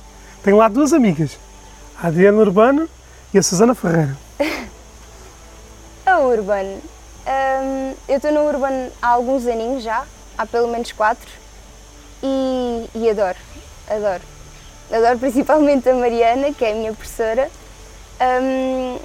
Tenho 0.44 0.58
lá 0.58 0.68
duas 0.68 0.94
amigas, 0.94 1.40
a 2.00 2.08
Adriana 2.08 2.38
Urbano 2.38 2.88
e 3.34 3.40
a 3.40 3.42
Susana 3.42 3.74
Ferreira. 3.74 4.16
A 6.06 6.20
Urban. 6.20 6.66
hum, 7.26 7.94
eu 8.08 8.18
estou 8.18 8.32
no 8.32 8.48
Urban 8.48 8.90
há 9.02 9.08
alguns 9.08 9.48
aninhos 9.48 9.82
já, 9.82 10.06
há 10.38 10.46
pelo 10.46 10.68
menos 10.68 10.92
quatro, 10.92 11.28
e, 12.22 12.88
e 12.94 13.10
adoro, 13.10 13.40
adoro. 13.90 14.24
Adoro 14.92 15.18
principalmente 15.18 15.90
a 15.90 15.96
Mariana, 15.96 16.54
que 16.54 16.64
é 16.64 16.74
a 16.74 16.76
minha 16.76 16.94
professora. 16.94 17.50
Hum, 18.22 19.00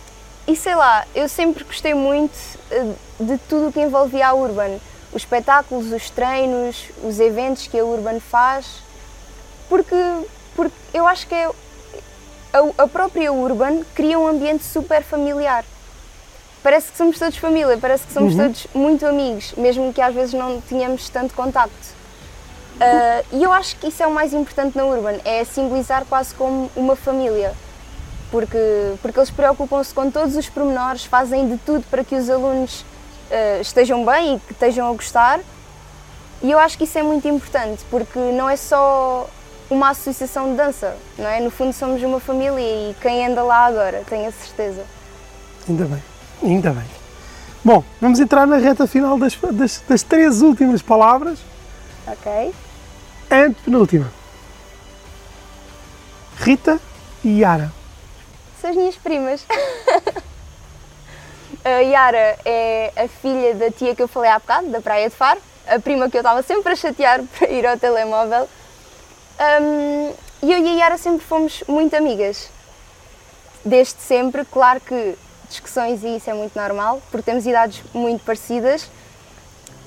e 0.46 0.56
sei 0.56 0.74
lá, 0.74 1.06
eu 1.14 1.28
sempre 1.28 1.64
gostei 1.64 1.94
muito 1.94 2.36
eh, 2.70 2.92
de 3.20 3.38
tudo 3.48 3.68
o 3.68 3.72
que 3.72 3.80
envolvia 3.80 4.28
a 4.28 4.34
Urban. 4.34 4.78
Os 5.12 5.22
espetáculos, 5.22 5.92
os 5.92 6.10
treinos, 6.10 6.86
os 7.02 7.20
eventos 7.20 7.66
que 7.66 7.78
a 7.78 7.84
Urban 7.84 8.18
faz. 8.20 8.82
Porque, 9.68 9.94
porque 10.56 10.74
eu 10.92 11.06
acho 11.06 11.26
que 11.26 11.34
é, 11.34 11.46
a, 12.52 12.82
a 12.82 12.88
própria 12.88 13.32
Urban 13.32 13.82
cria 13.94 14.18
um 14.18 14.26
ambiente 14.26 14.64
super 14.64 15.02
familiar 15.02 15.64
parece 16.62 16.92
que 16.92 16.96
somos 16.96 17.18
todos 17.18 17.36
família, 17.36 17.76
parece 17.76 18.06
que 18.06 18.12
somos 18.12 18.36
todos 18.36 18.66
muito 18.72 19.04
amigos, 19.04 19.52
mesmo 19.56 19.92
que 19.92 20.00
às 20.00 20.14
vezes 20.14 20.32
não 20.32 20.60
tenhamos 20.60 21.08
tanto 21.08 21.34
contacto. 21.34 22.02
Ah, 22.80 23.22
e 23.32 23.42
eu 23.42 23.52
acho 23.52 23.76
que 23.76 23.88
isso 23.88 24.02
é 24.02 24.06
o 24.06 24.10
mais 24.12 24.32
importante 24.32 24.76
na 24.76 24.84
Urban, 24.84 25.20
é 25.24 25.44
simbolizar 25.44 26.04
quase 26.04 26.34
como 26.34 26.70
uma 26.74 26.96
família. 26.96 27.52
Porque, 28.32 28.94
porque 29.00 29.18
eles 29.20 29.30
preocupam-se 29.30 29.94
com 29.94 30.10
todos 30.10 30.34
os 30.34 30.48
pormenores, 30.48 31.04
fazem 31.04 31.48
de 31.48 31.58
tudo 31.58 31.84
para 31.88 32.02
que 32.02 32.16
os 32.16 32.28
alunos 32.28 32.84
ah, 33.30 33.60
estejam 33.60 34.04
bem 34.04 34.36
e 34.36 34.40
que 34.40 34.52
estejam 34.52 34.88
a 34.88 34.92
gostar. 34.92 35.38
E 36.42 36.50
eu 36.50 36.58
acho 36.58 36.76
que 36.76 36.84
isso 36.84 36.98
é 36.98 37.02
muito 37.04 37.28
importante, 37.28 37.84
porque 37.88 38.18
não 38.18 38.50
é 38.50 38.56
só 38.56 39.28
uma 39.70 39.90
associação 39.90 40.50
de 40.50 40.56
dança, 40.56 40.96
não 41.16 41.28
é? 41.28 41.40
No 41.40 41.50
fundo 41.50 41.72
somos 41.72 42.02
uma 42.02 42.18
família 42.18 42.58
e 42.58 42.96
quem 43.00 43.24
anda 43.26 43.42
lá 43.42 43.66
agora, 43.66 44.02
tenho 44.08 44.28
a 44.28 44.32
certeza. 44.32 44.82
Ainda 45.68 45.84
bem, 45.84 46.02
ainda 46.42 46.70
bem. 46.72 46.84
Bom, 47.64 47.84
vamos 48.00 48.18
entrar 48.18 48.44
na 48.46 48.56
reta 48.56 48.86
final 48.88 49.16
das, 49.18 49.38
das, 49.52 49.82
das 49.88 50.02
três 50.02 50.42
últimas 50.42 50.82
palavras. 50.82 51.38
Ok? 52.06 52.52
Antepenúltima. 53.30 54.12
Rita 56.38 56.80
e 57.22 57.38
Yara. 57.40 57.72
São 58.62 58.70
as 58.70 58.76
minhas 58.76 58.94
primas. 58.94 59.44
a 61.64 61.68
Yara 61.80 62.38
é 62.44 62.92
a 62.96 63.08
filha 63.08 63.56
da 63.56 63.72
tia 63.72 63.92
que 63.92 64.00
eu 64.00 64.06
falei 64.06 64.30
há 64.30 64.38
bocado, 64.38 64.68
da 64.68 64.80
Praia 64.80 65.10
de 65.10 65.16
Faro, 65.16 65.40
a 65.66 65.80
prima 65.80 66.08
que 66.08 66.16
eu 66.16 66.20
estava 66.20 66.44
sempre 66.44 66.72
a 66.72 66.76
chatear 66.76 67.24
para 67.36 67.50
ir 67.50 67.66
ao 67.66 67.76
telemóvel. 67.76 68.48
Hum, 69.60 70.12
E 70.44 70.52
eu 70.52 70.58
e 70.60 70.68
a 70.68 70.74
Yara 70.74 70.96
sempre 70.96 71.26
fomos 71.26 71.64
muito 71.66 71.94
amigas. 71.96 72.50
Desde 73.64 74.00
sempre, 74.00 74.44
claro 74.44 74.80
que 74.80 75.16
discussões 75.48 76.04
e 76.04 76.16
isso 76.16 76.30
é 76.30 76.34
muito 76.34 76.54
normal, 76.56 77.02
porque 77.10 77.24
temos 77.24 77.44
idades 77.44 77.82
muito 77.92 78.24
parecidas. 78.24 78.88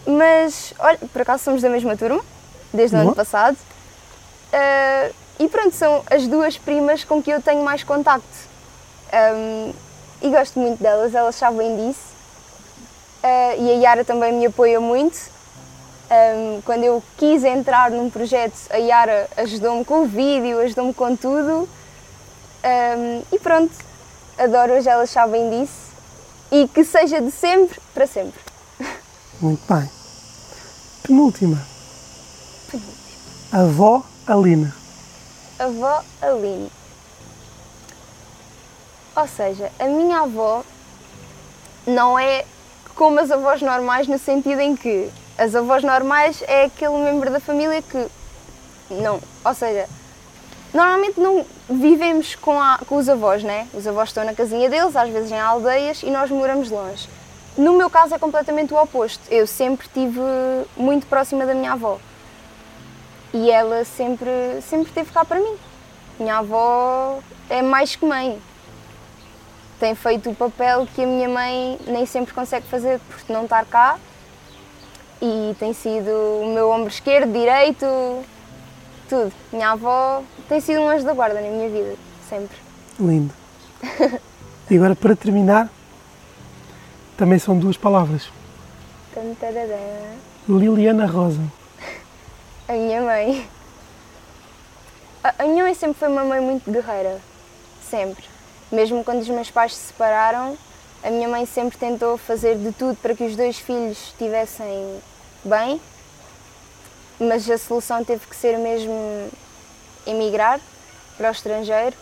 Mas, 0.05 0.73
olha, 0.79 0.99
por 1.13 1.21
acaso 1.21 1.45
somos 1.45 1.61
da 1.61 1.69
mesma 1.69 1.95
turma, 1.95 2.21
desde 2.73 2.97
o 2.97 2.99
ano 2.99 3.15
passado. 3.15 3.55
Ah, 4.51 5.09
e 5.39 5.47
pronto, 5.47 5.73
são 5.73 6.03
as 6.11 6.27
duas 6.27 6.57
primas 6.57 7.05
com 7.05 7.23
que 7.23 7.31
eu 7.31 7.41
tenho 7.41 7.63
mais 7.63 7.81
contacto. 7.81 8.54
Um, 9.13 9.73
e 10.21 10.29
gosto 10.29 10.59
muito 10.59 10.81
delas, 10.81 11.13
elas 11.13 11.35
sabem 11.35 11.75
disso. 11.75 12.15
Ah, 13.23 13.55
e 13.55 13.71
a 13.71 13.73
Yara 13.73 14.05
também 14.05 14.31
me 14.33 14.45
apoia 14.45 14.79
muito. 14.79 15.17
Um, 16.11 16.61
quando 16.61 16.83
eu 16.83 17.01
quis 17.17 17.43
entrar 17.43 17.89
num 17.89 18.07
projeto, 18.07 18.55
a 18.69 18.77
Yara 18.77 19.27
ajudou-me 19.37 19.83
com 19.83 20.03
o 20.03 20.05
vídeo, 20.05 20.59
ajudou-me 20.59 20.93
com 20.93 21.15
tudo. 21.15 21.67
Um, 22.63 23.23
e 23.31 23.39
pronto, 23.39 23.73
adoro-as, 24.37 24.85
elas 24.85 25.09
sabem 25.09 25.49
disso. 25.49 25.85
E 26.51 26.67
que 26.67 26.83
seja 26.83 27.19
de 27.19 27.31
sempre 27.31 27.79
para 27.93 28.05
sempre. 28.05 28.39
Muito 29.41 29.61
bem. 29.73 29.89
Penúltima. 31.01 31.59
Avó 33.51 34.03
Alina. 34.27 34.75
avó 35.57 36.03
Aline. 36.21 36.71
Ou 39.15 39.27
seja, 39.27 39.71
a 39.79 39.85
minha 39.85 40.21
avó 40.21 40.63
não 41.87 42.17
é 42.19 42.43
como 42.95 43.19
as 43.19 43.31
avós 43.31 43.61
normais 43.61 44.07
no 44.07 44.17
sentido 44.17 44.59
em 44.61 44.75
que 44.75 45.09
as 45.37 45.53
avós 45.55 45.83
normais 45.83 46.41
é 46.47 46.65
aquele 46.65 46.97
membro 46.97 47.29
da 47.29 47.39
família 47.39 47.81
que 47.81 48.07
não, 48.89 49.19
ou 49.43 49.53
seja, 49.53 49.87
normalmente 50.73 51.19
não 51.19 51.45
vivemos 51.69 52.35
com, 52.35 52.59
a- 52.61 52.79
com 52.87 52.95
os 52.97 53.09
avós, 53.09 53.43
né? 53.43 53.67
Os 53.73 53.85
avós 53.87 54.09
estão 54.09 54.23
na 54.23 54.33
casinha 54.33 54.69
deles, 54.69 54.95
às 54.95 55.09
vezes 55.09 55.31
em 55.31 55.39
aldeias 55.39 56.03
e 56.03 56.09
nós 56.11 56.29
moramos 56.29 56.69
longe. 56.69 57.09
No 57.57 57.73
meu 57.73 57.89
caso 57.89 58.13
é 58.13 58.19
completamente 58.19 58.73
o 58.73 58.77
oposto. 58.81 59.21
Eu 59.31 59.47
sempre 59.47 59.87
estive 59.87 60.19
muito 60.77 61.07
próxima 61.07 61.45
da 61.45 61.53
minha 61.53 61.71
avó 61.73 61.99
e 63.33 63.49
ela 63.49 63.83
sempre, 63.85 64.29
sempre 64.69 64.91
teve 64.91 65.11
cá 65.11 65.23
para 65.25 65.39
mim. 65.39 65.55
Minha 66.19 66.37
avó 66.37 67.19
é 67.49 67.61
mais 67.61 67.95
que 67.95 68.05
mãe. 68.05 68.39
Tem 69.79 69.93
feito 69.93 70.29
o 70.29 70.35
papel 70.35 70.87
que 70.93 71.03
a 71.03 71.07
minha 71.07 71.27
mãe 71.27 71.77
nem 71.85 72.05
sempre 72.05 72.33
consegue 72.33 72.65
fazer 72.67 72.99
por 72.99 73.33
não 73.33 73.43
estar 73.43 73.65
cá. 73.65 73.99
E 75.21 75.55
tem 75.59 75.73
sido 75.73 76.09
o 76.11 76.53
meu 76.53 76.69
ombro 76.69 76.87
esquerdo, 76.87 77.31
direito, 77.31 77.85
tudo. 79.09 79.31
Minha 79.51 79.71
avó 79.71 80.21
tem 80.47 80.59
sido 80.59 80.81
um 80.81 80.89
anjo 80.89 81.05
da 81.05 81.13
guarda 81.13 81.41
na 81.41 81.49
minha 81.49 81.69
vida, 81.69 81.95
sempre. 82.29 82.57
Lindo. 82.99 83.33
E 84.69 84.75
agora, 84.75 84.95
para 84.95 85.15
terminar, 85.15 85.69
também 87.17 87.37
são 87.37 87.57
duas 87.57 87.77
palavras. 87.77 88.29
Liliana 90.47 91.05
Rosa. 91.05 91.41
A 92.67 92.73
minha 92.73 93.01
mãe. 93.01 93.47
A 95.23 95.43
minha 95.43 95.63
mãe 95.63 95.73
sempre 95.73 95.97
foi 95.97 96.07
uma 96.07 96.23
mãe 96.23 96.41
muito 96.41 96.69
guerreira. 96.69 97.19
Sempre. 97.89 98.34
Mesmo 98.71 99.03
quando 99.03 99.21
os 99.21 99.29
meus 99.29 99.51
pais 99.51 99.75
se 99.75 99.87
separaram, 99.87 100.57
a 101.03 101.09
minha 101.09 101.27
mãe 101.27 101.45
sempre 101.45 101.77
tentou 101.77 102.17
fazer 102.17 102.57
de 102.57 102.71
tudo 102.71 102.95
para 102.97 103.15
que 103.15 103.23
os 103.23 103.35
dois 103.35 103.57
filhos 103.57 103.97
estivessem 104.07 104.99
bem. 105.43 105.79
Mas 107.19 107.49
a 107.49 107.57
solução 107.57 108.03
teve 108.03 108.25
que 108.27 108.35
ser 108.35 108.57
mesmo 108.57 109.29
emigrar 110.05 110.59
para 111.17 111.29
o 111.29 111.31
estrangeiro. 111.31 111.95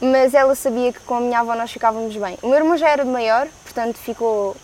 Mas 0.00 0.34
ela 0.34 0.54
sabia 0.54 0.92
que 0.92 1.00
com 1.00 1.16
a 1.16 1.20
minha 1.20 1.40
avó 1.40 1.54
nós 1.54 1.70
ficávamos 1.70 2.16
bem. 2.16 2.38
O 2.42 2.48
meu 2.48 2.56
irmão 2.56 2.76
já 2.76 2.88
era 2.88 3.04
maior, 3.04 3.46
portanto 3.64 3.96
ficou 3.96 4.56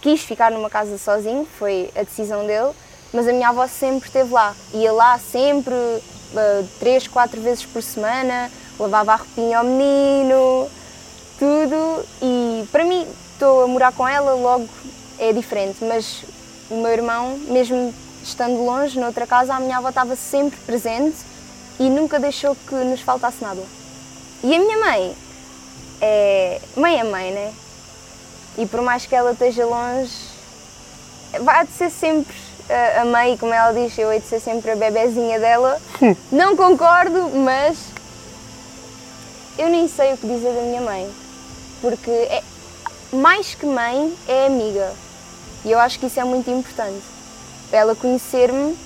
quis 0.00 0.22
ficar 0.22 0.50
numa 0.50 0.70
casa 0.70 0.96
sozinho, 0.96 1.46
foi 1.58 1.90
a 1.94 2.02
decisão 2.02 2.46
dele, 2.46 2.72
mas 3.12 3.26
a 3.26 3.32
minha 3.32 3.48
avó 3.48 3.66
sempre 3.66 4.08
esteve 4.08 4.32
lá. 4.32 4.54
Ia 4.72 4.92
lá 4.92 5.18
sempre, 5.18 5.74
eh, 5.74 6.64
três, 6.78 7.06
quatro 7.08 7.40
vezes 7.40 7.66
por 7.66 7.82
semana, 7.82 8.50
lavava 8.78 9.12
a 9.12 9.16
roupinha 9.16 9.58
ao 9.58 9.64
menino, 9.64 10.70
tudo. 11.38 12.04
E 12.22 12.66
para 12.72 12.84
mim, 12.84 13.06
estou 13.32 13.64
a 13.64 13.66
morar 13.66 13.92
com 13.92 14.06
ela, 14.06 14.34
logo 14.34 14.68
é 15.18 15.32
diferente, 15.32 15.84
mas 15.84 16.22
o 16.70 16.76
meu 16.76 16.90
irmão, 16.92 17.38
mesmo 17.48 17.94
estando 18.22 18.62
longe, 18.64 18.98
noutra 18.98 19.26
casa, 19.26 19.54
a 19.54 19.60
minha 19.60 19.78
avó 19.78 19.88
estava 19.88 20.14
sempre 20.16 20.58
presente 20.60 21.16
e 21.78 21.88
nunca 21.88 22.18
deixou 22.18 22.54
que 22.68 22.74
nos 22.74 23.00
faltasse 23.00 23.42
nada. 23.42 23.62
E 24.42 24.54
a 24.54 24.58
minha 24.58 24.78
mãe 24.78 25.14
é. 26.00 26.60
Mãe 26.76 27.00
é 27.00 27.04
mãe, 27.04 27.30
né? 27.32 27.52
E 28.56 28.66
por 28.66 28.82
mais 28.82 29.06
que 29.06 29.14
ela 29.14 29.32
esteja 29.32 29.64
longe, 29.64 30.12
vai 31.40 31.64
de 31.66 31.72
ser 31.72 31.90
sempre 31.90 32.34
a- 33.00 33.04
mãe, 33.04 33.36
como 33.36 33.54
ela 33.54 33.72
diz, 33.72 33.96
eu 33.96 34.12
hei 34.12 34.20
de 34.20 34.26
ser 34.26 34.40
sempre 34.40 34.72
a 34.72 34.76
bebezinha 34.76 35.38
dela. 35.38 35.80
Não 36.30 36.56
concordo, 36.56 37.30
mas 37.30 37.76
eu 39.56 39.68
nem 39.68 39.88
sei 39.88 40.12
o 40.12 40.16
que 40.16 40.26
dizer 40.26 40.52
da 40.52 40.62
minha 40.62 40.80
mãe, 40.80 41.08
porque 41.80 42.10
é, 42.10 42.42
mais 43.12 43.54
que 43.54 43.66
mãe 43.66 44.14
é 44.26 44.46
amiga. 44.46 44.92
E 45.64 45.72
eu 45.72 45.78
acho 45.78 45.98
que 45.98 46.06
isso 46.06 46.20
é 46.20 46.24
muito 46.24 46.50
importante. 46.50 47.02
Ela 47.72 47.94
conhecer-me 47.94 48.76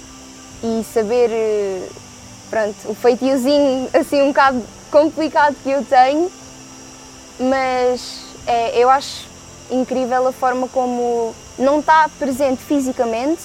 e 0.62 0.84
saber, 0.92 1.30
eh, 1.30 1.88
pronto, 2.50 2.76
o 2.86 2.94
feitiozinho 2.94 3.88
assim 3.94 4.22
um 4.22 4.28
bocado 4.28 4.62
complicado 4.90 5.56
que 5.62 5.70
eu 5.70 5.84
tenho, 5.84 6.30
mas 7.38 8.20
é, 8.46 8.78
eu 8.78 8.88
acho 8.90 9.26
incrível 9.70 10.26
a 10.26 10.32
forma 10.32 10.68
como 10.68 11.34
não 11.58 11.80
está 11.80 12.08
presente 12.18 12.62
fisicamente, 12.62 13.42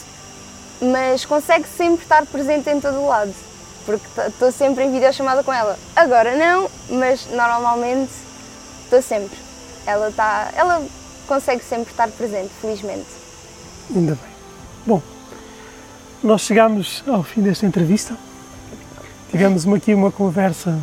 mas 0.82 1.26
consegue 1.26 1.68
sempre 1.68 2.04
estar 2.04 2.26
presente 2.26 2.70
em 2.70 2.80
todo 2.80 3.00
o 3.00 3.08
lado. 3.08 3.34
Porque 3.86 4.06
estou 4.28 4.52
sempre 4.52 4.84
em 4.84 4.92
videochamada 4.92 5.44
com 5.44 5.54
ela. 5.54 5.80
Agora 5.96 6.36
não, 6.36 6.70
mas 6.90 7.26
normalmente 7.28 8.12
estou 8.88 9.02
sempre. 9.02 9.38
Ela, 9.86 10.12
tá, 10.12 10.52
ela 10.56 10.86
consegue 11.28 11.64
sempre 11.64 11.92
estar 11.92 12.10
presente, 12.10 12.50
felizmente. 12.62 13.06
Ainda 13.94 14.16
bem. 14.16 14.32
Bom, 14.86 15.02
nós 16.24 16.42
chegamos 16.42 17.04
ao 17.08 17.24
fim 17.24 17.42
desta 17.42 17.66
entrevista. 17.66 18.16
Tivemos 19.30 19.68
aqui 19.68 19.94
uma 19.94 20.12
conversa 20.12 20.78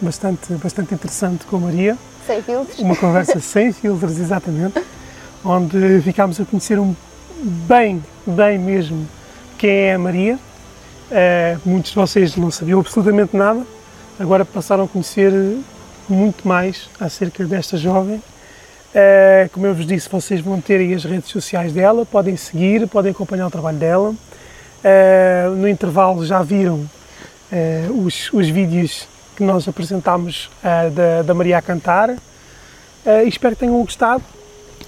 bastante, 0.00 0.52
bastante 0.54 0.94
interessante 0.94 1.44
com 1.46 1.56
a 1.56 1.60
Maria. 1.60 1.98
Sem 2.26 2.42
filtros. 2.42 2.78
Uma 2.78 2.96
conversa 2.96 3.40
sem 3.40 3.72
filtros, 3.72 4.18
exatamente. 4.18 4.82
Onde 5.44 6.00
ficámos 6.02 6.38
a 6.40 6.44
conhecer 6.44 6.78
um 6.78 6.94
bem, 7.66 8.04
bem 8.26 8.58
mesmo 8.58 9.08
quem 9.58 9.70
é 9.70 9.94
a 9.94 9.98
Maria. 9.98 10.38
Eh, 11.10 11.56
muitos 11.64 11.90
de 11.90 11.96
vocês 11.96 12.36
não 12.36 12.50
sabiam 12.50 12.78
absolutamente 12.78 13.36
nada, 13.36 13.66
agora 14.18 14.44
passaram 14.44 14.84
a 14.84 14.88
conhecer 14.88 15.32
muito 16.12 16.46
mais 16.46 16.88
acerca 17.00 17.44
desta 17.44 17.76
jovem. 17.76 18.22
Eh, 18.94 19.48
como 19.52 19.66
eu 19.66 19.74
vos 19.74 19.86
disse, 19.86 20.08
vocês 20.08 20.40
vão 20.40 20.60
ter 20.60 20.80
aí 20.80 20.94
as 20.94 21.04
redes 21.04 21.30
sociais 21.30 21.72
dela, 21.72 22.04
podem 22.04 22.36
seguir, 22.36 22.88
podem 22.88 23.12
acompanhar 23.12 23.46
o 23.46 23.50
trabalho 23.50 23.78
dela. 23.78 24.14
Eh, 24.82 25.46
no 25.56 25.68
intervalo 25.68 26.24
já 26.26 26.42
viram 26.42 26.88
eh, 27.52 27.86
os, 27.90 28.32
os 28.32 28.48
vídeos 28.48 29.06
que 29.36 29.44
nós 29.44 29.66
apresentámos 29.66 30.50
da, 30.94 31.22
da 31.22 31.32
Maria 31.32 31.56
a 31.56 31.62
cantar. 31.62 32.14
Espero 33.26 33.54
que 33.54 33.60
tenham 33.60 33.80
gostado. 33.80 34.22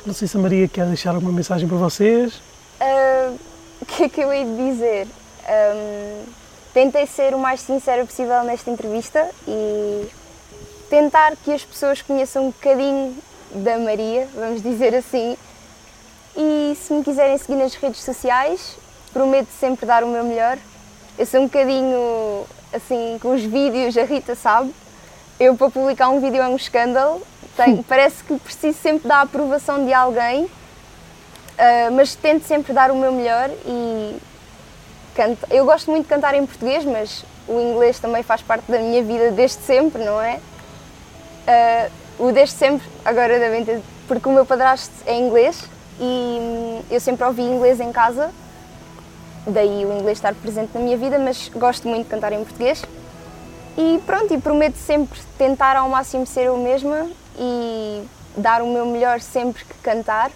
Não 0.05 0.13
sei 0.13 0.29
se 0.29 0.37
a 0.37 0.41
Maria 0.41 0.69
quer 0.69 0.85
deixar 0.85 1.15
alguma 1.15 1.33
mensagem 1.33 1.67
para 1.67 1.79
vocês. 1.79 2.39
Ah, 2.79 3.33
o 3.81 3.87
que 3.87 4.03
é 4.03 4.09
que 4.11 4.21
eu 4.21 4.31
hei 4.31 4.45
de 4.45 4.57
dizer? 4.57 5.07
Ahm, 5.49 6.25
tentei 6.75 7.07
ser 7.07 7.35
o 7.35 7.39
mais 7.39 7.61
sincera 7.61 8.05
possível 8.05 8.45
nesta 8.45 8.71
entrevista 8.71 9.27
e 9.49 10.07
tentar 10.93 11.35
que 11.43 11.51
as 11.51 11.65
pessoas 11.65 12.03
conheçam 12.03 12.45
um 12.45 12.51
bocadinho 12.51 13.17
da 13.55 13.79
Maria, 13.79 14.29
vamos 14.35 14.63
dizer 14.63 14.95
assim. 14.95 15.39
E 16.37 16.77
se 16.77 16.93
me 16.93 17.03
quiserem 17.03 17.39
seguir 17.39 17.57
nas 17.57 17.75
redes 17.75 18.03
sociais, 18.03 18.77
prometo 19.11 19.49
sempre 19.59 19.87
dar 19.87 20.05
o 20.05 20.07
meu 20.07 20.23
melhor. 20.23 20.59
Eu 21.19 21.25
sou 21.25 21.41
um 21.41 21.45
bocadinho 21.45 22.45
assim 22.75 23.19
com 23.23 23.33
os 23.33 23.43
vídeos, 23.43 23.97
a 23.97 24.05
Rita 24.05 24.35
sabe. 24.35 24.71
Eu 25.41 25.57
para 25.57 25.71
publicar 25.71 26.11
um 26.11 26.21
vídeo 26.21 26.43
é 26.43 26.47
um 26.49 26.57
escândalo. 26.57 27.23
Tenho- 27.57 27.83
parece 27.89 28.23
que 28.25 28.39
preciso 28.39 28.77
sempre 28.79 29.09
da 29.09 29.23
aprovação 29.23 29.87
de 29.87 29.93
alguém 29.95 30.47
Uh, 31.53 31.93
mas 31.93 32.15
tento 32.15 32.45
sempre 32.47 32.73
dar 32.73 32.91
o 32.91 32.97
meu 32.97 33.13
melhor 33.13 33.51
e 33.67 34.17
canto. 35.15 35.47
Eu 35.51 35.67
gosto 35.67 35.91
muito 35.91 36.05
de 36.05 36.09
cantar 36.09 36.35
em 36.35 36.47
português, 36.47 36.83
mas 36.83 37.25
o 37.47 37.61
inglês 37.61 38.01
também 38.01 38.23
faz 38.23 38.41
parte 38.41 38.73
da 38.73 38.79
minha 38.79 39.03
vida 39.03 39.31
desde 39.31 39.59
sempre, 39.63 40.03
não 40.03 40.21
é? 40.21 40.41
Uh, 41.47 42.03
o 42.19 42.33
desde 42.33 42.55
sempre, 42.55 42.87
agora 43.05 43.39
devem 43.39 43.65
ter, 43.65 43.81
porque 44.07 44.29
o 44.29 44.33
meu 44.33 44.47
padrasto 44.47 44.93
é 45.07 45.19
inglês 45.19 45.65
e 45.99 46.39
hum, 46.41 46.83
eu 46.91 47.01
sempre 47.01 47.25
ouvi 47.25 47.43
inglês 47.43 47.81
em 47.81 47.91
casa, 47.91 48.31
daí 49.47 49.85
o 49.85 49.93
inglês 49.93 50.19
estar 50.19 50.35
presente 50.35 50.71
na 50.75 50.81
minha 50.81 50.97
vida, 50.97 51.19
mas 51.19 51.49
gosto 51.49 51.89
muito 51.89 52.05
de 52.05 52.11
cantar 52.11 52.33
em 52.33 52.45
português. 52.45 52.83
E 53.77 54.01
pronto, 54.05 54.33
e 54.33 54.39
prometo 54.39 54.77
sempre 54.77 55.19
tentar 55.39 55.77
ao 55.77 55.89
máximo 55.89 56.27
ser 56.27 56.47
eu 56.47 56.57
mesma 56.59 57.09
e 57.39 58.07
dar 58.37 58.63
o 58.63 58.67
meu 58.67 58.85
melhor 58.87 59.21
sempre 59.21 59.65
que 59.65 59.75
cantar. 59.83 60.31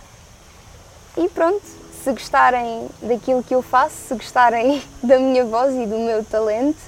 E 1.16 1.28
pronto, 1.28 1.62
se 2.02 2.10
gostarem 2.12 2.88
daquilo 3.02 3.42
que 3.42 3.54
eu 3.54 3.62
faço, 3.62 3.96
se 4.08 4.14
gostarem 4.14 4.82
da 5.02 5.18
minha 5.18 5.44
voz 5.44 5.74
e 5.74 5.86
do 5.86 5.98
meu 5.98 6.24
talento, 6.24 6.78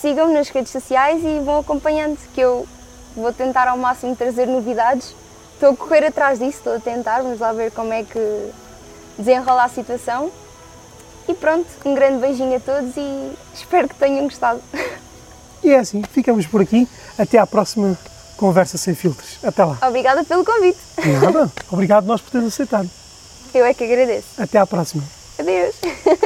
sigam-me 0.00 0.34
nas 0.34 0.48
redes 0.48 0.72
sociais 0.72 1.22
e 1.22 1.38
vão 1.40 1.58
acompanhando, 1.58 2.18
que 2.34 2.40
eu 2.40 2.66
vou 3.14 3.32
tentar 3.32 3.68
ao 3.68 3.76
máximo 3.76 4.14
trazer 4.16 4.46
novidades. 4.46 5.14
Estou 5.54 5.70
a 5.70 5.76
correr 5.76 6.06
atrás 6.06 6.38
disso, 6.38 6.58
estou 6.58 6.76
a 6.76 6.80
tentar, 6.80 7.22
vamos 7.22 7.38
lá 7.38 7.52
ver 7.52 7.70
como 7.72 7.92
é 7.92 8.02
que 8.02 8.50
desenrola 9.18 9.64
a 9.64 9.68
situação. 9.68 10.30
E 11.28 11.34
pronto, 11.34 11.66
um 11.84 11.94
grande 11.94 12.18
beijinho 12.18 12.56
a 12.56 12.60
todos 12.60 12.96
e 12.96 13.32
espero 13.54 13.88
que 13.88 13.94
tenham 13.94 14.24
gostado. 14.24 14.60
E 15.62 15.70
é 15.70 15.78
assim, 15.78 16.02
ficamos 16.02 16.46
por 16.46 16.60
aqui. 16.60 16.88
Até 17.18 17.38
à 17.38 17.46
próxima 17.46 17.96
conversa 18.36 18.78
sem 18.78 18.94
filtros. 18.94 19.38
Até 19.44 19.64
lá. 19.64 19.78
Obrigada 19.86 20.24
pelo 20.24 20.44
convite. 20.44 20.78
Nada. 21.20 21.52
Obrigado 21.70 22.06
nós 22.06 22.20
por 22.20 22.30
teres 22.30 22.46
aceitado. 22.46 22.88
Eu 23.52 23.64
é 23.66 23.74
que 23.74 23.84
agradeço. 23.84 24.28
Até 24.38 24.58
à 24.58 24.66
próxima. 24.66 25.04
Adeus. 25.38 25.76